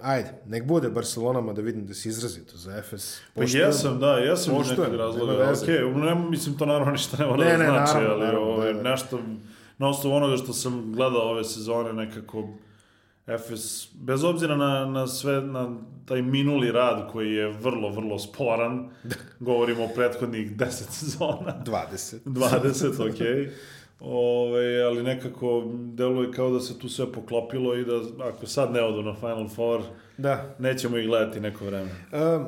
[0.00, 3.20] Ajde, nek bude Barcelonama da vidim da si izrazito za Efes.
[3.34, 5.52] Poštujem, pa jesam, da, jesam iz nekog razloga.
[5.62, 8.46] Ok, ne, mislim to naravno ništa ne mora ne, da ne, znači, naravno, ali naravno,
[8.46, 8.90] ovo, da, da.
[8.90, 9.18] nešto,
[9.78, 12.48] na osnovu onoga što sam gledao ove sezone, nekako
[13.26, 18.90] Efes, bez obzira na, na sve, na taj minuli rad koji je vrlo, vrlo sporan,
[19.02, 19.14] da.
[19.40, 21.62] govorimo o prethodnih 10 sezona.
[21.66, 22.18] 20.
[22.24, 23.26] 20, okej.
[23.26, 23.50] Okay.
[24.04, 25.64] Ove, ali nekako
[25.94, 29.48] deluje kao da se tu sve poklopilo i da ako sad ne odu na Final
[29.48, 29.82] Four,
[30.18, 30.54] da.
[30.58, 31.90] nećemo ih gledati neko vreme.
[32.12, 32.46] Um,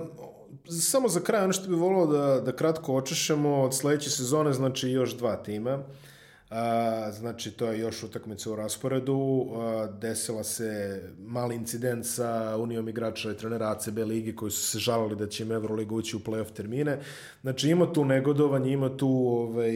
[0.68, 4.88] samo za kraj, ono što bih volao da, da kratko očešemo od sledeće sezone, znači
[4.88, 5.82] još dva tima.
[6.50, 9.46] A, znači, to je još utakmica u rasporedu.
[9.56, 14.78] A, desila se mali incident sa unijom igrača i trenera ACB ligi koji su se
[14.78, 17.00] žalili da će im Euroliga ući u playoff termine.
[17.40, 19.72] Znači, ima tu negodovanje, ima tu ovaj,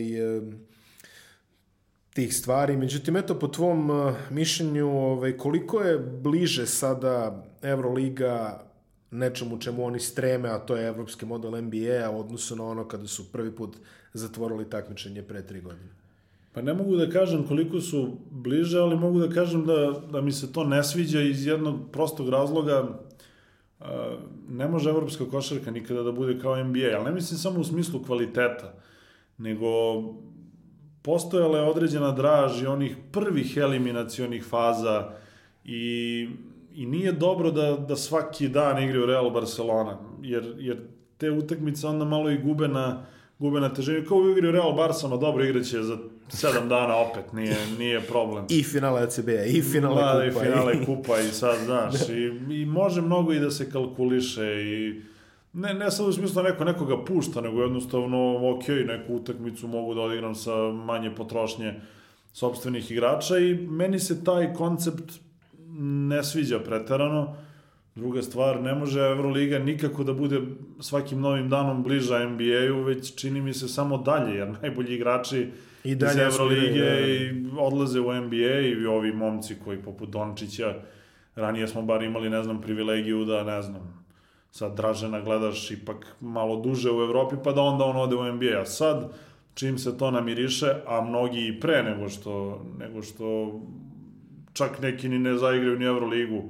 [2.18, 2.76] tih stvari.
[2.76, 3.90] Međutim, eto, po tvom
[4.30, 8.64] mišljenju, ovaj, koliko je bliže sada Euroliga
[9.10, 13.32] nečemu čemu oni streme, a to je evropski model NBA-a, odnosno na ono kada su
[13.32, 13.76] prvi put
[14.12, 15.94] zatvorili takmičenje pre tri godine?
[16.52, 20.32] Pa ne mogu da kažem koliko su bliže, ali mogu da kažem da, da mi
[20.32, 22.98] se to ne sviđa iz jednog prostog razloga.
[24.48, 28.02] Ne može evropska košarka nikada da bude kao NBA, ali ne mislim samo u smislu
[28.02, 28.74] kvaliteta,
[29.38, 29.68] nego
[31.02, 35.10] postojala je određena draž i onih prvih eliminacionih faza
[35.64, 36.28] i,
[36.74, 40.78] i nije dobro da, da svaki dan igraju Real Barcelona, jer, jer
[41.18, 43.06] te utakmice onda malo i gube na,
[43.38, 44.06] gube na težini.
[44.06, 45.96] Kao u igri Real Barca, no dobro igraće za
[46.28, 48.46] sedam dana opet, nije, nije problem.
[48.48, 50.40] I finale ECB-a, i finale da, kupa.
[50.40, 54.62] Da, i finale kupa i sad, znaš, i, i može mnogo i da se kalkuliše
[54.62, 55.02] i
[55.58, 59.94] ne, ne sad u smislu da neko nekoga pušta, nego jednostavno, ok, neku utakmicu mogu
[59.94, 61.74] da odigram sa manje potrošnje
[62.32, 65.12] sobstvenih igrača i meni se taj koncept
[66.08, 67.36] ne sviđa preterano.
[67.94, 70.40] Druga stvar, ne može Euroliga nikako da bude
[70.80, 75.48] svakim novim danom bliža NBA-u, već čini mi se samo dalje, jer najbolji igrači
[75.84, 77.00] I dalje iz Evrolige da.
[77.00, 80.74] i odlaze u NBA i ovi momci koji poput Dončića,
[81.34, 83.97] ranije smo bar imali, ne znam, privilegiju da, ne znam,
[84.58, 88.60] sad Dražena gledaš ipak malo duže u Evropi, pa da onda on ode u NBA.
[88.60, 89.12] A sad,
[89.54, 92.32] čim se to namiriše, a mnogi i pre nego što,
[92.78, 93.52] nego što
[94.52, 96.42] čak neki ni ne zaigraju ni Euroligu,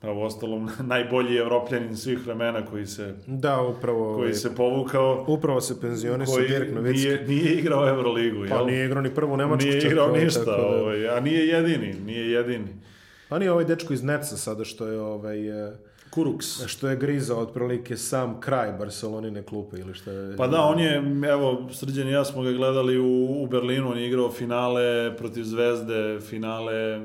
[0.00, 4.14] pa u ostalom najbolji evropljanin svih vremena koji se Da, upravo...
[4.14, 6.98] koji se povukao Upravo se penzionisao Dirk Novicki.
[7.00, 8.66] nije, nije igrao Euroligu, Pa jel?
[8.66, 12.68] nije igrao ni prvu Nemačku Nije igrao ništa, da- ovaj, a nije jedini, nije jedini.
[13.28, 15.48] Pa nije ovaj dečko iz Netsa sada što je ovaj...
[15.68, 15.72] e,
[16.14, 16.66] Kuruks.
[16.66, 20.36] što je grizao otprilike sam kraj Barcelonine klupe ili što je...
[20.36, 23.98] Pa da, on je, evo, Srđan i ja smo ga gledali u, u Berlinu, on
[23.98, 27.00] je igrao finale protiv Zvezde, finale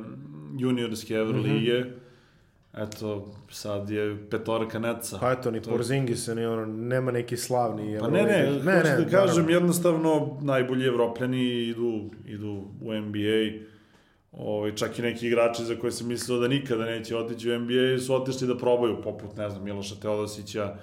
[0.57, 1.79] juniorske Evrolige.
[1.79, 1.89] Mhm.
[2.77, 5.17] Eto, sad je petorka Neca.
[5.19, 7.97] Pa eto, ni Porzingis, ni ono, nema neki slavni...
[7.99, 9.51] Pa ne, ne, ne, hoću da kažem, naravno.
[9.51, 13.69] jednostavno, najbolji evropljani idu, idu u NBA.
[14.31, 17.99] Ovaj, čak i neki igrači za koje se mislilo da nikada neće otići u NBA
[17.99, 20.75] su otišli da probaju, poput, ne znam, Miloša Teodosića,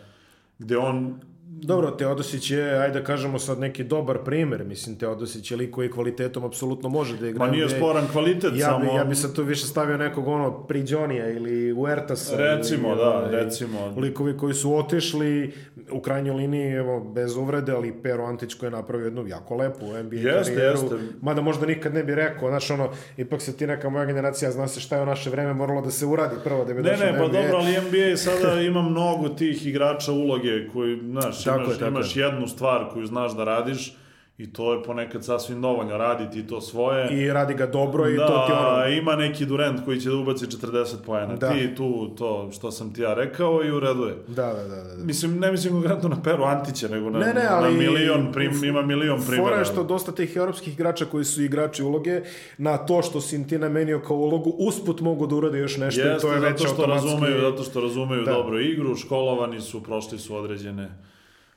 [0.59, 5.57] gde on Dobro, Teodosić je, ajde da kažemo sad neki dobar primer, mislim, Teodosić je
[5.57, 7.47] lik koji kvalitetom apsolutno može da igra.
[7.47, 8.79] Ma nije sporan kvalitet, Ja samo...
[8.81, 12.37] bi, ja bi sad tu više stavio nekog ono Priđonija ili Uertasa.
[12.37, 13.95] Recimo, ili, da, ovaj, recimo.
[13.97, 15.53] Likovi koji su otišli
[15.91, 19.87] u krajnjoj liniji, evo, bez uvrede, ali Pero Antić koji je napravio jednu jako lepu
[19.87, 20.79] NBA Jeste, karijeru.
[20.83, 20.97] jeste.
[21.23, 24.69] Mada možda nikad ne bi rekao, znaš, ono, ipak se ti neka moja generacija, zna
[24.69, 27.07] se šta je u naše vreme moralo da se uradi prvo da bi Ne, došao
[27.07, 27.43] ne, na pa NBA.
[27.43, 31.91] dobro, ali NBA sada ima mnogo tih igrača uloge koji, znaš, Tako imaš, je, tako
[31.91, 33.93] imaš jednu stvar koju znaš da radiš
[34.39, 37.23] i to je ponekad sasvim dovoljno, radi ti to svoje.
[37.25, 38.87] I radi ga dobro i da, to ti ono...
[38.89, 41.37] ima neki Durant koji će da ubaci 40 poena.
[41.37, 41.53] Da.
[41.53, 44.15] Ti tu to što sam ti ja rekao i u redu je.
[44.29, 44.95] Da, da, da, da.
[44.97, 45.05] da.
[45.05, 48.65] Mislim, ne mislim konkretno na Peru Antića, nego na, Ne, ne, ali- na milion, prim,
[48.65, 49.45] ima milion primjera.
[49.45, 52.21] Fora je što dosta tih europskih igrača koji su igrači uloge,
[52.59, 56.05] na to što si ti namenio kao ulogu, usput mogu da urade još nešto i
[56.05, 57.09] Jeste, to je već zato što automatski...
[57.09, 58.33] razumeju, zato što razumeju Da.
[58.33, 60.89] dobro igru, školovani su, prošli su određene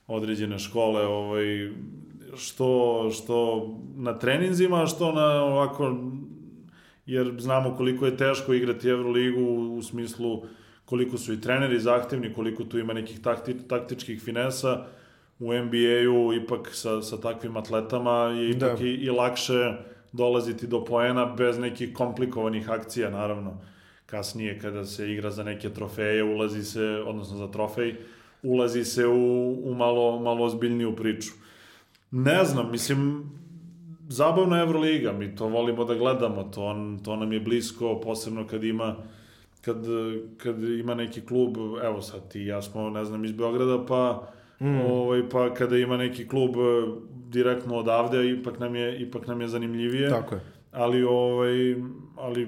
[0.09, 1.71] određene škole, ovaj
[2.37, 5.95] što što na treninzima, što na ovako
[7.05, 9.41] jer znamo koliko je teško igrati Euroligu
[9.77, 10.43] u smislu
[10.85, 14.85] koliko su i treneri zahtevni, koliko tu ima nekih takti, taktičkih finesa.
[15.39, 18.85] U NBA-u ipak sa, sa takvim atletama je ipak Da.
[18.85, 19.73] i, i lakše
[20.11, 23.61] dolaziti do poena bez nekih komplikovanih akcija, naravno.
[24.05, 27.95] Kasnije kada se igra za neke trofeje, ulazi se, odnosno za trofej,
[28.43, 31.31] ulazi se u, u malo, malo ozbiljniju priču.
[32.11, 33.29] Ne znam, mislim,
[34.09, 38.63] zabavna je Euroliga, mi to volimo da gledamo, to, to nam je blisko, posebno kad
[38.63, 38.95] ima
[39.61, 39.85] kad,
[40.37, 44.81] kad ima neki klub, evo sad ti ja smo, ne znam, iz Beograda, pa mm.
[44.81, 46.91] ovaj, pa kada ima neki klub eh,
[47.29, 50.09] direktno odavde, ipak nam je, ipak nam je zanimljivije.
[50.09, 50.41] Tako je.
[50.71, 51.75] Ali, ovaj,
[52.17, 52.47] ali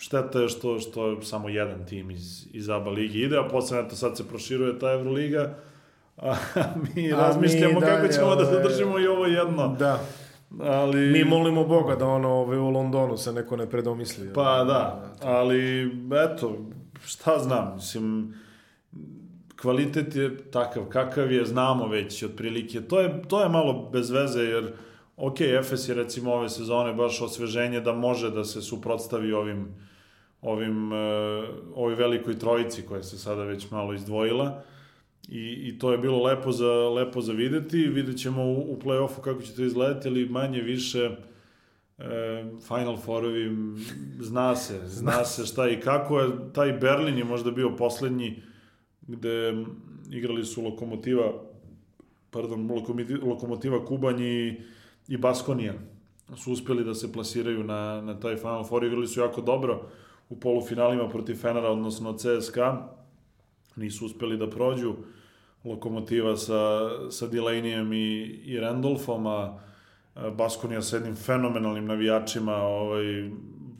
[0.00, 3.96] šteta je što, što samo jedan tim iz, iz ABA ligi ide, a posle, eto,
[3.96, 5.54] sad se proširuje ta Euroliga,
[6.16, 6.34] a
[6.94, 9.76] mi A razmišljamo mi kako ćemo da ovaj, zadržimo i ovo jedno.
[9.78, 10.00] Da.
[10.60, 11.10] Ali...
[11.10, 14.32] Mi molimo Boga da ono ovaj, u Londonu se neko ne predomisli.
[14.34, 15.90] Pa da, ali
[16.24, 16.56] eto,
[17.04, 18.34] šta znam, mislim,
[19.60, 22.80] kvalitet je takav kakav je, znamo već otprilike.
[22.80, 24.72] To je, to je malo bez veze, jer
[25.16, 29.89] ok, Efes je recimo ove sezone baš osveženje da može da se suprotstavi ovim
[30.42, 30.98] ovim, uh,
[31.74, 34.62] ovoj velikoj trojici koja se sada već malo izdvojila
[35.28, 37.76] i, i to je bilo lepo za, lepo za videti.
[37.76, 41.10] Vidjet ćemo u, u play-offu kako će to izgledati, ali manje više
[41.98, 43.76] e, Final Four-ovi
[44.20, 46.28] zna se, zna se šta i kako je.
[46.52, 48.42] Taj Berlin je možda bio poslednji
[49.02, 49.64] gde
[50.10, 51.32] igrali su Lokomotiva
[52.30, 54.60] pardon, Lokomotiva, Lokomotiva Kubanj i,
[55.08, 55.74] i Baskonija
[56.36, 59.90] su uspeli da se plasiraju na, na taj Final Four, igrali su jako dobro
[60.30, 62.88] u polufinalima protiv Fenera, odnosno CSKA,
[63.76, 64.94] nisu uspeli da prođu
[65.64, 69.58] Lokomotiva sa, sa Delaneyem i, i Randolfom, a
[70.36, 73.30] Baskonija sa jednim fenomenalnim navijačima, ovaj,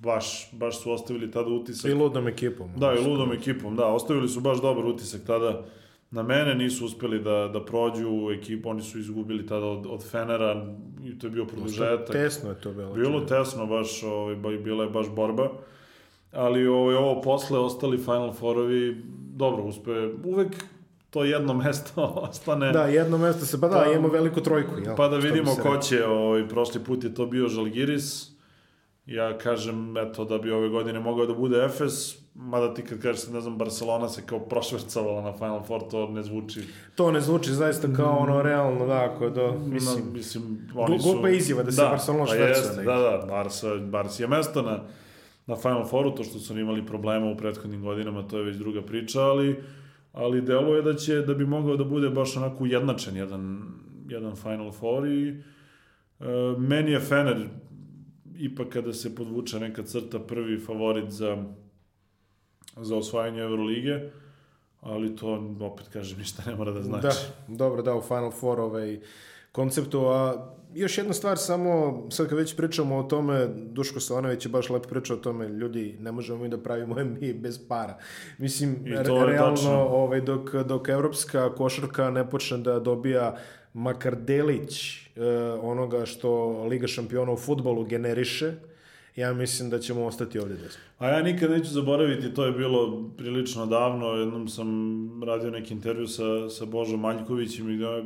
[0.02, 1.90] baš, baš su ostavili tada utisak.
[1.90, 2.70] I ludom ekipom.
[2.76, 5.64] Da, i ludom ekipom, da, ostavili su baš dobar utisak tada
[6.10, 10.66] na mene, nisu uspeli da, da prođu ekipu, oni su izgubili tada od, od Fenera
[11.04, 12.12] i to je bio produžetak.
[12.12, 12.92] Tesno je to bilo.
[12.92, 15.50] Bilo tesno, baš, ovaj, bila je baš borba.
[16.32, 19.02] Ali ovaj, ovo posle, ostali Final Four-ovi,
[19.36, 19.90] dobro, uspe,
[20.24, 20.64] uvek
[21.10, 22.72] to jedno mesto ostane.
[22.72, 24.74] Da, jedno mesto se, pa da, Pa- imamo veliku trojku.
[24.84, 24.96] Jel?
[24.96, 28.30] Pa da vidimo ko će, ovaj, prošli put je to bio Žalgiris.
[29.06, 33.28] Ja kažem, eto, da bi ove godine mogao da bude Efes, mada ti kad kažeš,
[33.28, 36.60] ne znam, Barcelona se kao prošvercovala na Final Four, to ne zvuči.
[36.94, 40.98] To ne zvuči zaista kao ono realno, da, ako je do, Mislim, mislim, mislim oni
[40.98, 41.12] su...
[41.12, 42.84] glupa izjava da se Barcelona pa švercuje negde.
[42.84, 44.80] Da, da, Barca, Barca je mesto na,
[45.50, 48.56] na Final Fouru, to što su oni imali problema u prethodnim godinama, to je već
[48.56, 49.56] druga priča, ali
[50.12, 53.62] ali deluje da će da bi mogao da bude baš onako ujednačen jedan,
[54.08, 56.24] jedan Final Four i e,
[56.58, 57.48] meni je Fener
[58.36, 61.44] ipak kada se podvuče neka crta prvi favorit za
[62.76, 64.10] za osvajanje Eurolige,
[64.80, 67.06] ali to opet kažem ništa ne mora da znači.
[67.06, 67.14] Da,
[67.56, 69.00] dobro, da, u Final Four ovaj,
[69.52, 74.48] konceptu, a još jedna stvar samo, sad kad već pričamo o tome, Duško Slavanović je
[74.48, 77.98] baš lepo pričao o tome, ljudi, ne možemo mi da pravimo mi bez para.
[78.38, 78.76] Mislim,
[79.26, 83.36] realno, ovaj, dok, dok evropska košarka ne počne da dobija
[83.74, 85.22] makar delić eh,
[85.62, 88.52] onoga što Liga šampiona u futbolu generiše,
[89.16, 90.80] ja mislim da ćemo ostati ovdje desno.
[90.98, 94.68] A ja nikad neću zaboraviti, to je bilo prilično davno, jednom sam
[95.24, 98.02] radio neki intervju sa, sa Božom Maljkovićem i da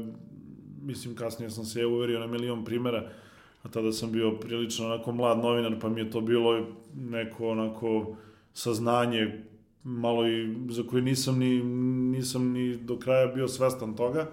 [0.85, 3.11] mislim, kasnije sam se uverio na milion primera,
[3.63, 6.67] a tada sam bio prilično onako mlad novinar, pa mi je to bilo
[6.97, 8.17] neko onako
[8.55, 9.45] saznanje
[9.85, 11.63] malo i za koje nisam ni,
[12.17, 14.31] nisam ni do kraja bio svestan toga.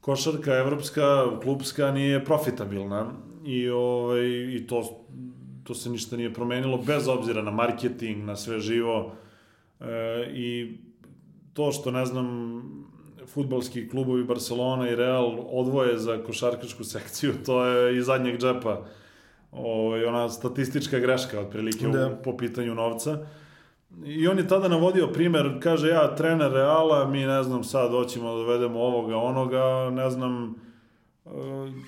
[0.00, 3.12] Košarka evropska, klubska nije profitabilna
[3.44, 5.04] i, ovaj, i to,
[5.64, 9.12] to se ništa nije promenilo bez obzira na marketing, na sve živo
[9.80, 9.84] e,
[10.34, 10.78] i
[11.52, 12.62] to što ne znam
[13.36, 18.80] futbalski klubovi Barcelona i Real odvoje za košarkašku sekciju, to je iz zadnjeg džepa
[19.52, 22.06] ovaj, ona statistička greška otprilike da.
[22.06, 23.18] u, po pitanju novca.
[24.04, 28.30] I on je tada navodio primer, kaže ja, trener Reala, mi ne znam sad hoćemo
[28.30, 30.54] da dovedemo ovoga, onoga, ne znam,
[31.26, 31.30] e,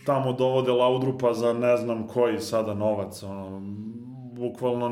[0.06, 3.62] tamo dovode Laudrupa za ne znam koji sada novac, ono,
[4.32, 4.88] bukvalno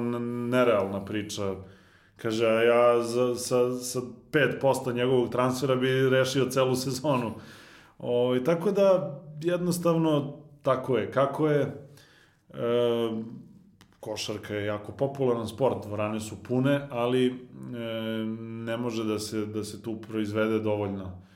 [0.50, 1.54] nerealna priča
[2.16, 4.00] Kaže, a ja za, sa, sa
[4.32, 7.34] 5% njegovog transfera bi rešio celu sezonu.
[7.98, 11.10] O, i tako da, jednostavno, tako je.
[11.10, 11.72] Kako je, e,
[14.00, 17.32] košarka je jako popularan sport, dvorane su pune, ali e,
[18.64, 21.26] ne može da se, da se tu proizvede dovoljno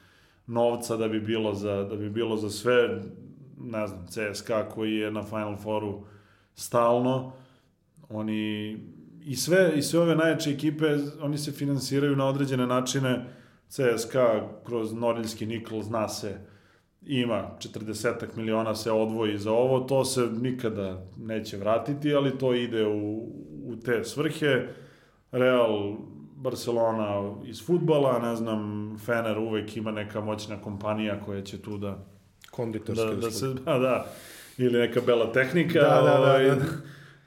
[0.51, 3.03] novca da bi bilo za, da bi bilo za sve,
[3.59, 6.05] ne znam, CSKA koji je na Final Fouru
[6.55, 7.33] stalno,
[8.09, 8.77] oni
[9.25, 10.87] i sve, i sve ove najjače ekipe,
[11.21, 13.25] oni se finansiraju na određene načine,
[13.69, 16.39] CSKA kroz Norilski Nikol zna se,
[17.03, 22.87] ima 40 miliona se odvoji za ovo, to se nikada neće vratiti, ali to ide
[22.87, 23.19] u,
[23.65, 24.67] u te svrhe.
[25.33, 25.97] Real
[26.37, 32.05] Barcelona iz futbala, ne znam, Fener uvek ima neka moćna kompanija koja će tu da...
[32.51, 34.07] Konditorski da, da se, da, da,
[34.59, 35.81] ili neka bela tehnika.
[35.81, 36.57] Da, da, da, ovaj, da.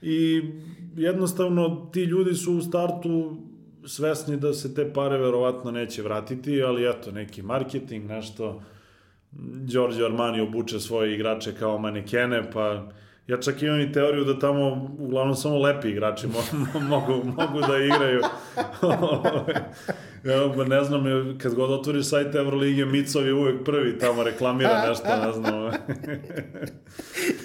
[0.01, 0.41] I
[0.95, 3.37] jednostavno ti ljudi su u startu
[3.85, 8.61] svesni da se te pare verovatno neće vratiti, ali eto, neki marketing, nešto,
[9.65, 12.89] Giorgio Armani obuče svoje igrače kao manekene, pa
[13.27, 16.39] ja čak imam i teoriju da tamo uglavnom samo lepi igrači mo
[16.89, 18.21] mogu, mogu da igraju.
[20.23, 21.03] Evo, ne znam,
[21.37, 25.71] kad god otvoriš sajt Evrolige, Micov je uvek prvi, tamo reklamira nešto, ne znam.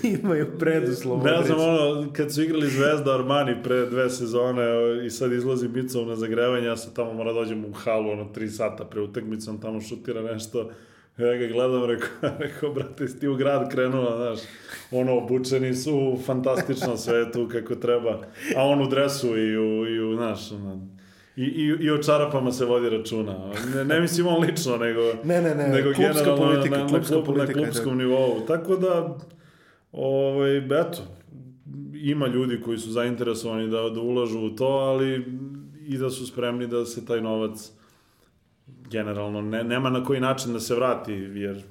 [0.23, 1.25] Imaju preduslov.
[1.25, 4.65] Ne znam, ono, kad su igrali Zvezda Armani pre dve sezone
[5.07, 8.49] i sad izlazi Micov na zagrevanje, ja se tamo mora dođem u halu, ono, tri
[8.49, 10.71] sata pre utakmicom, tamo šutira nešto,
[11.19, 12.09] Ja ga gledam, rekao,
[12.45, 14.49] rekao, brate, si ti u grad krenula, znaš,
[14.91, 18.21] ono, obučeni su u fantastičnom svetu kako treba,
[18.57, 20.89] a on u dresu i u, i u znaš, ono,
[21.37, 23.53] I, i, I o čarapama se vodi računa.
[23.75, 27.25] Ne, ne mislim on lično, nego, ne, ne, ne, nego generalno politika, na, na, klub,
[27.25, 28.05] politika, na klubskom da.
[28.05, 28.41] nivou.
[28.47, 29.19] Tako da,
[29.93, 30.99] ovaj, eto,
[31.95, 35.25] ima ljudi koji su zainteresovani da, da ulažu u to, ali
[35.87, 37.78] i da su spremni da se taj novac
[38.91, 39.43] generalno.
[39.43, 41.63] Ne, nema na koji način da se vrati, jer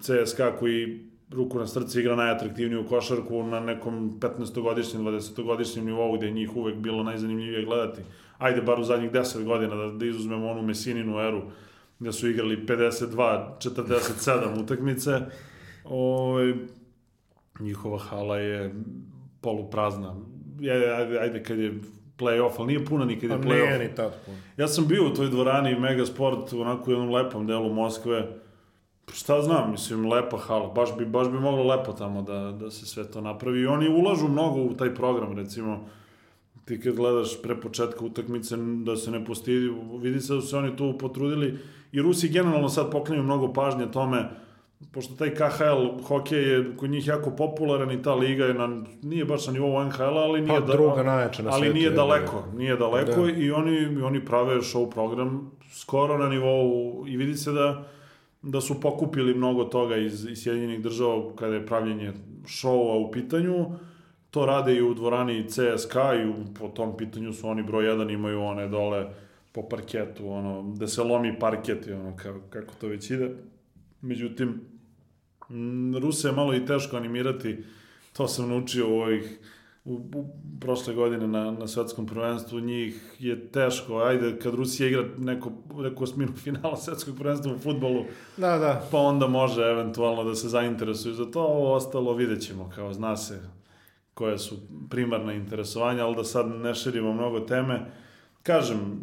[0.00, 6.32] CSKA koji ruku na srce igra najatraktivniju košarku na nekom 15-godišnjem, 20-godišnjem nivou gde je
[6.32, 8.02] njih uvek bilo najzanimljivije gledati.
[8.38, 11.42] Ajde bar u zadnjih 10 godina da, da izuzmemo onu Mesininu eru
[11.98, 15.20] gde su igrali 52, 47 utakmice,
[15.84, 16.54] ovaj,
[17.60, 18.74] njihova hala je
[19.40, 20.16] poluprazna.
[20.60, 21.80] Ajde, ajde kad je
[22.18, 23.78] play-off, ali nije puna nikad je pa play-off.
[23.78, 24.38] Nije ni tad puno.
[24.56, 28.28] Ja sam bio u toj dvorani Megasport, onako u jednom lepom delu Moskve.
[29.12, 30.68] Šta znam, mislim, lepa hala.
[30.68, 33.60] Baš bi, baš bi moglo lepo tamo da, da se sve to napravi.
[33.60, 35.88] I oni ulažu mnogo u taj program, recimo
[36.64, 40.56] ti kad gledaš pre početka utakmice da se ne postidi, vidi se da su se
[40.56, 41.58] oni tu potrudili
[41.92, 44.30] i Rusi generalno sad poklanju mnogo pažnje tome
[44.92, 49.24] pošto taj KHL hokej je kod njih jako popularan i ta liga je na, nije
[49.24, 52.58] baš na nivou NHL, ali nije, pa, druga najjača na ali nije daleko, da.
[52.58, 53.30] nije daleko da.
[53.30, 57.84] i oni, oni prave show program skoro na nivou i vidi se da
[58.42, 62.12] da su pokupili mnogo toga iz, iz Sjedinjenih država kada je pravljenje
[62.46, 63.66] šova u pitanju
[64.30, 68.12] to rade i u dvorani CSK i u, po tom pitanju su oni broj 1,
[68.12, 69.06] imaju one dole
[69.52, 73.30] po parketu, ono, da se lomi parket i ono, kako, kako to već ide.
[74.06, 74.60] Međutim,
[76.00, 77.64] Ruse je malo i teško animirati,
[78.12, 79.38] to sam naučio u ovih
[79.84, 80.26] u, u
[80.60, 86.04] prošle godine na, na svetskom prvenstvu, njih je teško, ajde, kad Rusija igra neko, neko
[86.04, 88.04] osminu finala svetskog prvenstva u futbolu,
[88.36, 88.88] da, da.
[88.90, 93.16] pa onda može eventualno da se zainteresuju za to, ovo ostalo vidjet ćemo, kao zna
[93.16, 93.40] se
[94.14, 94.56] koje su
[94.90, 97.90] primarna interesovanja, ali da sad ne širimo mnogo teme.
[98.42, 99.00] Kažem,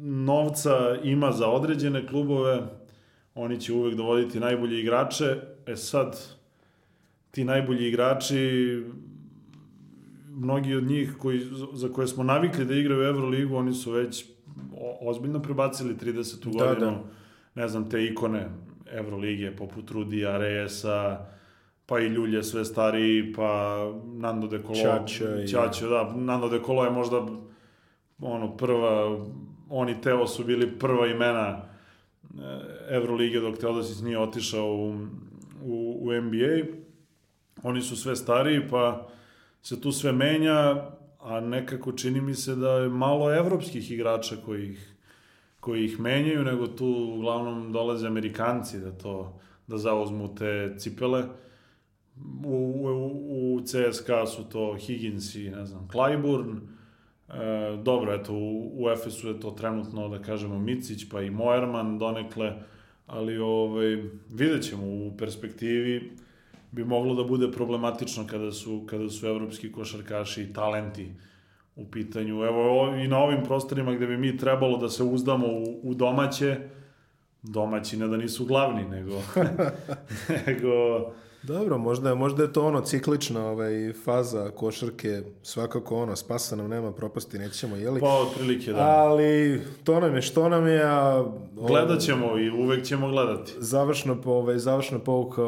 [0.00, 2.62] novca ima za određene klubove,
[3.36, 5.36] oni će uvek dovoditi najbolje igrače,
[5.66, 6.18] e sad,
[7.30, 8.82] ti najbolji igrači
[10.30, 11.40] mnogi od njih koji,
[11.72, 14.24] za koje smo navikli da igraju u Euroligu, oni su već
[15.00, 16.58] ozbiljno prebacili 30.
[16.58, 17.02] Da, godinu, da.
[17.54, 18.48] ne znam, te ikone
[18.92, 21.16] Evrolige, poput Rudija, Reyesa,
[21.86, 25.06] pa i Ljulje sve stariji, pa Nando De Colo.
[25.46, 25.84] Čača.
[25.84, 25.88] I...
[25.88, 26.12] Da.
[26.16, 27.26] Nando De Colo je možda
[28.20, 29.18] ono, prva,
[29.70, 31.75] oni Teo su bili prva imena
[32.90, 34.94] Evrolige dok Teodosic nije otišao u,
[35.62, 36.76] u, u NBA.
[37.62, 39.08] Oni su sve stariji, pa
[39.62, 40.90] se tu sve menja,
[41.20, 44.94] a nekako čini mi se da je malo evropskih igrača koji ih,
[45.60, 51.24] koji ih menjaju, nego tu uglavnom dolaze Amerikanci da to da zauzmu te cipele.
[52.44, 56.60] U, u, u CSKA su to Higgins i, ne znam, Clyburn.
[57.36, 61.98] E, dobro, eto, u, u Efesu je to trenutno, da kažemo, Micić, pa i Moerman
[61.98, 62.52] donekle,
[63.06, 66.16] ali ovaj, vidjet ćemo u perspektivi
[66.70, 71.12] bi moglo da bude problematično kada su, kada su evropski košarkaši i talenti
[71.76, 72.44] u pitanju.
[72.44, 76.56] Evo i na ovim prostorima gde bi mi trebalo da se uzdamo u, u domaće,
[77.42, 79.22] domaći ne da nisu glavni, nego...
[80.46, 80.72] nego
[81.42, 86.92] Dobro, možda, možda je to ono ciklična ovaj, faza košarke, svakako ono, spasa nam nema,
[86.92, 88.00] propasti nećemo, jeli?
[88.00, 88.80] Pa, otprilike, da.
[88.80, 91.24] Ali to nam je što nam je, a...
[91.54, 93.52] Gledat ćemo i uvek ćemo gledati.
[93.58, 95.42] Završno, ovaj, završna pouka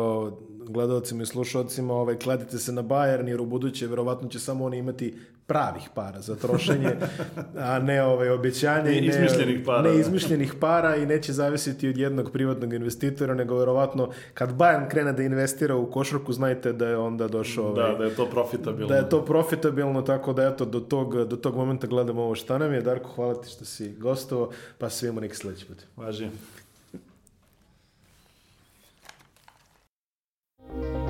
[0.73, 4.79] gledalcima i slušalcima, ovaj, kladite se na Bayern, jer u buduće verovatno će samo oni
[4.79, 5.15] imati
[5.49, 6.97] pravih para za trošenje,
[7.69, 8.83] a ne ovaj, obećanja.
[8.83, 9.83] Ne, i ne izmišljenih para.
[9.83, 10.01] Ne da.
[10.01, 15.23] izmišljenih para i neće zavisiti od jednog privatnog investitora, nego verovatno kad Bayern krene da
[15.23, 17.67] investira u košarku, znajte da je onda došao...
[17.67, 18.87] Ovaj, da, da je to profitabilno.
[18.87, 22.59] Da je to profitabilno, tako da eto, do tog, do tog momenta gledamo ovo šta
[22.59, 22.83] nam je.
[22.83, 25.77] Darko, hvala ti što si gostovao, pa svima neki sledeći put.
[25.97, 26.29] Važi.
[30.71, 31.08] Thank you